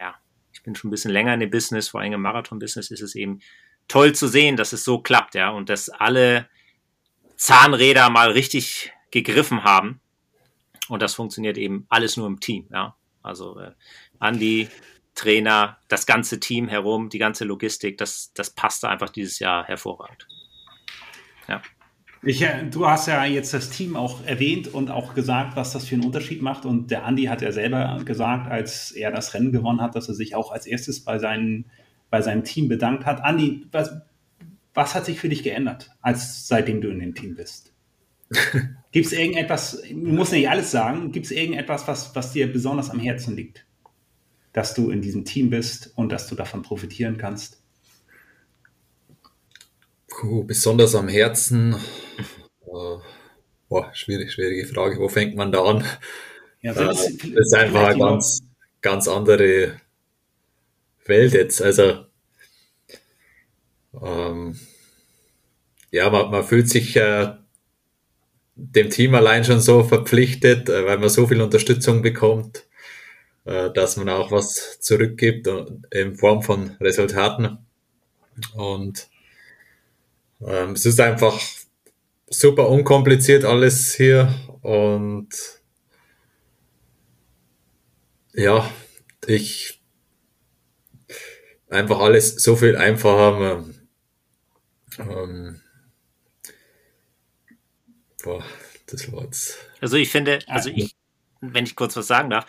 ja, 0.00 0.14
ich 0.52 0.62
bin 0.62 0.74
schon 0.74 0.88
ein 0.88 0.90
bisschen 0.90 1.12
länger 1.12 1.34
in 1.34 1.40
dem 1.40 1.50
Business, 1.50 1.88
vor 1.88 2.00
allem 2.00 2.14
im 2.14 2.22
Marathon-Business 2.22 2.90
ist 2.90 3.02
es 3.02 3.14
eben 3.14 3.40
toll 3.86 4.14
zu 4.14 4.28
sehen, 4.28 4.56
dass 4.56 4.72
es 4.72 4.84
so 4.84 5.00
klappt, 5.00 5.34
ja, 5.34 5.50
und 5.50 5.68
dass 5.68 5.88
alle 5.90 6.48
Zahnräder 7.36 8.08
mal 8.10 8.30
richtig 8.30 8.92
gegriffen 9.10 9.64
haben. 9.64 9.99
Und 10.90 11.02
das 11.02 11.14
funktioniert 11.14 11.56
eben 11.56 11.86
alles 11.88 12.16
nur 12.16 12.26
im 12.26 12.40
Team, 12.40 12.66
ja. 12.72 12.96
Also 13.22 13.58
äh, 13.60 13.72
Andi, 14.18 14.68
Trainer, 15.14 15.78
das 15.88 16.04
ganze 16.04 16.40
Team 16.40 16.68
herum, 16.68 17.10
die 17.10 17.18
ganze 17.18 17.44
Logistik, 17.44 17.96
das, 17.98 18.32
das 18.34 18.50
passte 18.50 18.88
einfach 18.88 19.10
dieses 19.10 19.38
Jahr 19.38 19.64
hervorragend. 19.64 20.26
Ja. 21.46 21.62
Ich, 22.22 22.42
äh, 22.42 22.64
du 22.68 22.88
hast 22.88 23.06
ja 23.06 23.24
jetzt 23.24 23.54
das 23.54 23.70
Team 23.70 23.94
auch 23.94 24.24
erwähnt 24.26 24.66
und 24.74 24.90
auch 24.90 25.14
gesagt, 25.14 25.54
was 25.54 25.72
das 25.72 25.86
für 25.86 25.94
einen 25.94 26.04
Unterschied 26.04 26.42
macht. 26.42 26.64
Und 26.66 26.90
der 26.90 27.04
Andi 27.04 27.24
hat 27.24 27.40
ja 27.40 27.52
selber 27.52 28.02
gesagt, 28.04 28.50
als 28.50 28.90
er 28.90 29.12
das 29.12 29.32
Rennen 29.32 29.52
gewonnen 29.52 29.80
hat, 29.80 29.94
dass 29.94 30.08
er 30.08 30.14
sich 30.14 30.34
auch 30.34 30.50
als 30.50 30.66
erstes 30.66 31.04
bei, 31.04 31.20
seinen, 31.20 31.66
bei 32.10 32.20
seinem 32.20 32.42
Team 32.42 32.68
bedankt 32.68 33.06
hat. 33.06 33.22
Andi, 33.22 33.66
was, 33.70 33.92
was 34.74 34.94
hat 34.96 35.06
sich 35.06 35.20
für 35.20 35.28
dich 35.28 35.44
geändert, 35.44 35.92
als 36.00 36.48
seitdem 36.48 36.80
du 36.80 36.88
in 36.88 36.98
dem 36.98 37.14
Team 37.14 37.36
bist? 37.36 37.69
Gibt 38.92 39.06
es 39.06 39.12
irgendetwas, 39.12 39.82
du 39.88 39.94
musst 39.94 40.32
nicht 40.32 40.48
alles 40.48 40.70
sagen, 40.72 41.12
gibt 41.12 41.26
es 41.26 41.32
irgendetwas, 41.32 41.86
was, 41.86 42.14
was 42.16 42.32
dir 42.32 42.52
besonders 42.52 42.90
am 42.90 42.98
Herzen 42.98 43.36
liegt? 43.36 43.64
dass 44.52 44.74
du 44.74 44.90
in 44.90 45.00
diesem 45.02 45.24
Team 45.24 45.50
bist 45.50 45.92
und 45.96 46.10
dass 46.10 46.26
du 46.26 46.34
davon 46.34 46.62
profitieren 46.62 47.16
kannst? 47.18 47.60
Puh, 50.08 50.44
besonders 50.44 50.94
am 50.94 51.08
Herzen. 51.08 51.74
Äh, 52.66 52.98
boah, 53.68 53.90
schwierig, 53.94 54.32
schwierige 54.32 54.66
Frage. 54.66 54.98
Wo 54.98 55.08
fängt 55.08 55.36
man 55.36 55.52
da 55.52 55.64
an? 55.64 55.84
Ja, 56.62 56.72
äh, 56.72 56.74
das 56.74 57.06
ist 57.06 57.54
einfach 57.54 57.88
eine 57.88 57.98
ganz, 57.98 58.42
ganz 58.80 59.06
andere 59.06 59.80
Welt 61.06 61.32
jetzt. 61.32 61.62
Also, 61.62 62.06
ähm, 64.02 64.58
ja, 65.92 66.10
man, 66.10 66.30
man 66.30 66.44
fühlt 66.44 66.68
sich 66.68 66.96
äh, 66.96 67.34
dem 68.60 68.90
Team 68.90 69.14
allein 69.14 69.44
schon 69.44 69.60
so 69.60 69.82
verpflichtet, 69.82 70.68
äh, 70.68 70.86
weil 70.86 70.98
man 70.98 71.08
so 71.08 71.26
viel 71.26 71.40
Unterstützung 71.40 72.02
bekommt 72.02 72.64
äh, 73.44 73.70
dass 73.72 73.96
man 73.96 74.08
auch 74.08 74.30
was 74.30 74.80
zurückgibt 74.80 75.48
in 75.90 76.16
Form 76.16 76.42
von 76.42 76.76
Resultaten. 76.80 77.58
Und 78.54 79.08
ähm, 80.40 80.72
es 80.72 80.86
ist 80.86 81.00
einfach 81.00 81.40
super 82.28 82.68
unkompliziert 82.68 83.44
alles 83.44 83.94
hier 83.94 84.34
und 84.62 85.28
ja, 88.32 88.70
ich 89.26 89.82
einfach 91.68 91.98
alles 91.98 92.36
so 92.36 92.56
viel 92.56 92.76
einfacher. 92.76 93.64
Ähm, 94.98 95.60
boah, 98.22 98.44
das 98.86 99.10
war's. 99.12 99.58
Also 99.80 99.96
ich 99.96 100.10
finde, 100.10 100.40
also 100.46 100.70
ich, 100.70 100.94
wenn 101.40 101.64
ich 101.64 101.76
kurz 101.76 101.96
was 101.96 102.06
sagen 102.06 102.30
darf, 102.30 102.46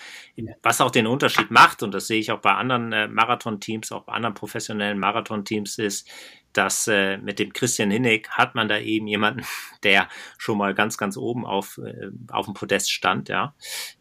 was 0.62 0.82
auch 0.82 0.92
den 0.92 1.08
Unterschied 1.08 1.52
macht, 1.52 1.84
und 1.84 1.94
das 1.94 2.08
sehe 2.08 2.20
ich 2.20 2.32
auch 2.32 2.42
bei 2.42 2.54
anderen 2.54 2.92
äh, 2.92 3.08
Marathon-Teams, 3.08 3.92
auch 3.92 4.04
bei 4.04 4.14
anderen 4.14 4.34
professionellen 4.34 5.00
Marathon-Teams, 5.00 5.78
ist, 5.78 6.10
dass 6.54 6.88
äh, 6.88 7.18
mit 7.18 7.40
dem 7.40 7.54
Christian 7.54 7.92
Hinnig 7.92 8.30
hat 8.32 8.56
man 8.56 8.68
da 8.68 8.78
eben 8.80 9.08
jemanden, 9.08 9.46
der 9.84 10.10
schon 10.38 10.58
mal 10.58 10.74
ganz, 10.74 10.98
ganz 10.98 11.18
oben 11.18 11.46
auf, 11.46 11.78
äh, 11.78 12.10
auf 12.30 12.46
dem 12.46 12.54
Podest 12.54 12.92
stand, 12.92 13.30
ja, 13.30 13.56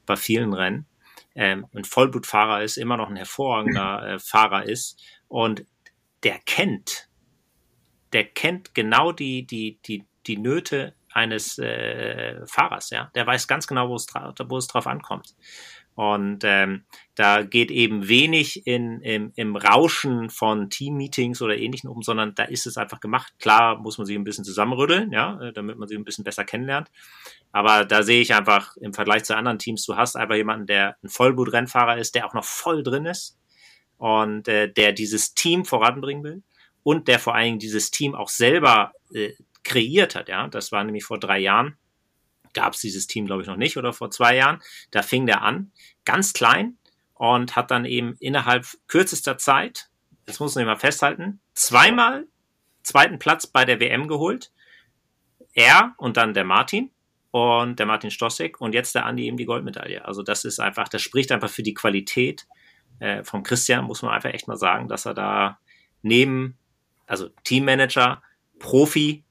bei 0.06 0.16
vielen 0.16 0.52
Rennen. 0.52 0.86
Ähm, 1.36 1.66
ein 1.74 1.84
Vollblutfahrer 1.84 2.62
ist, 2.62 2.76
immer 2.76 2.96
noch 2.96 3.08
ein 3.08 3.16
hervorragender 3.16 4.08
äh, 4.14 4.18
Fahrer 4.18 4.64
ist 4.64 5.00
und 5.28 5.64
der 6.24 6.40
kennt, 6.44 7.08
der 8.12 8.24
kennt 8.24 8.74
genau 8.74 9.12
die, 9.12 9.46
die, 9.46 9.78
die, 9.86 10.04
die 10.26 10.36
Nöte 10.36 10.94
eines 11.12 11.58
äh, 11.58 12.46
Fahrers, 12.46 12.90
ja. 12.90 13.11
Der 13.14 13.26
weiß 13.26 13.48
ganz 13.48 13.66
genau, 13.66 13.88
wo 13.88 13.96
es, 13.96 14.06
wo 14.48 14.56
es 14.56 14.66
drauf 14.66 14.86
ankommt. 14.86 15.34
Und 15.94 16.44
ähm, 16.44 16.84
da 17.14 17.42
geht 17.42 17.70
eben 17.70 18.08
wenig 18.08 18.66
in, 18.66 19.02
im, 19.02 19.32
im 19.34 19.56
Rauschen 19.56 20.30
von 20.30 20.70
Team-Meetings 20.70 21.42
oder 21.42 21.58
ähnlichen 21.58 21.90
um, 21.90 22.02
sondern 22.02 22.34
da 22.34 22.44
ist 22.44 22.66
es 22.66 22.76
einfach 22.76 23.00
gemacht. 23.00 23.34
Klar 23.38 23.76
muss 23.78 23.98
man 23.98 24.06
sich 24.06 24.16
ein 24.16 24.24
bisschen 24.24 24.44
zusammenrütteln, 24.44 25.12
ja, 25.12 25.38
äh, 25.40 25.52
damit 25.52 25.76
man 25.76 25.88
sich 25.88 25.98
ein 25.98 26.04
bisschen 26.04 26.24
besser 26.24 26.44
kennenlernt. 26.44 26.88
Aber 27.52 27.84
da 27.84 28.02
sehe 28.02 28.22
ich 28.22 28.34
einfach 28.34 28.76
im 28.76 28.94
Vergleich 28.94 29.24
zu 29.24 29.36
anderen 29.36 29.58
Teams, 29.58 29.84
du 29.84 29.96
hast 29.96 30.16
einfach 30.16 30.36
jemanden, 30.36 30.66
der 30.66 30.96
ein 31.02 31.08
Vollblut-Rennfahrer 31.08 31.98
ist, 31.98 32.14
der 32.14 32.26
auch 32.26 32.34
noch 32.34 32.44
voll 32.44 32.82
drin 32.82 33.04
ist 33.04 33.36
und 33.98 34.48
äh, 34.48 34.72
der 34.72 34.92
dieses 34.92 35.34
Team 35.34 35.64
voranbringen 35.64 36.24
will 36.24 36.42
und 36.82 37.08
der 37.08 37.18
vor 37.18 37.34
allen 37.34 37.44
Dingen 37.44 37.58
dieses 37.58 37.90
Team 37.90 38.14
auch 38.14 38.28
selber 38.28 38.92
äh, 39.12 39.32
kreiert 39.64 40.14
hat. 40.14 40.28
Ja, 40.28 40.48
das 40.48 40.72
war 40.72 40.84
nämlich 40.84 41.04
vor 41.04 41.18
drei 41.18 41.38
Jahren 41.38 41.76
gab 42.52 42.74
es 42.74 42.80
dieses 42.80 43.06
Team, 43.06 43.26
glaube 43.26 43.42
ich, 43.42 43.48
noch 43.48 43.56
nicht 43.56 43.76
oder 43.76 43.92
vor 43.92 44.11
zwei 44.11 44.36
Jahren. 44.36 44.61
Da 44.90 45.02
fing 45.02 45.26
der 45.26 45.42
an, 45.42 45.72
ganz 46.04 46.32
klein 46.32 46.76
und 47.14 47.56
hat 47.56 47.70
dann 47.70 47.84
eben 47.84 48.16
innerhalb 48.18 48.66
kürzester 48.88 49.38
Zeit, 49.38 49.88
das 50.26 50.40
muss 50.40 50.54
man 50.54 50.62
immer 50.62 50.76
festhalten, 50.76 51.40
zweimal 51.54 52.26
zweiten 52.82 53.18
Platz 53.18 53.46
bei 53.46 53.64
der 53.64 53.80
WM 53.80 54.08
geholt. 54.08 54.52
Er 55.52 55.94
und 55.98 56.16
dann 56.16 56.34
der 56.34 56.44
Martin 56.44 56.90
und 57.30 57.78
der 57.78 57.86
Martin 57.86 58.11
Stossek 58.11 58.61
und 58.61 58.74
jetzt 58.74 58.94
der 58.94 59.06
Andi 59.06 59.26
eben 59.26 59.36
die 59.36 59.44
Goldmedaille. 59.44 60.04
Also 60.04 60.22
das 60.22 60.44
ist 60.44 60.61
einfach, 60.61 60.88
das 60.88 61.02
spricht 61.02 61.32
einfach 61.32 61.50
für 61.50 61.62
die 61.62 61.74
Qualität 61.74 62.46
äh, 63.00 63.24
vom 63.24 63.42
Christian, 63.42 63.84
muss 63.84 64.02
man 64.02 64.12
einfach 64.12 64.32
echt 64.32 64.48
mal 64.48 64.56
sagen, 64.56 64.88
dass 64.88 65.06
er 65.06 65.14
da 65.14 65.58
neben, 66.02 66.56
also 67.06 67.28
Teammanager, 67.44 68.22
Profi, 68.58 69.24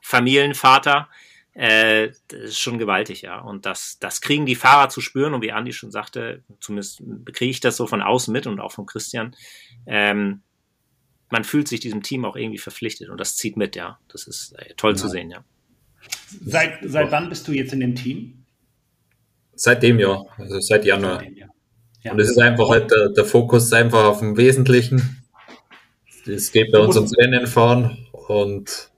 Familienvater, 0.00 1.08
äh, 1.54 2.10
das 2.28 2.40
ist 2.40 2.60
schon 2.60 2.78
gewaltig, 2.78 3.22
ja. 3.22 3.40
Und 3.40 3.66
das, 3.66 3.98
das 3.98 4.20
kriegen 4.20 4.46
die 4.46 4.54
Fahrer 4.54 4.88
zu 4.88 5.00
spüren 5.00 5.34
und 5.34 5.42
wie 5.42 5.52
Andi 5.52 5.72
schon 5.72 5.90
sagte, 5.90 6.42
zumindest 6.60 7.02
kriege 7.32 7.50
ich 7.50 7.60
das 7.60 7.76
so 7.76 7.86
von 7.86 8.02
außen 8.02 8.32
mit 8.32 8.46
und 8.46 8.60
auch 8.60 8.72
von 8.72 8.86
Christian. 8.86 9.34
Ähm, 9.86 10.42
man 11.28 11.44
fühlt 11.44 11.68
sich 11.68 11.80
diesem 11.80 12.02
Team 12.02 12.24
auch 12.24 12.36
irgendwie 12.36 12.58
verpflichtet 12.58 13.08
und 13.08 13.18
das 13.18 13.36
zieht 13.36 13.56
mit, 13.56 13.76
ja. 13.76 13.98
Das 14.08 14.26
ist 14.26 14.52
äh, 14.58 14.74
toll 14.76 14.92
ja. 14.92 14.96
zu 14.96 15.08
sehen, 15.08 15.30
ja. 15.30 15.44
Seit, 16.44 16.78
seit 16.82 17.10
wann 17.10 17.28
bist 17.28 17.46
du 17.46 17.52
jetzt 17.52 17.72
in 17.72 17.80
dem 17.80 17.94
Team? 17.94 18.44
Seit 19.54 19.82
dem 19.82 19.98
Jahr, 19.98 20.26
also 20.38 20.60
seit 20.60 20.84
Januar. 20.84 21.20
Seit 21.20 21.36
Jahr. 21.36 21.54
Ja. 22.02 22.12
Und 22.12 22.20
es 22.20 22.30
ist 22.30 22.38
einfach 22.38 22.70
halt 22.70 22.90
der, 22.90 23.10
der 23.10 23.24
Fokus 23.24 23.72
einfach 23.72 24.04
auf 24.04 24.20
dem 24.20 24.36
Wesentlichen. 24.36 25.22
Es 26.26 26.52
geht 26.52 26.72
bei 26.72 26.78
uns 26.78 26.96
ums 26.96 27.16
Rennen 27.18 27.46
fahren 27.46 28.06
und 28.12 28.89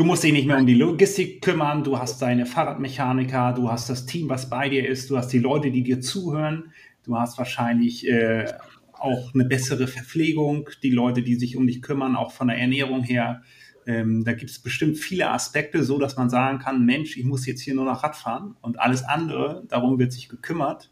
Du 0.00 0.06
musst 0.06 0.24
dich 0.24 0.32
nicht 0.32 0.46
mehr 0.46 0.56
um 0.56 0.64
die 0.64 0.72
Logistik 0.72 1.42
kümmern, 1.42 1.84
du 1.84 1.98
hast 1.98 2.22
deine 2.22 2.46
Fahrradmechaniker, 2.46 3.52
du 3.52 3.70
hast 3.70 3.90
das 3.90 4.06
Team, 4.06 4.30
was 4.30 4.48
bei 4.48 4.70
dir 4.70 4.88
ist, 4.88 5.10
du 5.10 5.18
hast 5.18 5.28
die 5.28 5.38
Leute, 5.38 5.70
die 5.70 5.82
dir 5.82 6.00
zuhören, 6.00 6.72
du 7.04 7.18
hast 7.18 7.36
wahrscheinlich 7.36 8.08
äh, 8.08 8.50
auch 8.94 9.34
eine 9.34 9.44
bessere 9.44 9.86
Verpflegung, 9.86 10.70
die 10.82 10.88
Leute, 10.88 11.20
die 11.20 11.34
sich 11.34 11.54
um 11.54 11.66
dich 11.66 11.82
kümmern, 11.82 12.16
auch 12.16 12.32
von 12.32 12.48
der 12.48 12.56
Ernährung 12.56 13.02
her. 13.02 13.42
Ähm, 13.86 14.24
da 14.24 14.32
gibt 14.32 14.50
es 14.50 14.62
bestimmt 14.62 14.96
viele 14.96 15.28
Aspekte, 15.28 15.84
so 15.84 15.98
dass 15.98 16.16
man 16.16 16.30
sagen 16.30 16.60
kann, 16.60 16.86
Mensch, 16.86 17.18
ich 17.18 17.24
muss 17.26 17.44
jetzt 17.44 17.60
hier 17.60 17.74
nur 17.74 17.84
noch 17.84 18.02
Rad 18.02 18.16
fahren 18.16 18.56
und 18.62 18.80
alles 18.80 19.02
andere, 19.04 19.64
darum 19.68 19.98
wird 19.98 20.14
sich 20.14 20.30
gekümmert. 20.30 20.90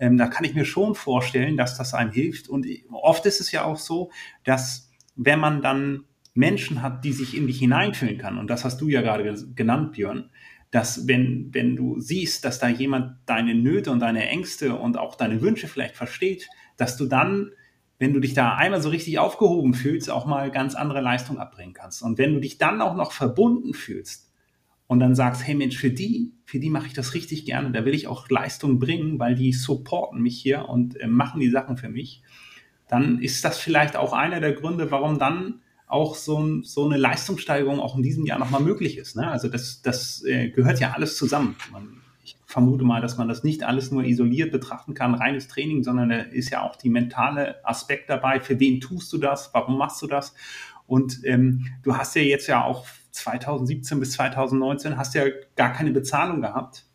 Ähm, 0.00 0.16
da 0.16 0.26
kann 0.26 0.42
ich 0.44 0.54
mir 0.54 0.64
schon 0.64 0.96
vorstellen, 0.96 1.56
dass 1.56 1.78
das 1.78 1.94
einem 1.94 2.10
hilft. 2.10 2.48
Und 2.48 2.66
oft 2.90 3.24
ist 3.24 3.40
es 3.40 3.52
ja 3.52 3.62
auch 3.62 3.78
so, 3.78 4.10
dass 4.42 4.90
wenn 5.14 5.38
man 5.38 5.62
dann 5.62 6.07
Menschen 6.38 6.82
hat, 6.82 7.04
die 7.04 7.12
sich 7.12 7.36
in 7.36 7.48
dich 7.48 7.58
hineinfühlen 7.58 8.16
kann, 8.16 8.38
und 8.38 8.48
das 8.48 8.64
hast 8.64 8.80
du 8.80 8.88
ja 8.88 9.02
gerade 9.02 9.34
genannt, 9.56 9.92
Björn, 9.92 10.30
dass 10.70 11.08
wenn, 11.08 11.48
wenn 11.52 11.74
du 11.74 11.98
siehst, 11.98 12.44
dass 12.44 12.60
da 12.60 12.68
jemand 12.68 13.16
deine 13.26 13.54
Nöte 13.54 13.90
und 13.90 14.00
deine 14.00 14.28
Ängste 14.28 14.76
und 14.76 14.98
auch 14.98 15.16
deine 15.16 15.42
Wünsche 15.42 15.66
vielleicht 15.66 15.96
versteht, 15.96 16.46
dass 16.76 16.96
du 16.96 17.06
dann, 17.06 17.50
wenn 17.98 18.12
du 18.12 18.20
dich 18.20 18.34
da 18.34 18.54
einmal 18.54 18.80
so 18.80 18.88
richtig 18.90 19.18
aufgehoben 19.18 19.74
fühlst, 19.74 20.10
auch 20.10 20.26
mal 20.26 20.50
ganz 20.50 20.74
andere 20.74 21.00
Leistung 21.00 21.38
abbringen 21.38 21.74
kannst. 21.74 22.02
Und 22.02 22.18
wenn 22.18 22.34
du 22.34 22.40
dich 22.40 22.58
dann 22.58 22.82
auch 22.82 22.94
noch 22.94 23.10
verbunden 23.10 23.74
fühlst 23.74 24.30
und 24.86 25.00
dann 25.00 25.16
sagst, 25.16 25.44
hey 25.44 25.56
Mensch, 25.56 25.76
für 25.76 25.90
die, 25.90 26.34
für 26.44 26.60
die 26.60 26.70
mache 26.70 26.86
ich 26.86 26.92
das 26.92 27.14
richtig 27.14 27.46
gerne, 27.46 27.72
da 27.72 27.84
will 27.84 27.94
ich 27.94 28.06
auch 28.06 28.28
Leistung 28.28 28.78
bringen, 28.78 29.18
weil 29.18 29.34
die 29.34 29.52
supporten 29.52 30.20
mich 30.20 30.40
hier 30.40 30.68
und 30.68 31.00
äh, 31.00 31.08
machen 31.08 31.40
die 31.40 31.50
Sachen 31.50 31.76
für 31.78 31.88
mich, 31.88 32.22
dann 32.88 33.20
ist 33.20 33.44
das 33.44 33.58
vielleicht 33.58 33.96
auch 33.96 34.12
einer 34.12 34.40
der 34.40 34.52
Gründe, 34.52 34.90
warum 34.90 35.18
dann 35.18 35.62
auch 35.88 36.14
so, 36.14 36.62
so 36.62 36.84
eine 36.84 36.96
Leistungssteigerung 36.96 37.80
auch 37.80 37.96
in 37.96 38.02
diesem 38.02 38.26
Jahr 38.26 38.38
nochmal 38.38 38.60
möglich 38.60 38.98
ist. 38.98 39.16
Ne? 39.16 39.28
Also 39.28 39.48
das, 39.48 39.82
das 39.82 40.22
äh, 40.24 40.50
gehört 40.50 40.80
ja 40.80 40.92
alles 40.92 41.16
zusammen. 41.16 41.56
Man, 41.72 42.02
ich 42.22 42.36
vermute 42.44 42.84
mal, 42.84 43.00
dass 43.00 43.16
man 43.16 43.26
das 43.26 43.42
nicht 43.42 43.64
alles 43.64 43.90
nur 43.90 44.04
isoliert 44.04 44.52
betrachten 44.52 44.94
kann, 44.94 45.14
reines 45.14 45.48
Training, 45.48 45.82
sondern 45.82 46.10
da 46.10 46.18
ist 46.18 46.50
ja 46.50 46.62
auch 46.62 46.76
die 46.76 46.90
mentale 46.90 47.64
Aspekt 47.64 48.10
dabei. 48.10 48.40
Für 48.40 48.60
wen 48.60 48.80
tust 48.80 49.12
du 49.12 49.18
das? 49.18 49.50
Warum 49.54 49.78
machst 49.78 50.02
du 50.02 50.06
das? 50.06 50.34
Und 50.86 51.20
ähm, 51.24 51.66
du 51.82 51.96
hast 51.96 52.14
ja 52.16 52.22
jetzt 52.22 52.46
ja 52.46 52.64
auch 52.64 52.86
2017 53.10 54.00
bis 54.00 54.12
2019 54.12 54.96
hast 54.96 55.14
ja 55.14 55.24
gar 55.56 55.72
keine 55.72 55.90
Bezahlung 55.90 56.40
gehabt. 56.40 56.86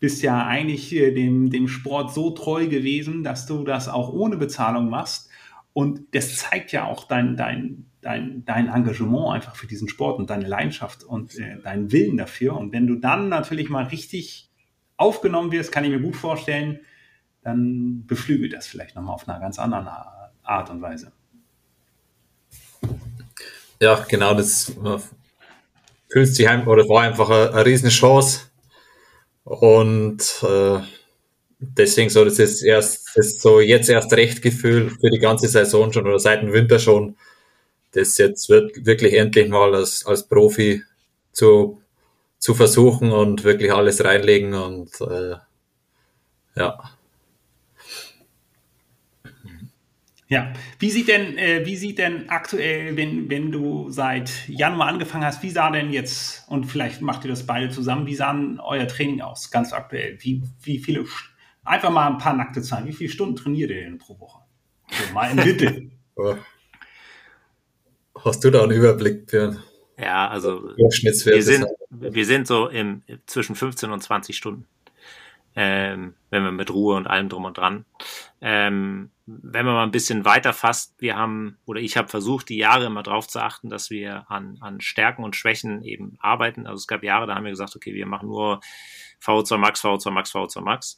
Bist 0.00 0.22
ja 0.22 0.46
eigentlich 0.46 0.94
äh, 0.94 1.12
dem, 1.12 1.50
dem 1.50 1.68
Sport 1.68 2.14
so 2.14 2.30
treu 2.30 2.68
gewesen, 2.68 3.24
dass 3.24 3.46
du 3.46 3.64
das 3.64 3.88
auch 3.88 4.12
ohne 4.12 4.36
Bezahlung 4.36 4.88
machst. 4.88 5.28
Und 5.72 6.14
das 6.14 6.36
zeigt 6.36 6.72
ja 6.72 6.86
auch 6.86 7.04
dein, 7.04 7.36
dein, 7.36 7.86
dein, 8.08 8.42
dein 8.46 8.68
Engagement 8.68 9.34
einfach 9.34 9.54
für 9.54 9.66
diesen 9.66 9.86
Sport 9.86 10.18
und 10.18 10.30
deine 10.30 10.48
Leidenschaft 10.48 11.04
und 11.04 11.38
äh, 11.38 11.60
deinen 11.62 11.92
Willen 11.92 12.16
dafür. 12.16 12.56
Und 12.56 12.72
wenn 12.72 12.86
du 12.86 12.94
dann 12.94 13.28
natürlich 13.28 13.68
mal 13.68 13.84
richtig 13.84 14.48
aufgenommen 14.96 15.52
wirst, 15.52 15.72
kann 15.72 15.84
ich 15.84 15.90
mir 15.90 16.00
gut 16.00 16.16
vorstellen, 16.16 16.80
dann 17.42 18.06
beflügelt 18.06 18.54
das 18.54 18.66
vielleicht 18.66 18.96
nochmal 18.96 19.14
auf 19.14 19.28
einer 19.28 19.38
ganz 19.38 19.58
anderen 19.58 19.88
Art 20.42 20.70
und 20.70 20.80
Weise. 20.80 21.12
Ja, 23.78 24.06
genau, 24.08 24.32
das 24.32 24.70
äh, 24.70 24.98
fühlt 26.10 26.34
sich 26.34 26.48
einfach, 26.48 26.68
oder 26.68 26.88
war 26.88 27.02
einfach 27.02 27.28
eine, 27.28 27.52
eine 27.52 27.66
riesen 27.66 27.90
Chance. 27.90 28.46
Und 29.44 30.42
äh, 30.42 30.78
deswegen 31.58 32.08
so, 32.08 32.24
das 32.24 32.38
ist 32.38 32.62
erst, 32.62 33.08
das 33.14 33.26
ist 33.26 33.42
so 33.42 33.60
jetzt 33.60 33.90
erst 33.90 34.14
recht 34.14 34.40
Gefühl 34.40 34.88
für 34.88 35.10
die 35.10 35.18
ganze 35.18 35.46
Saison 35.46 35.92
schon 35.92 36.06
oder 36.06 36.18
seit 36.18 36.40
dem 36.40 36.54
Winter 36.54 36.78
schon, 36.78 37.16
das 37.92 38.18
jetzt 38.18 38.48
wird 38.48 38.86
wirklich 38.86 39.14
endlich 39.14 39.48
mal 39.48 39.74
als, 39.74 40.04
als 40.06 40.26
Profi 40.26 40.82
zu, 41.32 41.80
zu 42.38 42.54
versuchen 42.54 43.12
und 43.12 43.44
wirklich 43.44 43.72
alles 43.72 44.04
reinlegen 44.04 44.54
und 44.54 44.90
äh, 45.00 45.36
ja. 46.56 46.78
Ja, 50.30 50.52
wie 50.78 50.90
sieht 50.90 51.08
denn, 51.08 51.38
äh, 51.38 51.64
wie 51.64 51.76
sieht 51.76 51.96
denn 51.96 52.28
aktuell, 52.28 52.98
wenn, 52.98 53.30
wenn 53.30 53.50
du 53.50 53.90
seit 53.90 54.46
Januar 54.46 54.88
angefangen 54.88 55.24
hast, 55.24 55.42
wie 55.42 55.48
sah 55.48 55.70
denn 55.70 55.90
jetzt, 55.90 56.46
und 56.50 56.66
vielleicht 56.66 57.00
macht 57.00 57.24
ihr 57.24 57.30
das 57.30 57.46
beide 57.46 57.70
zusammen, 57.70 58.06
wie 58.06 58.14
sah 58.14 58.38
euer 58.62 58.86
Training 58.86 59.22
aus, 59.22 59.50
ganz 59.50 59.72
aktuell? 59.72 60.18
Wie, 60.20 60.42
wie 60.62 60.80
viele, 60.80 61.06
einfach 61.64 61.90
mal 61.90 62.08
ein 62.08 62.18
paar 62.18 62.34
nackte 62.34 62.60
Zahlen, 62.60 62.86
wie 62.86 62.92
viele 62.92 63.08
Stunden 63.08 63.36
trainiert 63.36 63.70
ihr 63.70 63.80
denn 63.80 63.96
pro 63.96 64.20
Woche? 64.20 64.42
So, 64.90 65.14
mal 65.14 65.30
im 65.30 65.36
Mittel. 65.36 65.90
Hast 68.24 68.44
du 68.44 68.50
da 68.50 68.62
einen 68.62 68.72
Überblick, 68.72 69.26
Björn? 69.26 69.62
Ja, 69.98 70.28
also 70.28 70.62
wir 70.76 71.42
sind, 71.42 71.66
wir 71.90 72.24
sind 72.24 72.46
so 72.46 72.68
im, 72.68 73.02
zwischen 73.26 73.56
15 73.56 73.90
und 73.90 74.00
20 74.00 74.36
Stunden. 74.36 74.66
Ähm, 75.56 76.14
wenn 76.30 76.44
wir 76.44 76.52
mit 76.52 76.70
Ruhe 76.70 76.94
und 76.94 77.08
allem 77.08 77.28
drum 77.28 77.44
und 77.44 77.58
dran. 77.58 77.84
Ähm, 78.40 79.10
wenn 79.26 79.66
man 79.66 79.74
mal 79.74 79.82
ein 79.82 79.90
bisschen 79.90 80.24
weiter 80.24 80.52
fasst, 80.52 80.94
wir 80.98 81.16
haben, 81.16 81.58
oder 81.66 81.80
ich 81.80 81.96
habe 81.96 82.06
versucht, 82.06 82.48
die 82.48 82.58
Jahre 82.58 82.86
immer 82.86 83.02
darauf 83.02 83.26
zu 83.26 83.40
achten, 83.40 83.68
dass 83.68 83.90
wir 83.90 84.30
an, 84.30 84.58
an 84.60 84.80
Stärken 84.80 85.24
und 85.24 85.34
Schwächen 85.34 85.82
eben 85.82 86.16
arbeiten. 86.20 86.66
Also 86.66 86.76
es 86.76 86.86
gab 86.86 87.02
Jahre, 87.02 87.26
da 87.26 87.34
haben 87.34 87.44
wir 87.44 87.50
gesagt, 87.50 87.74
okay, 87.74 87.92
wir 87.92 88.06
machen 88.06 88.28
nur 88.28 88.60
VO2 89.20 89.56
Max, 89.56 89.84
VO2 89.84 90.10
Max, 90.10 90.32
VO2 90.32 90.60
Max. 90.60 90.96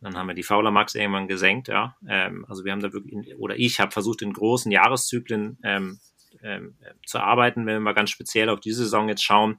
Dann 0.00 0.16
haben 0.16 0.26
wir 0.26 0.34
die 0.34 0.42
Fauler 0.42 0.72
Max 0.72 0.94
irgendwann 0.96 1.28
gesenkt, 1.28 1.68
ja. 1.68 1.96
Ähm, 2.08 2.44
also 2.48 2.64
wir 2.64 2.72
haben 2.72 2.82
da 2.82 2.92
wirklich, 2.92 3.36
oder 3.38 3.56
ich 3.56 3.78
habe 3.78 3.92
versucht, 3.92 4.22
in 4.22 4.32
großen 4.32 4.72
Jahreszyklen 4.72 5.58
ähm, 5.62 6.00
ähm, 6.44 6.76
zu 7.06 7.18
arbeiten, 7.18 7.66
wenn 7.66 7.74
wir 7.74 7.80
mal 7.80 7.94
ganz 7.94 8.10
speziell 8.10 8.48
auf 8.48 8.60
die 8.60 8.72
Saison 8.72 9.08
jetzt 9.08 9.24
schauen. 9.24 9.58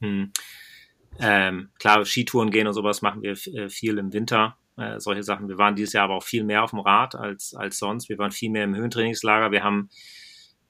Hm. 0.00 0.32
Ähm, 1.20 1.70
klar, 1.78 2.04
Skitouren 2.04 2.50
gehen 2.50 2.66
und 2.66 2.74
sowas 2.74 3.00
machen 3.00 3.22
wir 3.22 3.32
äh, 3.32 3.68
viel 3.68 3.98
im 3.98 4.12
Winter. 4.12 4.58
Äh, 4.76 4.98
solche 4.98 5.22
Sachen. 5.22 5.48
Wir 5.48 5.58
waren 5.58 5.76
dieses 5.76 5.92
Jahr 5.92 6.04
aber 6.04 6.16
auch 6.16 6.24
viel 6.24 6.42
mehr 6.42 6.64
auf 6.64 6.70
dem 6.70 6.80
Rad 6.80 7.14
als, 7.14 7.54
als 7.54 7.78
sonst. 7.78 8.08
Wir 8.08 8.18
waren 8.18 8.32
viel 8.32 8.50
mehr 8.50 8.64
im 8.64 8.74
Höhentrainingslager. 8.74 9.52
Wir 9.52 9.62
haben 9.62 9.88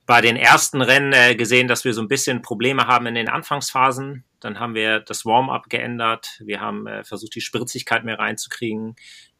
bei 0.06 0.20
den 0.20 0.36
ersten 0.36 0.82
Rennen 0.82 1.14
äh, 1.14 1.34
gesehen, 1.34 1.68
dass 1.68 1.86
wir 1.86 1.94
so 1.94 2.02
ein 2.02 2.08
bisschen 2.08 2.42
Probleme 2.42 2.86
haben 2.86 3.06
in 3.06 3.14
den 3.14 3.30
Anfangsphasen. 3.30 4.24
Dann 4.40 4.60
haben 4.60 4.74
wir 4.74 5.00
das 5.00 5.24
Warm-up 5.24 5.70
geändert. 5.70 6.42
Wir 6.44 6.60
haben 6.60 6.86
äh, 6.86 7.04
versucht, 7.04 7.34
die 7.34 7.40
Spritzigkeit 7.40 8.04
mehr 8.04 8.18
reinzukriegen. 8.18 8.96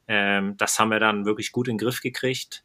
Ähm, 0.09 0.57
das 0.57 0.79
haben 0.79 0.91
wir 0.91 1.01
dann 1.01 1.27
wirklich 1.27 1.53
gut 1.53 1.69
in 1.69 1.75
den 1.77 1.85
Griff 1.85 2.01
gekriegt. 2.01 2.65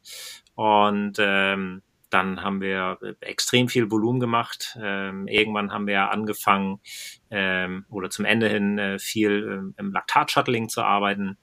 Und 0.56 1.18
ähm, 1.20 1.82
dann 2.10 2.42
haben 2.42 2.62
wir 2.62 2.98
extrem 3.22 3.68
viel 3.68 3.92
Volumen 3.92 4.20
gemacht. 4.20 4.78
Ähm, 4.82 5.28
irgendwann 5.28 5.72
haben 5.72 5.88
wir 5.88 6.12
angefangen 6.12 6.80
ähm, 7.30 7.86
oder 7.90 8.10
zum 8.10 8.26
Ende 8.26 8.50
hin 8.50 8.78
äh, 8.78 9.00
viel 9.00 9.48
ähm, 9.52 9.76
im 9.78 9.92
Laktat-Shuttling 9.92 10.70
zu 10.70 10.82
arbeiten, 10.82 11.38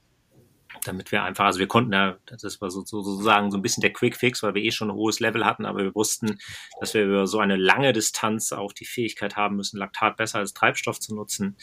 damit 0.83 1.11
wir 1.11 1.23
einfach, 1.23 1.45
also 1.45 1.59
wir 1.59 1.67
konnten 1.67 1.93
ja, 1.93 2.17
das 2.25 2.61
war 2.61 2.69
so, 2.69 2.83
so, 2.83 3.01
sozusagen 3.01 3.51
so 3.51 3.57
ein 3.57 3.61
bisschen 3.61 3.81
der 3.81 3.93
Quick 3.93 4.15
Fix, 4.15 4.43
weil 4.43 4.53
wir 4.53 4.63
eh 4.63 4.71
schon 4.71 4.89
ein 4.89 4.95
hohes 4.95 5.19
Level 5.19 5.45
hatten, 5.45 5.65
aber 5.65 5.79
wir 5.79 5.95
wussten, 5.95 6.37
dass 6.79 6.93
wir 6.93 7.05
über 7.05 7.27
so 7.27 7.39
eine 7.39 7.55
lange 7.55 7.93
Distanz 7.93 8.51
auch 8.51 8.73
die 8.73 8.85
Fähigkeit 8.85 9.35
haben 9.35 9.55
müssen, 9.55 9.77
Laktat 9.77 10.17
besser 10.17 10.39
als 10.39 10.53
Treibstoff 10.53 10.99
zu 10.99 11.15
nutzen. 11.15 11.57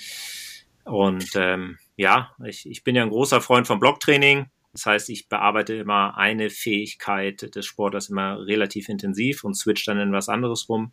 Und 0.85 1.31
ähm, 1.35 1.79
ja, 1.97 2.35
ich, 2.45 2.69
ich 2.69 2.85
bin 2.85 2.95
ja 2.95 3.03
ein 3.03 3.11
großer 3.11 3.41
Freund 3.41 3.67
vom 3.67 3.81
Blocktraining. 3.81 4.51
Das 4.75 4.87
heißt, 4.87 5.09
ich 5.11 5.29
bearbeite 5.29 5.75
immer 5.75 6.19
eine 6.19 6.51
Fähigkeit 6.51 7.55
des 7.55 7.65
Sportlers 7.65 8.11
immer 8.11 8.45
relativ 8.45 8.89
intensiv 8.89 9.45
und 9.45 9.55
switch 9.55 9.85
dann 9.87 10.01
in 10.01 10.13
was 10.13 10.29
anderes 10.29 10.69
rum. 10.69 10.91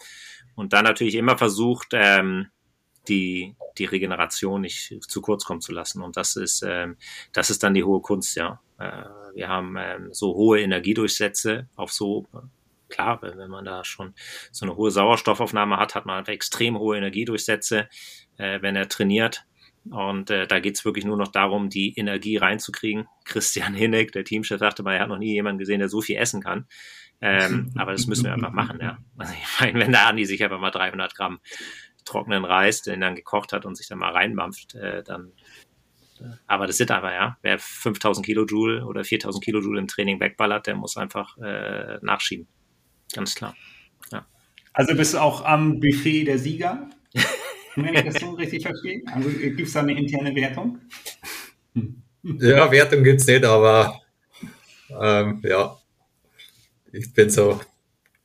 Und 0.54 0.74
dann 0.74 0.86
natürlich 0.86 1.16
immer 1.16 1.36
versucht, 1.36 1.90
ähm, 1.94 2.48
die, 3.08 3.56
die 3.80 3.86
Regeneration 3.86 4.62
nicht 4.62 5.00
zu 5.08 5.22
kurz 5.22 5.46
kommen 5.46 5.62
zu 5.62 5.74
lassen. 5.74 6.04
Und 6.04 6.16
das 6.16 6.36
ist, 6.36 6.62
ähm, 6.62 6.96
das 7.34 7.50
ist 7.50 7.64
dann 7.64 7.74
die 7.74 7.84
hohe 7.84 8.02
Kunst, 8.02 8.36
ja. 8.36 8.62
Äh, 8.78 9.04
wir 9.34 9.48
haben 9.48 9.76
ähm, 9.80 10.14
so 10.14 10.36
hohe 10.36 10.62
Energiedurchsätze 10.62 11.68
auf 11.76 11.92
so, 11.92 12.28
klar, 12.88 13.20
wenn 13.24 13.50
man 13.50 13.66
da 13.66 13.84
schon 13.84 14.14
so 14.52 14.66
eine 14.66 14.76
hohe 14.76 14.92
Sauerstoffaufnahme 14.92 15.78
hat, 15.78 15.96
hat 15.96 16.06
man 16.06 16.24
extrem 16.28 16.78
hohe 16.78 16.98
Energiedurchsätze, 16.98 17.90
äh, 18.38 18.62
wenn 18.62 18.76
er 18.76 18.90
trainiert. 18.90 19.46
Und 19.90 20.30
äh, 20.30 20.46
da 20.46 20.60
geht's 20.60 20.86
wirklich 20.86 21.06
nur 21.06 21.18
noch 21.18 21.30
darum, 21.30 21.70
die 21.70 21.98
Energie 21.98 22.38
reinzukriegen. 22.38 23.08
Christian 23.26 23.74
Hinneck, 23.74 24.12
der 24.12 24.24
Teamchef, 24.24 24.60
sagte 24.60 24.84
mal, 24.84 24.94
er 24.94 25.02
hat 25.02 25.10
noch 25.10 25.18
nie 25.18 25.34
jemanden 25.34 25.60
gesehen, 25.60 25.80
der 25.80 25.90
so 25.90 26.02
viel 26.02 26.18
essen 26.18 26.42
kann. 26.42 26.68
Ähm, 27.22 27.72
aber 27.78 27.92
das 27.92 28.08
müssen 28.08 28.26
wir 28.26 28.34
einfach 28.34 28.52
machen, 28.52 28.80
ja. 28.82 28.98
Also 29.18 29.34
ich 29.34 29.60
meine, 29.60 29.80
wenn 29.80 29.92
der 29.92 30.08
Andi 30.08 30.26
sich 30.26 30.44
einfach 30.44 30.60
mal 30.60 30.72
300 30.72 31.16
Gramm 31.16 31.40
trockenen 32.06 32.46
Reis, 32.46 32.82
den 32.82 33.02
dann 33.02 33.16
gekocht 33.16 33.54
hat 33.54 33.66
und 33.66 33.76
sich 33.76 33.88
dann 33.88 34.00
mal 34.00 34.12
reinmampft, 34.12 34.76
äh, 34.76 35.04
dann 35.04 35.34
äh, 36.20 36.36
aber 36.48 36.68
das 36.68 36.78
sind 36.78 36.92
einfach, 36.92 37.12
ja, 37.12 37.38
wer 37.42 37.60
5000 37.60 38.26
Kilojoule 38.26 38.86
oder 38.86 39.04
4000 39.04 39.44
Kilojoule 39.44 39.80
im 39.80 39.88
Training 39.88 40.20
wegballert, 40.20 40.68
der 40.68 40.76
muss 40.76 40.98
einfach 40.98 41.38
äh, 41.38 41.98
nachschieben. 42.02 42.48
Ganz 43.14 43.36
klar. 43.36 43.56
Ja. 44.12 44.26
Also 44.74 44.96
bist 44.96 45.14
du 45.14 45.20
auch 45.20 45.44
am 45.44 45.80
Buffet 45.80 46.26
der 46.26 46.38
Sieger? 46.38 46.90
wenn 47.76 47.94
ich 47.94 48.04
das 48.04 48.22
so 48.22 48.32
richtig 48.32 48.64
verstehe? 48.64 49.02
Also 49.14 49.30
gibt 49.30 49.62
es 49.62 49.74
da 49.74 49.80
eine 49.82 49.98
interne 49.98 50.36
Wertung? 50.36 50.80
Ja, 52.24 52.72
Wertung 52.72 53.04
gibt 53.04 53.22
es 53.22 53.28
nicht, 53.28 53.44
aber 53.46 54.02
ähm, 55.02 55.42
ja, 55.44 55.78
ich 56.92 57.14
bin 57.14 57.30
so 57.30 57.60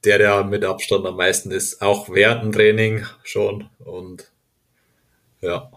der, 0.05 0.19
der 0.19 0.45
mit 0.45 0.65
Abstand 0.65 1.07
am 1.07 1.17
meisten 1.17 1.51
ist, 1.51 1.81
auch 1.83 2.09
während 2.11 2.45
dem 2.45 2.53
Training 2.53 3.05
schon 3.23 3.69
und 3.79 4.31
ja. 5.41 5.71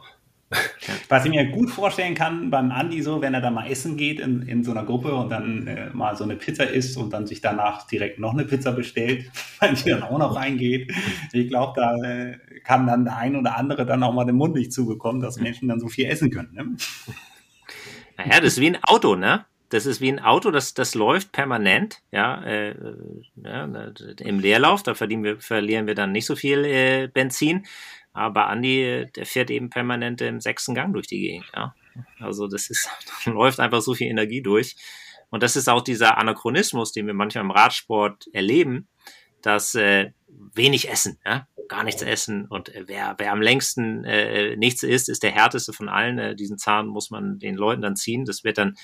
Was 1.09 1.25
ich 1.25 1.31
mir 1.31 1.45
gut 1.49 1.69
vorstellen 1.69 2.15
kann 2.15 2.49
beim 2.49 2.71
Andi 2.71 3.01
so, 3.01 3.21
wenn 3.21 3.33
er 3.33 3.41
da 3.41 3.51
mal 3.51 3.69
essen 3.69 3.97
geht 3.97 4.19
in, 4.19 4.41
in 4.43 4.63
so 4.63 4.71
einer 4.71 4.83
Gruppe 4.83 5.13
und 5.13 5.29
dann 5.29 5.67
äh, 5.67 5.89
mal 5.91 6.15
so 6.15 6.23
eine 6.23 6.35
Pizza 6.35 6.63
isst 6.63 6.97
und 6.97 7.13
dann 7.13 7.27
sich 7.27 7.41
danach 7.41 7.85
direkt 7.87 8.19
noch 8.19 8.33
eine 8.33 8.45
Pizza 8.45 8.71
bestellt, 8.71 9.29
weil 9.59 9.75
die 9.75 9.89
dann 9.89 10.03
auch 10.03 10.17
noch 10.17 10.35
reingeht. 10.35 10.91
Ich 11.33 11.49
glaube, 11.49 11.79
da 11.79 11.95
äh, 11.97 12.37
kann 12.63 12.87
dann 12.87 13.05
der 13.05 13.17
ein 13.17 13.35
oder 13.35 13.57
andere 13.57 13.85
dann 13.85 14.01
auch 14.03 14.13
mal 14.13 14.25
den 14.25 14.35
Mund 14.35 14.55
nicht 14.55 14.73
zubekommen, 14.73 15.21
dass 15.21 15.39
Menschen 15.39 15.67
dann 15.67 15.79
so 15.79 15.87
viel 15.87 16.05
essen 16.05 16.31
können. 16.31 16.53
Ne? 16.53 16.75
Naja, 18.17 18.41
das 18.41 18.53
ist 18.53 18.59
wie 18.59 18.67
ein 18.67 18.83
Auto, 18.83 19.15
ne? 19.15 19.45
Das 19.69 19.85
ist 19.85 20.01
wie 20.01 20.11
ein 20.11 20.19
Auto, 20.19 20.51
das, 20.51 20.73
das 20.73 20.93
läuft 20.93 21.31
permanent, 21.31 22.01
ja, 22.11 22.43
äh, 22.43 22.75
ja 23.35 23.69
im 24.19 24.39
Leerlauf, 24.39 24.83
da 24.83 24.93
verdienen 24.93 25.23
wir, 25.23 25.39
verlieren 25.39 25.87
wir 25.87 25.95
dann 25.95 26.11
nicht 26.11 26.25
so 26.25 26.35
viel 26.35 26.65
äh, 26.65 27.07
Benzin. 27.07 27.65
Aber 28.13 28.47
Andi, 28.47 29.05
der 29.15 29.25
fährt 29.25 29.49
eben 29.51 29.69
permanent 29.69 30.21
im 30.21 30.39
sechsten 30.39 30.73
Gang 30.73 30.93
durch 30.93 31.07
die 31.07 31.19
Gegend. 31.19 31.45
Ja? 31.55 31.75
Also 32.19 32.47
das 32.47 32.69
ist, 32.69 32.89
läuft 33.25 33.59
einfach 33.59 33.81
so 33.81 33.93
viel 33.93 34.07
Energie 34.07 34.41
durch. 34.41 34.75
Und 35.29 35.43
das 35.43 35.55
ist 35.55 35.69
auch 35.69 35.81
dieser 35.81 36.17
Anachronismus, 36.17 36.91
den 36.91 37.05
wir 37.05 37.13
manchmal 37.13 37.43
im 37.43 37.51
Radsport 37.51 38.25
erleben, 38.33 38.87
dass 39.41 39.75
äh, 39.75 40.11
wenig 40.27 40.89
essen, 40.89 41.19
ja? 41.25 41.47
gar 41.69 41.83
nichts 41.83 42.01
essen. 42.01 42.45
Und 42.45 42.73
äh, 42.75 42.85
wer, 42.87 43.15
wer 43.17 43.31
am 43.31 43.41
längsten 43.41 44.03
äh, 44.03 44.57
nichts 44.57 44.83
isst, 44.83 45.07
ist 45.07 45.23
der 45.23 45.31
härteste 45.31 45.71
von 45.71 45.87
allen. 45.87 46.17
Äh, 46.17 46.35
diesen 46.35 46.57
Zahn 46.57 46.87
muss 46.87 47.11
man 47.11 47.39
den 47.39 47.55
Leuten 47.55 47.81
dann 47.81 47.95
ziehen. 47.95 48.25
Das 48.25 48.43
wird 48.43 48.57
dann 48.57 48.75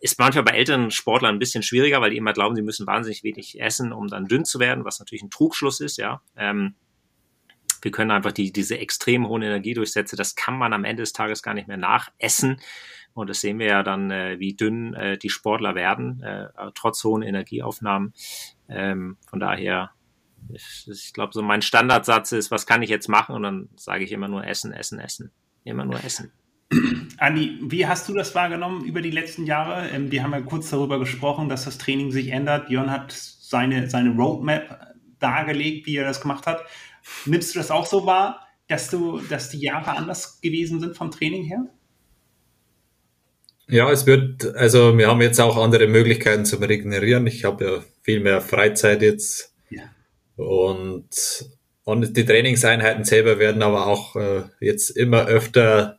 ist 0.00 0.18
manchmal 0.18 0.44
bei 0.44 0.52
älteren 0.52 0.90
Sportlern 0.90 1.36
ein 1.36 1.38
bisschen 1.38 1.62
schwieriger, 1.62 2.00
weil 2.00 2.10
die 2.10 2.16
immer 2.16 2.34
glauben, 2.34 2.54
sie 2.54 2.62
müssen 2.62 2.86
wahnsinnig 2.86 3.22
wenig 3.22 3.60
essen, 3.60 3.92
um 3.92 4.08
dann 4.08 4.26
dünn 4.26 4.44
zu 4.44 4.60
werden, 4.60 4.84
was 4.84 4.98
natürlich 4.98 5.22
ein 5.22 5.30
Trugschluss 5.30 5.80
ist, 5.80 5.96
ja. 5.96 6.20
Ähm, 6.36 6.74
wir 7.82 7.90
können 7.90 8.10
einfach 8.10 8.32
die, 8.32 8.52
diese 8.52 8.78
extrem 8.78 9.28
hohen 9.28 9.42
Energiedurchsätze, 9.42 10.16
das 10.16 10.34
kann 10.34 10.56
man 10.56 10.72
am 10.72 10.84
Ende 10.84 11.02
des 11.02 11.12
Tages 11.12 11.42
gar 11.42 11.54
nicht 11.54 11.68
mehr 11.68 11.76
nachessen. 11.76 12.60
Und 13.14 13.30
das 13.30 13.40
sehen 13.40 13.58
wir 13.58 13.66
ja 13.66 13.82
dann, 13.82 14.10
äh, 14.10 14.38
wie 14.38 14.54
dünn 14.54 14.92
äh, 14.92 15.16
die 15.16 15.30
Sportler 15.30 15.74
werden, 15.74 16.22
äh, 16.22 16.48
trotz 16.74 17.02
hohen 17.02 17.22
Energieaufnahmen. 17.22 18.12
Ähm, 18.68 19.16
von 19.28 19.40
daher, 19.40 19.90
ich, 20.52 20.86
ich 20.86 21.12
glaube, 21.14 21.32
so 21.32 21.40
mein 21.40 21.62
Standardsatz 21.62 22.32
ist, 22.32 22.50
was 22.50 22.66
kann 22.66 22.82
ich 22.82 22.90
jetzt 22.90 23.08
machen? 23.08 23.34
Und 23.34 23.42
dann 23.42 23.68
sage 23.76 24.04
ich 24.04 24.12
immer 24.12 24.28
nur 24.28 24.46
Essen, 24.46 24.72
Essen, 24.72 24.98
Essen. 24.98 25.30
Immer 25.64 25.86
nur 25.86 26.04
Essen. 26.04 26.30
Andi, 27.18 27.58
wie 27.62 27.86
hast 27.86 28.08
du 28.08 28.12
das 28.12 28.34
wahrgenommen 28.34 28.84
über 28.84 29.00
die 29.00 29.10
letzten 29.10 29.46
Jahre? 29.46 29.88
Ähm, 29.88 30.10
wir 30.10 30.22
haben 30.22 30.32
ja 30.32 30.42
kurz 30.42 30.68
darüber 30.70 30.98
gesprochen, 30.98 31.48
dass 31.48 31.64
das 31.64 31.78
Training 31.78 32.10
sich 32.10 32.28
ändert. 32.32 32.68
Björn 32.68 32.90
hat 32.90 33.12
seine, 33.12 33.88
seine 33.88 34.10
Roadmap 34.10 34.95
dargelegt, 35.18 35.86
wie 35.86 35.96
er 35.96 36.04
das 36.04 36.20
gemacht 36.20 36.46
hat. 36.46 36.64
Nimmst 37.24 37.54
du 37.54 37.58
das 37.58 37.70
auch 37.70 37.86
so 37.86 38.06
wahr, 38.06 38.46
dass 38.68 38.90
du, 38.90 39.20
dass 39.20 39.50
die 39.50 39.60
Jahre 39.60 39.96
anders 39.96 40.40
gewesen 40.40 40.80
sind 40.80 40.96
vom 40.96 41.10
Training 41.10 41.44
her? 41.44 41.66
Ja, 43.68 43.90
es 43.90 44.06
wird, 44.06 44.54
also 44.54 44.96
wir 44.96 45.08
haben 45.08 45.20
jetzt 45.20 45.40
auch 45.40 45.56
andere 45.56 45.88
Möglichkeiten 45.88 46.44
zum 46.44 46.62
Regenerieren. 46.62 47.26
Ich 47.26 47.44
habe 47.44 47.64
ja 47.64 47.84
viel 48.02 48.20
mehr 48.20 48.40
Freizeit 48.40 49.02
jetzt. 49.02 49.52
Ja. 49.70 49.84
Und, 50.36 51.08
und 51.82 52.16
die 52.16 52.24
Trainingseinheiten 52.24 53.04
selber 53.04 53.38
werden 53.40 53.62
aber 53.62 53.86
auch 53.86 54.14
äh, 54.14 54.42
jetzt 54.60 54.90
immer 54.90 55.26
öfter 55.26 55.98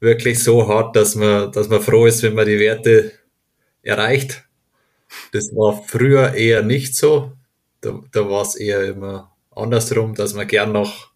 wirklich 0.00 0.42
so 0.42 0.68
hart, 0.68 0.96
dass 0.96 1.14
man, 1.16 1.52
dass 1.52 1.68
man 1.68 1.82
froh 1.82 2.06
ist, 2.06 2.22
wenn 2.22 2.34
man 2.34 2.46
die 2.46 2.58
Werte 2.58 3.12
erreicht. 3.82 4.44
Das 5.32 5.54
war 5.54 5.82
früher 5.86 6.34
eher 6.34 6.62
nicht 6.62 6.96
so. 6.96 7.35
Da, 7.86 8.00
da 8.12 8.28
war 8.28 8.42
es 8.42 8.56
eher 8.56 8.84
immer 8.84 9.32
andersrum, 9.54 10.14
dass 10.14 10.34
man 10.34 10.48
gern 10.48 10.72
noch, 10.72 11.12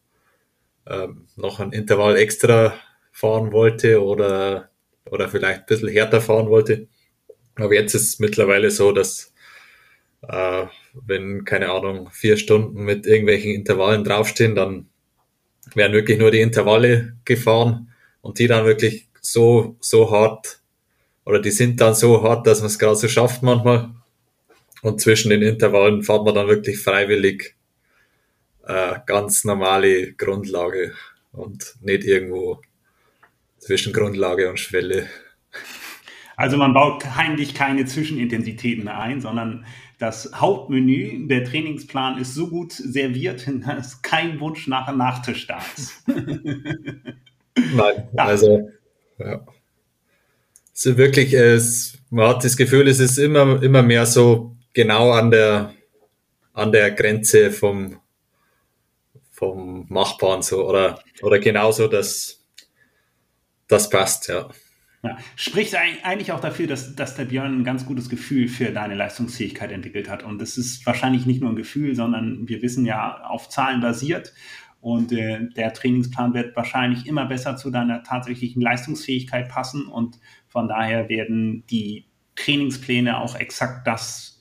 ähm, 0.87 1.27
noch 1.37 1.59
ein 1.59 1.73
Intervall 1.73 2.17
extra 2.17 2.75
fahren 3.11 3.53
wollte 3.53 4.03
oder, 4.03 4.71
oder 5.11 5.29
vielleicht 5.29 5.61
ein 5.61 5.67
bisschen 5.67 5.89
härter 5.89 6.21
fahren 6.21 6.49
wollte. 6.49 6.87
Aber 7.57 7.75
jetzt 7.75 7.95
ist 7.95 8.09
es 8.09 8.19
mittlerweile 8.21 8.71
so, 8.71 8.93
dass 8.93 9.35
äh, 10.23 10.67
wenn, 10.95 11.45
keine 11.45 11.71
Ahnung, 11.71 12.11
vier 12.13 12.37
Stunden 12.37 12.85
mit 12.85 13.07
irgendwelchen 13.07 13.53
Intervallen 13.53 14.05
draufstehen, 14.05 14.55
dann 14.55 14.89
werden 15.75 15.93
wirklich 15.93 16.19
nur 16.19 16.31
die 16.31 16.41
Intervalle 16.41 17.17
gefahren 17.25 17.93
und 18.21 18.39
die 18.39 18.47
dann 18.47 18.65
wirklich 18.65 19.09
so, 19.21 19.77
so 19.81 20.11
hart 20.11 20.61
oder 21.25 21.41
die 21.41 21.51
sind 21.51 21.81
dann 21.81 21.95
so 21.95 22.23
hart, 22.23 22.47
dass 22.47 22.61
man 22.61 22.69
es 22.69 22.79
gerade 22.79 22.97
so 22.97 23.09
schafft 23.09 23.43
manchmal. 23.43 23.91
Und 24.83 25.01
zwischen 25.01 25.31
den 25.31 25.43
Intervallen 25.43 26.03
fährt 26.03 26.25
man 26.25 26.35
dann 26.35 26.49
wirklich 26.49 26.79
freiwillig 26.79 27.57
äh, 28.67 28.99
ganz 29.07 29.45
normale 29.45 30.13
Grundlage 30.13 30.95
und 31.33 31.77
nicht 31.81 32.05
irgendwo 32.05 32.61
zwischen 33.59 33.93
Grundlage 33.93 34.49
und 34.49 34.59
Schwelle. 34.59 35.07
Also 36.37 36.57
man 36.57 36.73
baut 36.73 37.05
heimlich 37.17 37.55
keine 37.55 37.85
Zwischenintensitäten 37.85 38.85
mehr 38.85 38.99
ein, 38.99 39.21
sondern 39.21 39.67
das 39.99 40.31
Hauptmenü, 40.35 41.27
der 41.29 41.45
Trainingsplan 41.45 42.19
ist 42.19 42.35
so 42.35 42.49
gut 42.49 42.73
serviert, 42.73 43.47
dass 43.67 44.01
kein 44.03 44.41
Wunsch 44.41 44.67
nach 44.67 44.89
einem 44.89 44.99
Nachtisch 44.99 45.47
da 45.47 45.61
ist. 45.77 46.03
Nein, 47.75 48.09
also 48.17 48.71
ja. 49.19 49.47
Es 50.73 50.87
ist 50.87 50.97
wirklich, 50.97 51.35
es, 51.35 51.99
man 52.09 52.29
hat 52.29 52.43
das 52.43 52.57
Gefühl, 52.57 52.89
es 52.89 53.01
ist 53.01 53.19
immer, 53.19 53.63
immer 53.63 53.83
mehr 53.83 54.07
so 54.07 54.50
genau 54.73 55.13
an 55.13 55.31
der, 55.31 55.75
an 56.53 56.73
der 56.73 56.91
Grenze 56.93 57.51
vom, 57.51 58.01
vom 59.31 59.87
Machbaren 59.89 60.43
so 60.43 60.69
oder, 60.69 61.03
oder 61.23 61.39
genauso, 61.39 61.89
dass, 61.89 62.45
das 63.69 63.89
passt, 63.89 64.29
ja. 64.29 64.49
Ja. 65.03 65.17
Spricht 65.35 65.75
eigentlich 65.75 66.31
auch 66.33 66.41
dafür, 66.41 66.67
dass, 66.67 66.95
dass 66.95 67.17
der 67.17 67.25
Björn 67.25 67.61
ein 67.61 67.65
ganz 67.65 67.87
gutes 67.87 68.11
Gefühl 68.11 68.49
für 68.49 68.71
deine 68.71 68.95
Leistungsfähigkeit 68.95 69.73
entwickelt 69.73 70.11
hat. 70.11 70.23
Und 70.23 70.43
das 70.43 70.59
ist 70.59 70.85
wahrscheinlich 70.85 71.25
nicht 71.25 71.41
nur 71.41 71.51
ein 71.51 71.57
Gefühl, 71.57 71.95
sondern 71.95 72.47
wir 72.49 72.61
wissen 72.61 72.85
ja, 72.85 73.23
auf 73.25 73.49
Zahlen 73.49 73.81
basiert. 73.81 74.35
Und 74.83 75.13
äh, 75.13 75.49
der 75.57 75.73
Trainingsplan 75.73 76.35
wird 76.35 76.55
wahrscheinlich 76.55 77.07
immer 77.07 77.27
besser 77.27 77.57
zu 77.57 77.71
deiner 77.71 78.03
tatsächlichen 78.03 78.61
Leistungsfähigkeit 78.61 79.49
passen. 79.49 79.87
Und 79.87 80.19
von 80.49 80.69
daher 80.69 81.09
werden 81.09 81.65
die 81.71 82.07
Trainingspläne 82.37 83.19
auch 83.19 83.37
exakt 83.37 83.87
das 83.87 84.40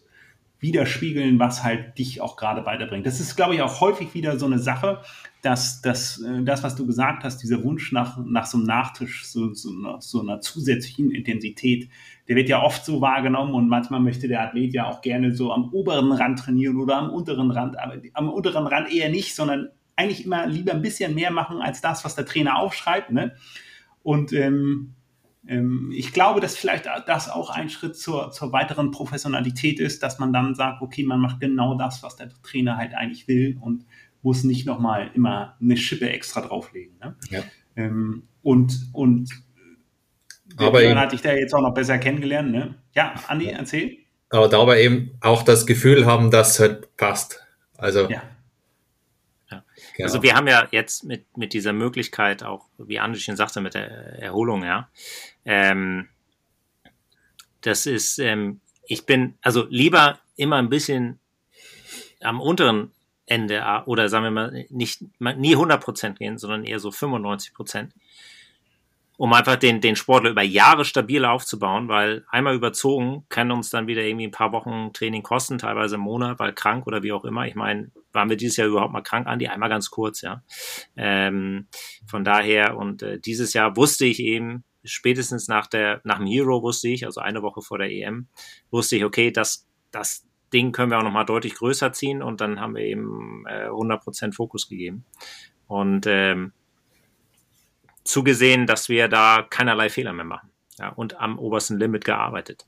widerspiegeln, 0.60 1.40
was 1.40 1.64
halt 1.64 1.98
dich 1.98 2.22
auch 2.22 2.36
gerade 2.36 2.66
weiterbringt. 2.66 3.06
Das 3.06 3.20
ist, 3.20 3.36
glaube 3.36 3.56
ich, 3.56 3.62
auch 3.62 3.80
häufig 3.80 4.14
wieder 4.14 4.38
so 4.38 4.46
eine 4.46 4.60
Sache, 4.60 5.02
dass, 5.42 5.82
dass 5.82 6.22
äh, 6.22 6.44
das, 6.44 6.64
was 6.64 6.76
du 6.76 6.86
gesagt 6.86 7.24
hast, 7.24 7.38
dieser 7.38 7.64
Wunsch 7.64 7.92
nach, 7.92 8.18
nach 8.26 8.46
so 8.46 8.58
einem 8.58 8.68
Nachtisch, 8.68 9.26
so, 9.26 9.54
so, 9.54 9.70
einer, 9.72 10.02
so 10.02 10.22
einer 10.22 10.42
zusätzlichen 10.42 11.12
Intensität, 11.12 11.90
der 12.28 12.36
wird 12.36 12.50
ja 12.50 12.62
oft 12.62 12.84
so 12.84 13.00
wahrgenommen 13.00 13.54
und 13.54 13.70
manchmal 13.70 14.02
möchte 14.02 14.28
der 14.28 14.42
Athlet 14.42 14.74
ja 14.74 14.88
auch 14.88 15.02
gerne 15.02 15.34
so 15.34 15.52
am 15.54 15.74
oberen 15.74 16.12
Rand 16.12 16.40
trainieren 16.40 16.78
oder 16.78 16.98
am 16.98 17.10
unteren 17.10 17.52
Rand, 17.52 17.80
aber 17.80 17.96
am 18.14 18.30
unteren 18.30 18.68
Rand 18.68 18.92
eher 18.94 19.10
nicht, 19.10 19.36
sondern 19.36 19.70
eigentlich 19.96 20.26
immer 20.26 20.46
lieber 20.46 20.74
ein 20.74 20.82
bisschen 20.82 21.16
mehr 21.16 21.32
machen 21.32 21.62
als 21.62 21.82
das, 21.82 22.04
was 22.06 22.16
der 22.16 22.26
Trainer 22.26 22.58
aufschreibt. 22.58 23.12
Ne? 23.12 23.34
Und 24.04 24.34
ähm, 24.34 24.96
ich 25.92 26.12
glaube, 26.12 26.42
dass 26.42 26.58
vielleicht 26.58 26.86
das 27.08 27.30
auch 27.30 27.50
ein 27.50 27.70
Schritt 27.70 27.96
zur, 27.96 28.32
zur 28.32 28.52
weiteren 28.52 28.92
Professionalität 28.92 29.80
ist, 29.80 30.04
dass 30.04 30.20
man 30.20 30.34
dann 30.34 30.54
sagt, 30.54 30.82
okay, 30.82 31.04
man 31.04 31.20
macht 31.20 31.40
genau 31.40 31.76
das, 31.76 32.04
was 32.04 32.18
der 32.18 32.30
Trainer 32.44 32.78
halt 32.78 32.94
eigentlich 32.94 33.28
will 33.28 33.58
und 33.62 33.86
muss 34.22 34.44
nicht 34.44 34.66
nochmal 34.66 35.10
immer 35.14 35.56
eine 35.62 35.78
Schippe 35.78 36.10
extra 36.10 36.42
drauflegen. 36.42 36.98
Ne? 37.00 37.16
Ja. 37.30 37.44
Ähm, 37.78 38.24
und 38.44 38.90
und 38.92 39.30
aber 40.58 40.82
dann 40.82 41.00
hatte 41.00 41.16
ich 41.16 41.22
da 41.22 41.32
jetzt 41.34 41.54
auch 41.54 41.62
noch 41.62 41.74
besser 41.74 41.98
kennengelernt. 42.00 42.52
Ne? 42.52 42.76
Ja, 42.94 43.14
Andi, 43.28 43.48
erzähl. 43.48 43.98
Aber 44.30 44.50
dabei 44.50 44.82
eben 44.84 45.12
auch 45.22 45.44
das 45.44 45.66
Gefühl 45.66 46.06
haben, 46.06 46.32
dass 46.32 46.54
es 46.54 46.60
halt 46.60 46.98
passt. 46.98 47.46
Also 47.78 48.10
ja. 48.10 48.22
Genau. 50.00 50.08
Also 50.08 50.24
wir 50.24 50.34
haben 50.34 50.48
ja 50.48 50.66
jetzt 50.72 51.04
mit, 51.04 51.38
mit 51.38 51.52
dieser 51.52 51.74
Möglichkeit 51.74 52.42
auch, 52.42 52.68
wie 52.78 53.00
Andi 53.00 53.20
schon 53.20 53.36
sagte, 53.36 53.60
mit 53.60 53.74
der 53.74 53.90
Erholung, 54.22 54.64
ja. 54.64 54.90
Ähm, 55.44 56.08
das 57.60 57.86
ist, 57.86 58.18
ähm, 58.18 58.62
ich 58.88 59.06
bin 59.06 59.38
also 59.42 59.68
lieber 59.70 60.20
immer 60.38 60.56
ein 60.56 60.70
bisschen 60.70 61.20
am 62.22 62.40
unteren 62.40 62.94
Ende 63.26 63.62
oder 63.88 64.08
sagen 64.08 64.24
wir 64.24 64.32
mal 64.32 64.66
nicht 64.70 65.04
nie 65.20 65.52
100 65.52 65.84
Prozent 65.84 66.20
gehen, 66.20 66.38
sondern 66.38 66.64
eher 66.64 66.80
so 66.80 66.92
95 66.92 67.54
Prozent, 67.54 67.94
um 69.20 69.34
einfach 69.34 69.58
den, 69.58 69.82
den 69.82 69.98
Sportler 69.98 70.30
über 70.30 70.44
Jahre 70.44 70.86
stabil 70.86 71.26
aufzubauen, 71.26 71.90
weil 71.90 72.24
einmal 72.30 72.56
überzogen 72.56 73.26
kann 73.28 73.52
uns 73.52 73.70
dann 73.70 73.86
wieder 73.86 74.02
irgendwie 74.02 74.28
ein 74.28 74.32
paar 74.32 74.54
Wochen 74.54 74.94
Training 74.94 75.24
kosten, 75.24 75.58
teilweise 75.58 75.96
im 75.96 76.02
Monat, 76.02 76.40
weil 76.40 76.54
krank 76.54 76.88
oder 76.88 77.04
wie 77.04 77.12
auch 77.12 77.26
immer. 77.26 77.46
Ich 77.46 77.54
meine, 77.54 77.92
waren 78.14 78.30
wir 78.30 78.38
dieses 78.38 78.56
Jahr 78.56 78.70
überhaupt 78.70 78.94
mal 78.94 79.02
krank, 79.02 79.28
Andi? 79.28 79.50
Einmal 79.50 79.68
ganz 79.68 79.90
kurz, 79.90 80.22
ja. 80.22 80.42
Ähm, 80.96 81.68
von 82.08 82.24
daher 82.24 82.78
und 82.78 83.04
äh, 83.04 83.20
dieses 83.20 83.52
Jahr 83.52 83.76
wusste 83.76 84.06
ich 84.06 84.22
eben, 84.22 84.64
spätestens 84.86 85.50
nach 85.50 85.68
der, 85.68 86.00
nach 86.06 86.20
dem 86.20 86.26
Hero 86.26 86.64
wusste 86.64 86.88
ich, 86.88 87.06
also 87.06 87.20
eine 87.20 87.42
Woche 87.42 87.62
vor 87.62 87.78
der 87.78 87.92
EM, 87.92 88.30
wusste 88.72 88.96
ich, 88.96 89.04
okay, 89.04 89.32
das, 89.32 89.68
das 89.92 90.26
Ding 90.54 90.72
können 90.72 90.92
wir 90.92 90.98
auch 90.98 91.04
nochmal 91.04 91.26
deutlich 91.26 91.56
größer 91.56 91.92
ziehen 91.92 92.24
und 92.24 92.40
dann 92.40 92.62
haben 92.62 92.74
wir 92.74 92.84
eben 92.84 93.44
äh, 93.50 93.68
100% 93.68 94.34
Fokus 94.34 94.70
gegeben. 94.70 95.04
Und 95.68 96.06
ähm, 96.08 96.54
zugesehen, 98.04 98.66
dass 98.66 98.90
wir 98.90 99.08
da 99.08 99.46
keinerlei 99.50 99.90
Fehler 99.90 100.14
mehr 100.14 100.26
machen. 100.26 100.52
Ja, 100.78 100.90
und 100.90 101.20
am 101.20 101.38
obersten 101.38 101.78
Limit 101.78 102.06
gearbeitet. 102.06 102.66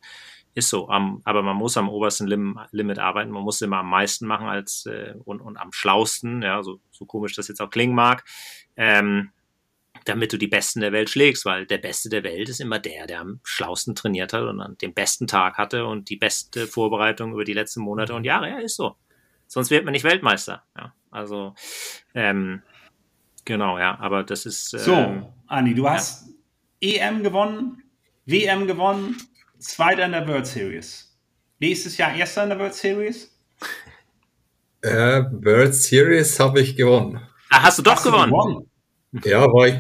Ist 0.54 0.70
so, 0.70 0.90
am, 0.90 1.22
aber 1.24 1.44
man 1.44 1.56
muss 1.56 1.78
am 1.78 1.88
obersten 1.88 2.28
Lim 2.28 2.60
Limit 2.72 3.00
arbeiten, 3.00 3.32
man 3.32 3.44
muss 3.44 3.62
immer 3.62 3.78
am 3.78 3.90
meisten 3.90 4.28
machen 4.28 4.48
als 4.48 4.86
äh, 4.86 5.14
und, 5.24 5.40
und 5.40 5.56
am 5.56 5.72
schlausten, 5.72 6.42
ja, 6.42 6.62
so, 6.62 6.82
so 6.92 7.06
komisch 7.06 7.36
das 7.36 7.48
jetzt 7.48 7.62
auch 7.62 7.70
klingen 7.70 7.96
mag. 7.96 8.26
Ähm, 8.76 9.32
damit 10.06 10.34
du 10.34 10.38
die 10.38 10.48
Besten 10.48 10.82
der 10.82 10.92
Welt 10.92 11.10
schlägst, 11.10 11.46
weil 11.46 11.66
der 11.66 11.78
Beste 11.78 12.10
der 12.10 12.24
Welt 12.24 12.50
ist 12.50 12.60
immer 12.60 12.80
der, 12.80 13.08
der 13.08 13.22
am 13.22 13.40
schlausten 13.44 13.96
trainiert 13.96 14.34
hat 14.34 14.44
und 14.44 14.82
den 14.82 14.94
besten 14.94 15.28
Tag 15.28 15.58
hatte 15.58 15.86
und 15.86 16.10
die 16.10 16.16
beste 16.16 16.68
Vorbereitung 16.68 17.34
über 17.34 17.44
die 17.44 17.54
letzten 17.54 17.82
Monate 17.82 18.14
und 18.14 18.24
Jahre. 18.24 18.50
Ja, 18.50 18.60
ist 18.60 18.76
so. 18.76 18.96
Sonst 19.48 19.70
wird 19.70 19.86
man 19.86 19.92
nicht 19.92 20.04
Weltmeister. 20.04 20.64
Ja, 20.78 20.94
also 21.12 21.54
ähm, 22.14 22.64
genau, 23.46 23.78
ja, 23.80 23.98
aber 24.00 24.24
das 24.24 24.46
ist. 24.46 24.74
Ähm, 24.74 24.80
so, 24.80 25.34
Andi, 25.48 25.74
du 25.74 25.90
hast 25.90 26.28
ja. 26.82 27.08
EM 27.08 27.24
gewonnen, 27.24 27.84
WM 28.26 28.68
gewonnen, 28.68 29.18
Zweiter 29.60 30.06
in 30.06 30.12
der 30.12 30.28
World 30.28 30.48
Series. 30.48 31.16
Nächstes 31.60 31.98
Jahr 31.98 32.16
Erster 32.16 32.44
in 32.44 32.50
der 32.50 32.60
World 32.60 32.74
Series? 32.74 33.38
Äh, 34.84 35.26
World 35.32 35.76
Series 35.76 36.40
habe 36.40 36.60
ich 36.60 36.76
gewonnen. 36.76 37.22
Ah, 37.52 37.62
hast 37.62 37.78
du 37.78 37.84
doch 37.84 37.98
hast 37.98 38.04
gewonnen? 38.04 38.32
Du 38.32 38.38
gewonnen? 38.38 38.72
Ja, 39.24 39.42
war 39.42 39.68
ich. 39.68 39.76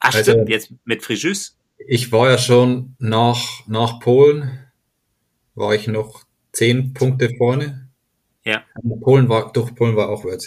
Ach, 0.00 0.14
also, 0.14 0.32
stimmt, 0.32 0.48
jetzt 0.50 0.72
mit 0.84 1.02
Frijus. 1.02 1.56
Ich 1.78 2.12
war 2.12 2.28
ja 2.28 2.36
schon 2.36 2.94
nach, 2.98 3.66
nach 3.66 4.00
Polen, 4.00 4.66
war 5.54 5.74
ich 5.74 5.86
noch 5.86 6.24
zehn 6.52 6.92
Punkte 6.92 7.30
vorne. 7.38 7.88
Ja. 8.44 8.64
Polen 9.00 9.28
war, 9.28 9.52
durch 9.52 9.74
Polen 9.74 9.96
war 9.96 10.08
auch 10.08 10.24
World 10.24 10.42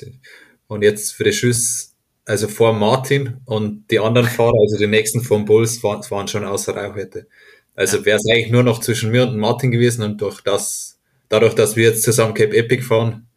Und 0.68 0.84
jetzt 0.84 1.14
Frijus, 1.14 1.95
also 2.26 2.48
vor 2.48 2.74
Martin 2.74 3.38
und 3.46 3.86
die 3.92 4.00
anderen 4.00 4.28
Fahrer, 4.28 4.60
also 4.60 4.78
die 4.78 4.88
nächsten 4.88 5.22
vom 5.22 5.46
Bulls, 5.46 5.84
waren, 5.84 6.02
waren 6.10 6.28
schon 6.28 6.44
außer 6.44 6.76
Reichweite. 6.76 7.28
Also 7.76 7.98
ja. 7.98 8.06
wäre 8.06 8.18
es 8.18 8.28
eigentlich 8.30 8.52
nur 8.52 8.64
noch 8.64 8.80
zwischen 8.80 9.12
mir 9.12 9.24
und 9.24 9.38
Martin 9.38 9.72
gewesen 9.72 10.04
und 10.04 10.22
durch 10.22 10.42
das, 10.42 11.00
dadurch, 11.30 11.54
dass 11.54 11.76
wir 11.76 11.90
jetzt 11.90 12.04
zusammen 12.04 12.34
Cape 12.34 12.56
Epic 12.56 12.84
fahren, 12.84 13.28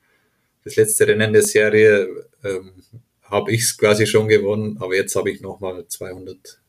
das 0.64 0.76
letzte 0.76 1.06
Rennen 1.06 1.32
der 1.32 1.42
Serie, 1.42 2.08
ähm, 2.44 2.72
habe 3.22 3.52
ich 3.52 3.62
es 3.62 3.76
quasi 3.76 4.06
schon 4.06 4.28
gewonnen, 4.28 4.78
aber 4.80 4.94
jetzt 4.94 5.14
habe 5.16 5.30
ich 5.30 5.40
nochmal 5.40 5.86
200 5.86 6.60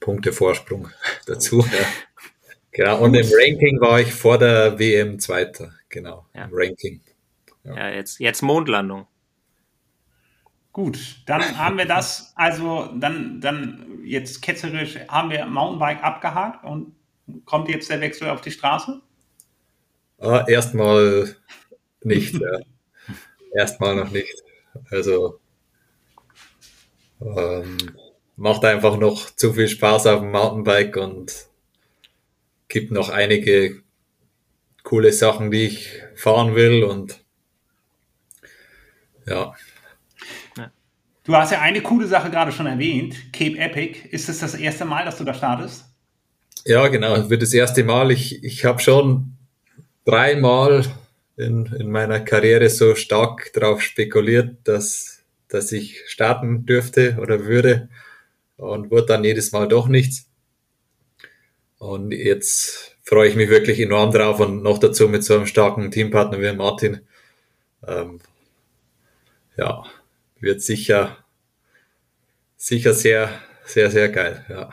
Punkte 0.00 0.32
Vorsprung 0.32 0.88
dazu. 1.26 1.60
Ja. 1.60 1.86
Genau, 2.72 3.00
und 3.00 3.14
im 3.14 3.26
Ranking 3.26 3.80
war 3.80 4.00
ich 4.00 4.12
vor 4.12 4.38
der 4.38 4.78
WM 4.78 5.18
Zweiter, 5.18 5.72
genau, 5.88 6.26
ja. 6.34 6.44
im 6.44 6.50
Ranking. 6.52 7.00
Ja, 7.64 7.76
ja 7.76 7.90
jetzt, 7.90 8.20
jetzt 8.20 8.42
Mondlandung. 8.42 9.06
Gut, 10.78 11.24
dann 11.26 11.58
haben 11.58 11.76
wir 11.76 11.86
das, 11.86 12.32
also 12.36 12.88
dann, 12.94 13.40
dann 13.40 13.98
jetzt 14.04 14.42
ketzerisch 14.42 14.96
haben 15.08 15.28
wir 15.28 15.44
Mountainbike 15.44 16.04
abgehakt 16.04 16.64
und 16.64 16.94
kommt 17.46 17.68
jetzt 17.68 17.90
der 17.90 18.00
Wechsel 18.00 18.30
auf 18.30 18.42
die 18.42 18.52
Straße? 18.52 19.02
Ah, 20.20 20.44
erstmal 20.46 21.34
nicht, 22.04 22.32
ja. 22.34 22.60
Erstmal 23.56 23.96
noch 23.96 24.12
nicht. 24.12 24.32
Also 24.88 25.40
ähm, 27.22 27.76
macht 28.36 28.64
einfach 28.64 28.98
noch 28.98 29.34
zu 29.34 29.54
viel 29.54 29.66
Spaß 29.66 30.06
auf 30.06 30.20
dem 30.20 30.30
Mountainbike 30.30 30.96
und 30.96 31.48
gibt 32.68 32.92
noch 32.92 33.08
einige 33.08 33.82
coole 34.84 35.12
Sachen, 35.12 35.50
die 35.50 35.66
ich 35.66 35.90
fahren 36.14 36.54
will 36.54 36.84
und 36.84 37.24
ja. 39.26 39.56
Du 41.28 41.36
hast 41.36 41.52
ja 41.52 41.60
eine 41.60 41.82
coole 41.82 42.08
Sache 42.08 42.30
gerade 42.30 42.50
schon 42.50 42.66
erwähnt, 42.66 43.32
Cape 43.32 43.58
Epic. 43.58 44.08
Ist 44.10 44.28
es 44.28 44.40
das, 44.40 44.52
das 44.52 44.60
erste 44.60 44.84
Mal, 44.84 45.04
dass 45.04 45.18
du 45.18 45.24
da 45.24 45.34
startest? 45.34 45.84
Ja, 46.64 46.88
genau. 46.88 47.30
Wird 47.30 47.42
das 47.42 47.52
erste 47.52 47.84
Mal. 47.84 48.10
Ich, 48.10 48.42
ich 48.42 48.64
habe 48.64 48.80
schon 48.80 49.36
dreimal 50.04 50.84
in, 51.36 51.66
in 51.78 51.90
meiner 51.90 52.18
Karriere 52.18 52.68
so 52.68 52.96
stark 52.96 53.52
darauf 53.52 53.82
spekuliert, 53.82 54.56
dass 54.64 55.18
dass 55.48 55.72
ich 55.72 56.02
starten 56.06 56.66
dürfte 56.66 57.16
oder 57.20 57.46
würde 57.46 57.88
und 58.56 58.90
wurde 58.90 59.06
dann 59.06 59.24
jedes 59.24 59.52
Mal 59.52 59.66
doch 59.66 59.88
nichts. 59.88 60.28
Und 61.78 62.12
jetzt 62.12 62.96
freue 63.02 63.28
ich 63.28 63.36
mich 63.36 63.48
wirklich 63.48 63.80
enorm 63.80 64.12
drauf 64.12 64.40
und 64.40 64.62
noch 64.62 64.78
dazu 64.78 65.08
mit 65.08 65.24
so 65.24 65.34
einem 65.34 65.46
starken 65.46 65.90
Teampartner 65.90 66.40
wie 66.40 66.52
Martin. 66.52 67.00
Ähm, 67.86 68.20
ja, 69.56 69.84
wird 70.40 70.62
sicher, 70.62 71.24
sicher 72.56 72.92
sehr, 72.92 73.30
sehr, 73.64 73.90
sehr 73.90 74.08
geil. 74.08 74.44
Ja. 74.48 74.70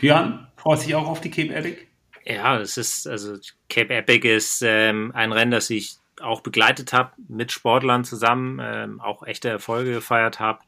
Björn, 0.00 0.48
freut 0.56 0.80
sich 0.80 0.94
auch 0.94 1.06
auf 1.06 1.20
die 1.20 1.30
Cape 1.30 1.54
Epic? 1.54 1.86
Ja, 2.24 2.58
es 2.58 2.76
ist, 2.76 3.06
also 3.06 3.36
Cape 3.68 3.94
Epic 3.94 4.28
ist 4.28 4.62
ähm, 4.64 5.12
ein 5.14 5.32
Rennen, 5.32 5.50
das 5.50 5.70
ich 5.70 5.96
auch 6.20 6.40
begleitet 6.40 6.92
habe, 6.92 7.12
mit 7.28 7.52
Sportlern 7.52 8.04
zusammen, 8.04 8.60
ähm, 8.62 9.00
auch 9.00 9.26
echte 9.26 9.48
Erfolge 9.48 9.92
gefeiert 9.92 10.38
habe. 10.38 10.60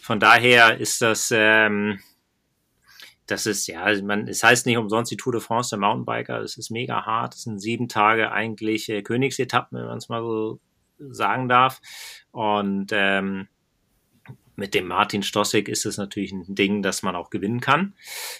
Von 0.00 0.20
daher 0.20 0.78
ist 0.78 1.02
das, 1.02 1.30
ähm, 1.32 2.00
das 3.26 3.46
ist, 3.46 3.66
ja, 3.66 3.86
man, 4.02 4.28
es 4.28 4.42
heißt 4.42 4.66
nicht 4.66 4.76
umsonst 4.76 5.10
die 5.10 5.16
Tour 5.16 5.32
de 5.32 5.40
France 5.40 5.70
der 5.70 5.78
Mountainbiker. 5.78 6.40
Es 6.40 6.56
ist 6.56 6.70
mega 6.70 7.04
hart. 7.04 7.34
Es 7.34 7.42
sind 7.42 7.58
sieben 7.58 7.88
Tage 7.88 8.30
eigentlich 8.30 8.88
äh, 8.88 9.02
Königsetappen, 9.02 9.78
wenn 9.78 9.86
man 9.86 9.98
es 9.98 10.08
mal 10.08 10.22
so 10.22 10.60
sagen 10.98 11.48
darf. 11.48 11.80
Und 12.30 12.90
ähm, 12.92 13.48
mit 14.56 14.74
dem 14.74 14.88
Martin 14.88 15.22
Stossig 15.22 15.68
ist 15.68 15.84
es 15.84 15.98
natürlich 15.98 16.32
ein 16.32 16.54
Ding, 16.54 16.82
dass 16.82 17.02
man 17.02 17.14
auch 17.14 17.30
gewinnen 17.30 17.60
kann 17.60 17.94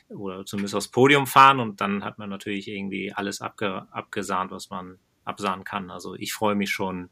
oder 0.09 0.44
zumindest 0.46 0.74
aufs 0.74 0.88
Podium 0.88 1.26
fahren 1.26 1.61
und 1.61 1.80
dann 1.80 2.04
hat 2.04 2.18
man 2.18 2.30
natürlich 2.30 2.68
irgendwie 2.68 3.12
alles 3.12 3.42
abge 3.42 3.86
abgesahnt, 3.90 4.50
was 4.50 4.70
man 4.70 4.98
absahen 5.24 5.64
kann. 5.64 5.90
Also 5.90 6.14
ich 6.14 6.32
freue 6.32 6.54
mich 6.54 6.70
schon, 6.70 7.11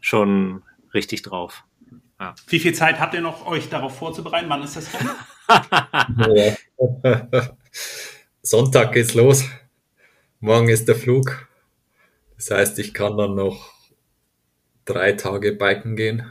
schon 0.00 0.62
richtig 0.94 1.22
drauf. 1.22 1.64
Ja. 2.20 2.34
Wie 2.46 2.60
viel 2.60 2.74
Zeit 2.74 3.00
habt 3.00 3.14
ihr 3.14 3.20
noch, 3.20 3.46
euch 3.46 3.68
darauf 3.68 3.96
vorzubereiten? 3.96 4.48
Wann 4.48 4.62
ist 4.62 4.76
das 4.76 4.90
Rennen? 4.94 5.10
Sonntag 8.42 8.92
geht's 8.92 9.14
los. 9.14 9.44
Morgen 10.38 10.68
ist 10.68 10.86
der 10.86 10.96
Flug. 10.96 11.48
Das 12.36 12.50
heißt, 12.50 12.78
ich 12.78 12.94
kann 12.94 13.16
dann 13.16 13.34
noch 13.34 13.79
drei 14.84 15.12
Tage 15.12 15.52
biken 15.52 15.96
gehen. 15.96 16.30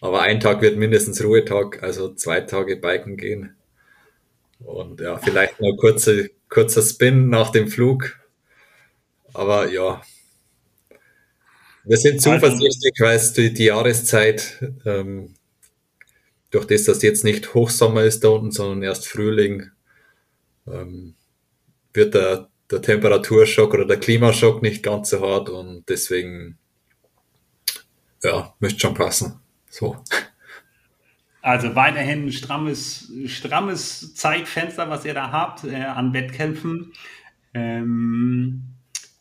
Aber 0.00 0.22
ein 0.22 0.40
Tag 0.40 0.60
wird 0.60 0.76
mindestens 0.76 1.22
Ruhetag, 1.22 1.82
also 1.82 2.14
zwei 2.14 2.40
Tage 2.40 2.76
biken 2.76 3.16
gehen. 3.16 3.56
Und 4.60 5.00
ja, 5.00 5.18
vielleicht 5.18 5.60
noch 5.60 5.76
kurze, 5.76 6.30
kurzer 6.48 6.82
Spin 6.82 7.28
nach 7.28 7.50
dem 7.50 7.68
Flug. 7.68 8.18
Aber 9.32 9.68
ja, 9.70 10.02
wir 11.84 11.98
sind 11.98 12.22
zuversichtlich, 12.22 12.94
weil 12.98 13.16
es 13.16 13.32
die, 13.34 13.52
die 13.52 13.64
Jahreszeit, 13.64 14.58
ähm, 14.86 15.34
durch 16.50 16.66
das, 16.66 16.84
dass 16.84 17.02
jetzt 17.02 17.24
nicht 17.24 17.52
Hochsommer 17.52 18.04
ist 18.04 18.24
da 18.24 18.28
unten, 18.28 18.52
sondern 18.52 18.82
erst 18.82 19.06
Frühling, 19.06 19.70
ähm, 20.66 21.14
wird 21.92 22.14
der, 22.14 22.48
der 22.70 22.80
Temperaturschock 22.80 23.74
oder 23.74 23.86
der 23.86 23.98
Klimaschock 23.98 24.62
nicht 24.62 24.82
ganz 24.82 25.10
so 25.10 25.20
hart 25.20 25.50
und 25.50 25.84
deswegen, 25.88 26.58
ja, 28.24 28.54
müsste 28.58 28.80
schon 28.80 28.94
passen. 28.94 29.40
So. 29.68 29.96
Also 31.42 31.74
weiterhin 31.74 32.26
ein 32.26 32.32
strammes, 32.32 33.12
strammes 33.26 34.14
Zeitfenster, 34.14 34.88
was 34.88 35.04
ihr 35.04 35.14
da 35.14 35.30
habt 35.30 35.64
äh, 35.64 35.76
an 35.76 36.14
Wettkämpfen. 36.14 36.92
Ähm, 37.52 38.62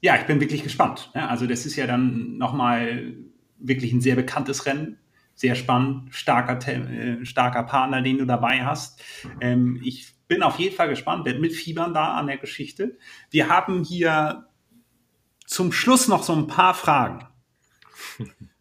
ja, 0.01 0.15
ich 0.15 0.25
bin 0.25 0.39
wirklich 0.39 0.63
gespannt. 0.63 1.11
Ja, 1.13 1.27
also 1.27 1.47
das 1.47 1.65
ist 1.65 1.75
ja 1.75 1.85
dann 1.85 2.37
nochmal 2.37 3.13
wirklich 3.59 3.91
ein 3.91 4.01
sehr 4.01 4.15
bekanntes 4.15 4.65
Rennen. 4.65 4.97
Sehr 5.35 5.55
spannend, 5.55 6.13
starker, 6.13 6.65
äh, 6.67 7.25
starker 7.25 7.63
Partner, 7.63 8.01
den 8.01 8.19
du 8.19 8.25
dabei 8.25 8.63
hast. 8.63 9.03
Ähm, 9.41 9.81
ich 9.83 10.13
bin 10.27 10.43
auf 10.43 10.59
jeden 10.59 10.75
Fall 10.75 10.89
gespannt, 10.89 11.25
werde 11.25 11.39
mitfiebern 11.39 11.93
da 11.93 12.13
an 12.13 12.27
der 12.27 12.37
Geschichte. 12.37 12.97
Wir 13.31 13.49
haben 13.49 13.83
hier 13.83 14.47
zum 15.45 15.71
Schluss 15.71 16.07
noch 16.07 16.23
so 16.23 16.33
ein 16.33 16.47
paar 16.47 16.73
Fragen. 16.73 17.27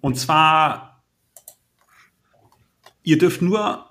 Und 0.00 0.18
zwar 0.18 0.96
Ihr 3.06 3.18
dürft 3.18 3.40
nur 3.40 3.88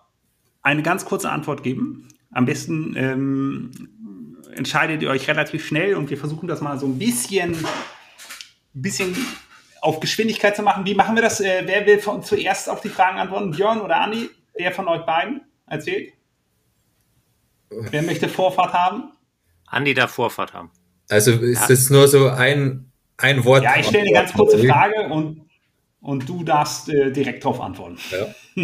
eine 0.62 0.84
ganz 0.84 1.06
kurze 1.06 1.30
Antwort 1.30 1.64
geben. 1.64 2.10
Am 2.32 2.46
besten 2.46 2.98
ähm, 2.98 3.72
entscheidet 4.54 5.02
ihr 5.02 5.10
euch 5.10 5.30
relativ 5.30 5.66
schnell 5.66 5.96
und 5.96 6.10
wir 6.10 6.18
versuchen 6.18 6.50
das 6.50 6.60
mal 6.60 6.78
so 6.78 6.86
ein 6.86 7.00
bisschen, 7.00 7.56
bisschen 8.74 9.16
auf 9.80 10.02
Geschwindigkeit 10.02 10.54
zu 10.54 10.64
machen. 10.64 10.86
Wie 10.86 10.96
machen 10.96 11.16
wir 11.16 11.22
das? 11.22 11.40
Äh, 11.40 11.64
wer 11.64 11.86
will 11.86 12.00
von, 12.00 12.24
zuerst 12.24 12.70
auf 12.70 12.82
die 12.82 12.90
Fragen 12.90 13.18
antworten? 13.18 13.52
Björn 13.52 13.80
oder 13.80 14.02
Andi? 14.02 14.30
Wer 14.54 14.74
von 14.74 14.90
euch 14.90 15.06
beiden 15.06 15.40
erzählt? 15.66 16.12
Wer 17.70 18.02
möchte 18.02 18.28
Vorfahrt 18.28 18.74
haben? 18.74 19.14
Andi 19.68 19.94
darf 19.94 20.12
Vorfahrt 20.12 20.54
haben. 20.54 20.72
Also 21.08 21.32
ist 21.32 21.70
es 21.70 21.88
ja. 21.88 21.96
nur 21.96 22.10
so 22.10 22.28
ein, 22.28 22.92
ein 23.16 23.46
Wort? 23.46 23.64
Ja, 23.64 23.78
ich 23.80 23.88
stelle 23.88 24.04
eine 24.04 24.12
ganz 24.12 24.34
kurze 24.34 24.60
Frage 24.60 25.08
und 25.08 25.45
und 26.06 26.30
du 26.30 26.44
darfst 26.44 26.88
äh, 26.90 27.12
direkt 27.12 27.44
darauf 27.44 27.60
antworten. 27.60 27.98
Ja. 28.12 28.28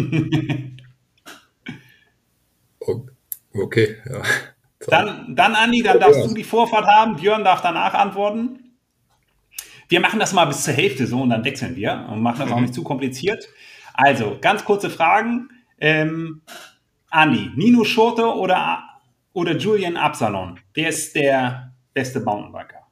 okay, 3.52 3.96
ja. 4.08 4.22
Dann, 4.86 5.34
dann, 5.34 5.54
Andi, 5.54 5.82
dann 5.82 6.00
darfst 6.00 6.24
du 6.24 6.34
die 6.34 6.44
Vorfahrt 6.44 6.86
haben. 6.86 7.16
Björn 7.16 7.44
darf 7.44 7.60
danach 7.60 7.94
antworten. 7.94 8.76
Wir 9.88 10.00
machen 10.00 10.20
das 10.20 10.32
mal 10.32 10.46
bis 10.46 10.62
zur 10.62 10.74
Hälfte 10.74 11.06
so 11.06 11.20
und 11.20 11.30
dann 11.30 11.44
wechseln 11.44 11.76
wir 11.76 12.08
und 12.10 12.22
machen 12.22 12.40
das 12.40 12.50
auch 12.50 12.56
mhm. 12.56 12.62
nicht 12.62 12.74
zu 12.74 12.82
kompliziert. 12.82 13.48
Also, 13.92 14.38
ganz 14.40 14.64
kurze 14.64 14.88
Fragen. 14.88 15.50
Ähm, 15.78 16.42
Andi, 17.10 17.50
Nino 17.56 17.84
Schurte 17.84 18.24
oder, 18.24 18.82
oder 19.32 19.56
Julian 19.56 19.96
Absalon? 19.96 20.60
Wer 20.74 20.88
ist 20.88 21.14
der 21.16 21.72
beste 21.92 22.20
Mountainbiker? 22.20 22.86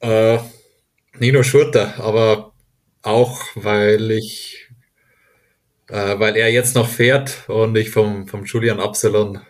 Äh, 0.00 0.38
Nino 1.22 1.44
Schurter, 1.44 2.00
aber 2.00 2.52
auch 3.02 3.40
weil 3.54 4.10
ich, 4.10 4.68
äh, 5.86 6.18
weil 6.18 6.36
er 6.36 6.50
jetzt 6.50 6.74
noch 6.74 6.88
fährt 6.88 7.48
und 7.48 7.76
ich 7.76 7.90
vom, 7.90 8.26
vom 8.26 8.44
Julian 8.44 8.80
Absalon, 8.80 9.40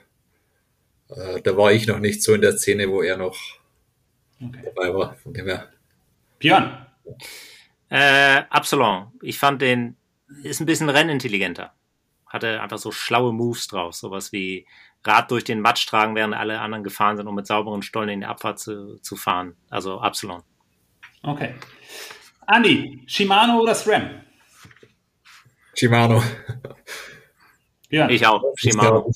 äh, 1.09 1.41
da 1.41 1.57
war 1.57 1.73
ich 1.73 1.87
noch 1.87 1.99
nicht 1.99 2.23
so 2.23 2.35
in 2.35 2.43
der 2.43 2.59
Szene, 2.59 2.91
wo 2.91 3.01
er 3.01 3.17
noch 3.17 3.39
okay. 4.39 4.61
dabei 4.67 4.93
war. 4.93 5.15
Von 5.15 5.33
dem 5.33 5.47
her. 5.47 5.71
Björn. 6.39 6.87
Äh, 7.89 8.43
Absalon. 8.51 9.07
Ich 9.23 9.39
fand 9.39 9.63
den, 9.63 9.97
ist 10.43 10.61
ein 10.61 10.67
bisschen 10.67 10.91
rennintelligenter. 10.91 11.73
Hatte 12.27 12.61
einfach 12.61 12.79
so 12.79 12.93
schlaue 12.93 13.33
Moves 13.33 13.67
drauf. 13.69 13.95
Sowas 13.95 14.31
wie 14.31 14.67
Rad 15.05 15.31
durch 15.31 15.45
den 15.45 15.61
Matsch 15.61 15.87
tragen, 15.87 16.17
während 16.17 16.35
alle 16.35 16.61
anderen 16.61 16.85
gefahren 16.85 17.17
sind, 17.17 17.29
um 17.29 17.35
mit 17.35 17.47
sauberen 17.47 17.81
Stollen 17.81 18.11
in 18.11 18.21
die 18.21 18.27
Abfahrt 18.27 18.59
zu, 18.59 18.99
zu 19.01 19.17
fahren. 19.17 19.57
Also 19.71 20.01
Absalon. 20.01 20.43
Okay. 21.23 21.55
Andi, 22.47 23.03
Shimano 23.07 23.61
oder 23.61 23.75
SRAM? 23.75 24.23
Shimano. 25.75 26.23
Ja. 27.91 28.09
Ich 28.09 28.27
auch, 28.27 28.43
Shimano. 28.57 29.11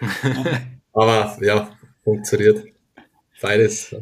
Aber 0.92 1.36
ja, 1.40 1.70
funktioniert. 2.02 2.64
Beides. 3.40 3.94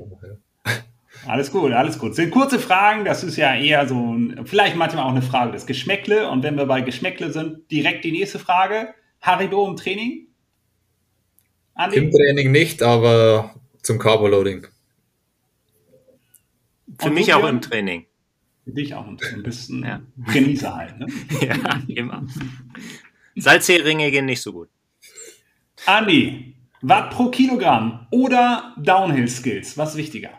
Alles 1.27 1.51
gut, 1.51 1.73
alles 1.73 1.99
gut. 1.99 2.15
Sind 2.15 2.31
kurze 2.31 2.59
Fragen, 2.59 3.05
das 3.05 3.25
ist 3.25 3.37
ja 3.37 3.55
eher 3.55 3.87
so, 3.89 4.17
vielleicht 4.45 4.77
manchmal 4.77 5.05
auch 5.05 5.11
eine 5.11 5.23
Frage 5.23 5.53
des 5.53 5.67
Geschmäckle. 5.67 6.31
Und 6.31 6.43
wenn 6.43 6.57
wir 6.57 6.67
bei 6.67 6.81
Geschmäckle 6.81 7.33
sind, 7.33 7.71
direkt 7.71 8.05
die 8.05 8.13
nächste 8.13 8.39
Frage. 8.39 8.95
Haribo 9.21 9.67
im 9.69 9.77
Training? 9.77 10.29
Andi? 11.75 11.97
Im 11.97 12.11
Training 12.11 12.53
nicht, 12.53 12.83
aber 12.83 13.55
zum 13.83 13.99
Carboloading. 13.99 14.69
Für 16.99 17.11
mich 17.11 17.33
auch 17.33 17.47
im 17.49 17.61
Training. 17.61 18.07
Für 18.65 18.73
dich 18.73 18.95
auch 18.95 19.07
im 19.07 19.17
Training. 19.17 19.37
Du 19.37 19.43
bist 19.45 19.71
ein 19.71 19.83
ja. 19.85 20.01
Genießer 20.33 20.75
halt. 20.75 20.99
Ne? 20.99 21.07
ja, 21.41 21.81
immer. 21.89 22.27
Salzheringe 23.37 24.11
gehen 24.11 24.27
nicht 24.27 24.43
so 24.43 24.53
gut. 24.53 24.69
Andi, 25.87 26.55
Watt 26.83 27.11
pro 27.11 27.31
Kilogramm 27.31 28.07
oder 28.11 28.75
Downhill 28.79 29.29
Skills? 29.29 29.77
Was 29.79 29.97
wichtiger? 29.97 30.31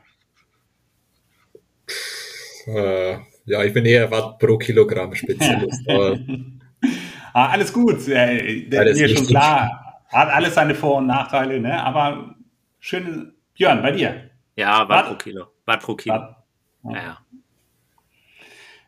Äh, 2.67 3.17
ja, 3.45 3.63
ich 3.63 3.73
bin 3.73 3.85
eher 3.85 4.11
Watt 4.11 4.37
pro 4.39 4.57
Kilogramm 4.57 5.15
Spezialist. 5.15 5.81
ah, 7.33 7.49
alles 7.49 7.73
gut. 7.73 8.07
Äh, 8.07 8.67
mir 8.69 9.09
schon 9.09 9.27
klar. 9.27 10.01
Hat 10.09 10.29
alles 10.29 10.55
seine 10.55 10.75
Vor- 10.75 10.97
und 10.97 11.07
Nachteile, 11.07 11.59
ne? 11.59 11.81
Aber 11.83 12.35
schön, 12.79 13.33
Björn, 13.53 13.81
bei 13.81 13.91
dir. 13.91 14.29
Ja, 14.55 14.79
Watt, 14.81 14.89
Watt 14.89 15.07
pro 15.07 15.15
Kilo. 15.15 15.47
Watt 15.65 15.81
pro 15.81 15.95
Kilo. 15.95 16.15
Watt 16.15 16.38
ja. 16.83 17.19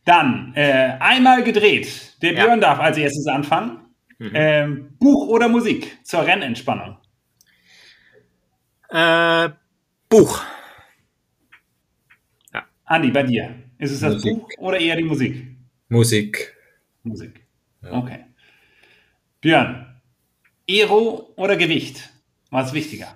Dann 0.06 0.54
äh, 0.56 0.98
einmal 1.00 1.44
gedreht. 1.44 2.18
Der 2.22 2.34
ja. 2.34 2.44
Björn 2.44 2.62
darf 2.62 2.80
als 2.80 2.98
erstes 2.98 3.28
anfangen. 3.28 3.82
Mhm. 4.18 4.32
Ähm, 4.34 4.98
Buch 5.00 5.28
oder 5.28 5.48
Musik 5.48 5.98
zur 6.04 6.26
Rennentspannung? 6.26 6.98
Äh, 8.89 9.50
Buch. 10.10 10.44
Ja. 12.54 12.66
Andi, 12.86 13.12
bei 13.12 13.24
dir. 13.24 13.64
Ist 13.78 13.92
es 13.92 14.00
das 14.02 14.14
Musik. 14.16 14.34
Buch 14.34 14.50
oder 14.58 14.80
eher 14.80 14.96
die 14.96 15.04
Musik? 15.04 15.56
Musik. 15.89 16.56
Musik. 17.04 17.46
Ja. 17.82 17.94
Okay. 17.94 18.26
Björn, 19.42 20.02
Aero 20.70 21.34
oder 21.36 21.56
Gewicht? 21.58 22.10
Was 22.52 22.68
ist 22.68 22.74
wichtiger? 22.74 23.16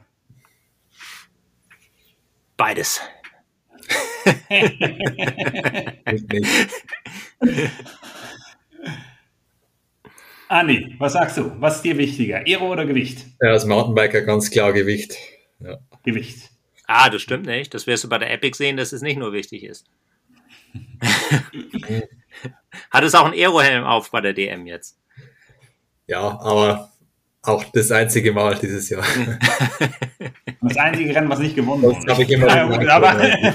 Beides. 2.58 3.02
Andi, 10.48 10.96
was 11.00 11.14
sagst 11.14 11.38
du? 11.38 11.52
Was 11.60 11.78
ist 11.78 11.84
dir 11.84 11.98
wichtiger, 11.98 12.44
Aero 12.46 12.72
oder 12.72 12.86
Gewicht? 12.86 13.26
Ja, 13.42 13.50
als 13.52 13.66
Mountainbiker 13.66 14.22
ganz 14.22 14.52
klar 14.52 14.74
Gewicht. 14.74 15.16
Ja. 15.60 15.80
Gewicht. 16.04 16.52
Ah, 16.88 17.10
das 17.10 17.22
stimmt 17.22 17.46
nicht. 17.48 17.74
Das 17.74 17.88
wirst 17.88 18.04
du 18.04 18.10
bei 18.10 18.18
der 18.20 18.32
Epic 18.32 18.58
sehen, 18.58 18.78
dass 18.78 18.92
es 18.94 19.02
nicht 19.02 19.18
nur 19.18 19.34
wichtig 19.34 19.64
ist. 19.64 19.88
Hat 22.92 23.04
es 23.04 23.16
auch 23.16 23.26
ein 23.26 23.34
Aero-Helm 23.34 23.84
auf 23.84 24.12
bei 24.12 24.22
der 24.22 24.34
DM 24.34 24.68
jetzt? 24.68 25.00
Ja, 26.08 26.40
aber 26.40 26.92
auch 27.48 27.64
das 27.66 27.92
einzige 27.92 28.34
Mal 28.34 28.56
dieses 28.56 28.90
Jahr. 28.90 29.04
Das 30.62 30.78
einzige 30.78 31.14
Rennen, 31.14 31.30
was 31.30 31.38
nicht 31.38 31.56
gewonnen 31.56 31.84
wurde. 31.84 32.00
Das 32.06 32.14
habe 32.16 32.24
ich 32.24 32.32
immer 32.32 32.48
ja, 32.48 32.66
gut, 32.66 32.88
aber 32.88 33.24
ja. 33.24 33.54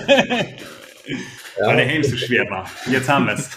Weil 1.58 1.76
der 1.76 1.86
Helm 1.86 2.04
so 2.04 2.16
schwer 2.16 2.48
war. 2.48 2.70
Jetzt 2.86 3.08
haben 3.08 3.26
wir 3.26 3.34
es. 3.34 3.50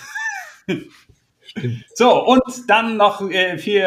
So, 1.94 2.26
und 2.26 2.42
dann 2.68 2.98
noch 2.98 3.30
äh, 3.30 3.60
für, 3.60 3.84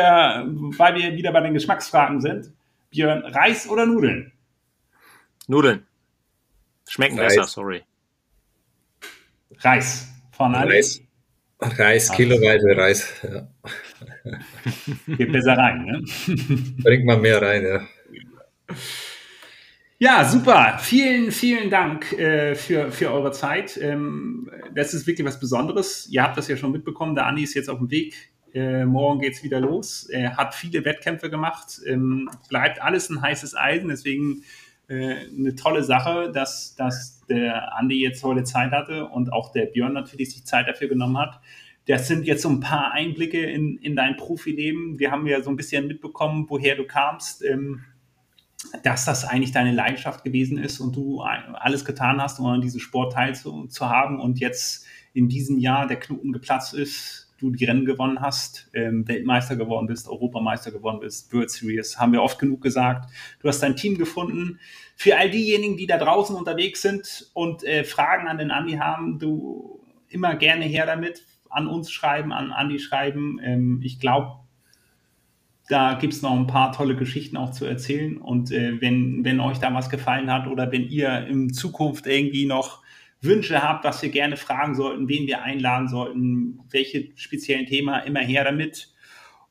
weil 0.77 0.95
wir 0.95 1.17
wieder 1.17 1.33
bei 1.33 1.41
den 1.41 1.55
Geschmacksfragen 1.55 2.21
sind. 2.21 2.53
Björn, 2.91 3.25
Reis 3.25 3.69
oder 3.69 3.87
Nudeln? 3.87 4.33
Nudeln. 5.49 5.85
Schmecken 6.89 7.19
Reis. 7.19 7.35
besser, 7.35 7.49
sorry. 7.49 7.83
Reis. 9.59 10.09
Von 10.31 10.55
Reis. 10.55 11.01
Reis, 11.61 12.13
kiloweise 12.13 12.77
Reis. 12.77 13.15
Ja. 13.23 13.49
Geht 15.07 15.33
besser 15.33 15.57
rein, 15.57 15.85
ne? 15.85 16.03
Bringt 16.83 17.05
man 17.05 17.21
mehr 17.21 17.41
rein, 17.41 17.65
ja. 17.65 18.75
Ja, 19.99 20.25
super. 20.25 20.79
Vielen, 20.79 21.33
vielen 21.33 21.71
Dank 21.71 22.13
äh, 22.13 22.55
für, 22.55 22.93
für 22.93 23.11
eure 23.11 23.33
Zeit. 23.33 23.79
Ähm, 23.81 24.51
das 24.75 24.93
ist 24.93 25.07
wirklich 25.07 25.27
was 25.27 25.41
Besonderes. 25.41 26.07
Ihr 26.11 26.23
habt 26.23 26.37
das 26.37 26.49
ja 26.49 26.57
schon 26.57 26.73
mitbekommen. 26.73 27.15
Der 27.15 27.27
Andi 27.27 27.45
ist 27.45 27.55
jetzt 27.55 27.71
auf 27.71 27.79
dem 27.79 27.91
Weg. 27.91 28.15
Äh, 28.53 28.85
morgen 28.85 29.21
geht's 29.21 29.43
wieder 29.43 29.59
los. 29.59 30.07
Er 30.11 30.37
hat 30.37 30.55
viele 30.55 30.85
Wettkämpfe 30.85 31.31
gemacht. 31.31 31.81
Ähm, 31.87 32.29
bleibt 32.51 32.83
alles 32.83 33.09
ein 33.09 33.23
heißes 33.23 33.57
Eisen. 33.57 33.89
Deswegen 33.89 34.43
äh, 34.89 35.17
eine 35.35 35.55
tolle 35.55 35.83
Sache, 35.83 36.31
dass, 36.31 36.75
dass 36.77 37.25
der 37.27 37.77
Andi 37.79 38.01
jetzt 38.01 38.23
heute 38.23 38.45
Zeit 38.45 38.73
hatte 38.73 39.07
und 39.07 39.33
auch 39.33 39.51
der 39.51 39.65
Björn 39.65 39.95
natürlich 39.95 40.33
sich 40.33 40.45
Zeit 40.45 40.69
dafür 40.69 40.89
genommen 40.89 41.17
hat. 41.17 41.41
Das 41.87 42.09
sind 42.09 42.27
jetzt 42.27 42.43
so 42.43 42.49
ein 42.49 42.61
paar 42.61 42.93
Einblicke 42.93 43.45
in, 43.45 43.79
in 43.79 43.97
dein 43.97 44.17
Profileben. 44.17 44.99
Wir 44.99 45.11
haben 45.11 45.27
ja 45.27 45.41
so 45.43 45.51
ein 45.51 45.57
bisschen 45.57 45.87
mitbekommen, 45.87 46.47
woher 46.49 46.77
du 46.77 46.85
kamst. 46.85 47.45
Ähm, 47.45 47.85
dass 48.83 49.05
das 49.05 49.25
eigentlich 49.25 49.53
deine 49.53 49.73
Leidenschaft 49.73 50.25
gewesen 50.25 50.59
ist 50.59 50.81
und 50.81 50.97
du 50.97 51.21
alles 51.21 51.85
getan 51.85 52.21
hast, 52.21 52.41
um 52.41 52.47
an 52.47 52.61
diesem 52.61 52.81
Sport 52.81 53.13
teilzuhaben 53.13 54.19
und 54.19 54.41
jetzt 54.41 54.87
in 55.13 55.29
diesem 55.29 55.59
Jahr 55.59 55.87
der 55.87 55.99
Knoten 55.99 56.33
geplatzt 56.33 56.75
ist, 56.75 57.35
du 57.39 57.51
die 57.51 57.67
Rennen 57.67 57.85
gewonnen 57.85 58.21
hast, 58.21 58.71
ähm, 58.73 59.07
Weltmeister 59.07 59.57
geworden 59.57 59.87
bist, 59.87 60.09
Europameister 60.09 60.71
geworden 60.71 61.01
bist, 61.01 61.33
World 61.33 61.51
Series, 61.51 61.99
haben 61.99 62.13
wir 62.13 62.23
oft 62.23 62.39
genug 62.39 62.63
gesagt. 62.63 63.11
Du 63.41 63.49
hast 63.49 63.61
dein 63.61 63.77
Team 63.77 63.99
gefunden. 63.99 64.59
Für 64.97 65.19
all 65.19 65.31
diejenigen, 65.31 65.77
die 65.77 65.87
da 65.87 65.99
draußen 65.99 66.35
unterwegs 66.35 66.81
sind 66.81 67.31
und 67.35 67.63
äh, 67.65 67.85
Fragen 67.85 68.27
an 68.27 68.39
den 68.39 68.51
Andi 68.51 68.75
haben, 68.75 69.19
du 69.19 69.81
immer 70.09 70.35
gerne 70.37 70.65
her 70.65 70.87
damit, 70.87 71.23
an 71.57 71.67
uns 71.67 71.91
schreiben, 71.91 72.33
an 72.33 72.53
Andi 72.53 72.79
schreiben. 72.79 73.41
Ähm, 73.43 73.81
ich 73.83 73.99
glaube, 73.99 74.41
da 75.69 75.95
gibt 75.95 76.13
es 76.13 76.23
noch 76.23 76.33
ein 76.33 76.47
paar 76.47 76.73
tolle 76.73 76.95
Geschichten 76.95 77.37
auch 77.37 77.51
zu 77.51 77.65
erzählen. 77.65 78.19
Und 78.19 78.53
äh, 78.53 78.81
wenn, 78.81 79.25
wenn 79.25 79.41
euch 79.41 79.59
da 79.59 79.73
was 79.75 79.91
gefallen 79.91 80.31
hat 80.31 80.47
oder 80.47 80.71
wenn 80.71 80.89
ihr 80.89 81.27
in 81.27 81.53
Zukunft 81.53 82.07
irgendwie 82.07 82.47
noch 82.47 82.83
Wünsche 83.21 83.63
habt, 83.63 83.85
was 83.85 84.03
wir 84.03 84.11
gerne 84.11 84.37
fragen 84.37 84.75
sollten, 84.75 85.09
wen 85.09 85.27
wir 85.27 85.43
einladen 85.43 85.89
sollten, 85.89 86.61
welche 86.71 87.09
speziellen 87.17 87.67
Themen, 87.67 88.05
immer 88.05 88.21
her 88.21 88.45
damit. 88.45 88.93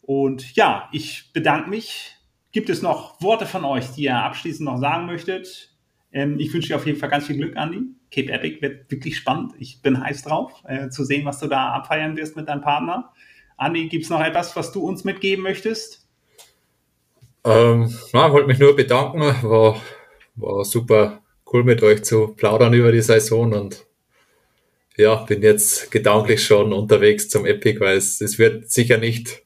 Und 0.01 0.55
ja, 0.55 0.87
ich 0.91 1.33
bedanke 1.33 1.69
mich. 1.69 2.11
Gibt 2.51 2.69
es 2.69 2.81
noch 2.81 3.19
Worte 3.21 3.45
von 3.45 3.65
euch, 3.65 3.87
die 3.91 4.03
ihr 4.03 4.15
abschließend 4.15 4.65
noch 4.65 4.77
sagen 4.77 5.07
möchtet? 5.07 5.75
Ähm, 6.13 6.39
ich 6.39 6.53
wünsche 6.53 6.69
dir 6.69 6.75
auf 6.75 6.85
jeden 6.85 6.99
Fall 6.99 7.09
ganz 7.09 7.25
viel 7.25 7.35
Glück, 7.35 7.57
Andi. 7.57 7.81
Cape 8.15 8.31
Epic 8.31 8.61
wird 8.61 8.89
wirklich 8.89 9.17
spannend. 9.17 9.53
Ich 9.59 9.81
bin 9.81 10.01
heiß 10.01 10.23
drauf, 10.23 10.63
äh, 10.65 10.89
zu 10.89 11.03
sehen, 11.03 11.25
was 11.25 11.39
du 11.39 11.47
da 11.47 11.73
abfeiern 11.73 12.15
wirst 12.15 12.37
mit 12.37 12.47
deinem 12.47 12.61
Partner. 12.61 13.11
Andi, 13.57 13.89
gibt 13.89 14.05
es 14.05 14.09
noch 14.09 14.21
etwas, 14.21 14.55
was 14.55 14.71
du 14.71 14.87
uns 14.87 15.03
mitgeben 15.03 15.43
möchtest? 15.43 16.07
Ähm, 17.43 17.93
na, 18.13 18.31
wollte 18.31 18.47
mich 18.47 18.59
nur 18.59 18.75
bedanken. 18.75 19.19
War, 19.19 19.81
war 20.35 20.63
super 20.63 21.21
cool 21.51 21.65
mit 21.65 21.83
euch 21.83 22.03
zu 22.03 22.29
plaudern 22.29 22.73
über 22.73 22.91
die 22.91 23.01
Saison 23.01 23.53
und 23.53 23.85
ja, 24.95 25.15
bin 25.15 25.41
jetzt 25.41 25.91
gedanklich 25.91 26.45
schon 26.45 26.71
unterwegs 26.71 27.27
zum 27.27 27.45
Epic, 27.45 27.81
weil 27.81 27.97
es, 27.97 28.21
es 28.21 28.39
wird 28.39 28.71
sicher 28.71 28.97
nicht, 28.97 29.43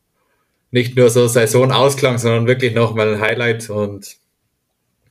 nicht 0.70 0.96
nur 0.96 1.10
so 1.10 1.28
Saisonausklang, 1.28 2.20
sondern 2.20 2.46
wirklich 2.46 2.76
nochmal 2.76 3.16
ein 3.16 3.22
Highlight 3.22 3.72
und 3.72 4.18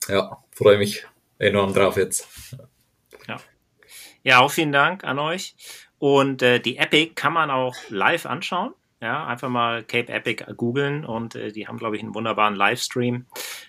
ja, 0.08 0.38
freue 0.52 0.78
mich 0.78 1.04
enorm 1.38 1.74
drauf 1.74 1.96
jetzt. 1.96 2.28
Ja, 4.28 4.40
auch 4.40 4.50
vielen 4.50 4.72
Dank 4.72 5.04
an 5.04 5.18
euch. 5.18 5.56
Und 5.98 6.42
äh, 6.42 6.60
die 6.60 6.76
Epic 6.76 7.12
kann 7.14 7.32
man 7.32 7.50
auch 7.50 7.74
live 7.88 8.26
anschauen. 8.26 8.74
Ja, 9.00 9.26
einfach 9.26 9.48
mal 9.48 9.82
Cape 9.82 10.12
Epic 10.12 10.44
googeln 10.54 11.06
und 11.06 11.34
äh, 11.34 11.50
die 11.50 11.66
haben, 11.66 11.78
glaube 11.78 11.96
ich, 11.96 12.02
einen 12.02 12.14
wunderbaren 12.14 12.54
Livestream. 12.54 13.24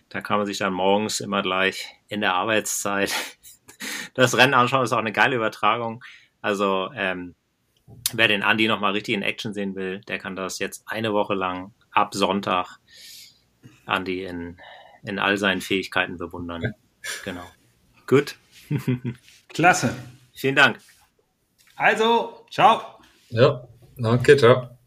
Da 0.09 0.19
kann 0.19 0.37
man 0.37 0.45
sich 0.45 0.57
dann 0.57 0.73
morgens 0.73 1.21
immer 1.21 1.41
gleich 1.43 1.87
in 2.09 2.19
der 2.19 2.33
Arbeitszeit 2.33 3.13
das 4.15 4.35
Rennen 4.35 4.53
anschauen. 4.53 4.81
Das 4.81 4.89
ist 4.89 4.93
auch 4.93 4.97
eine 4.97 5.13
geile 5.13 5.37
Übertragung. 5.37 6.03
Also, 6.41 6.89
ähm, 6.93 7.35
wer 8.11 8.27
den 8.27 8.41
Andy 8.41 8.67
nochmal 8.67 8.91
richtig 8.91 9.15
in 9.15 9.21
Action 9.21 9.53
sehen 9.53 9.75
will, 9.75 10.01
der 10.09 10.19
kann 10.19 10.35
das 10.35 10.59
jetzt 10.59 10.83
eine 10.87 11.13
Woche 11.13 11.35
lang 11.35 11.73
ab 11.91 12.13
Sonntag 12.13 12.79
Andy 13.87 14.25
in, 14.25 14.57
in 15.03 15.19
all 15.19 15.37
seinen 15.37 15.61
Fähigkeiten 15.61 16.17
bewundern. 16.17 16.73
Genau. 17.23 17.49
Gut. 18.07 18.35
Klasse. 19.47 19.95
Vielen 20.39 20.55
Dank. 20.55 20.79
Also, 21.75 22.45
ciao. 22.49 22.81
Ja, 23.29 23.67
danke, 23.97 24.37
ciao. 24.37 24.78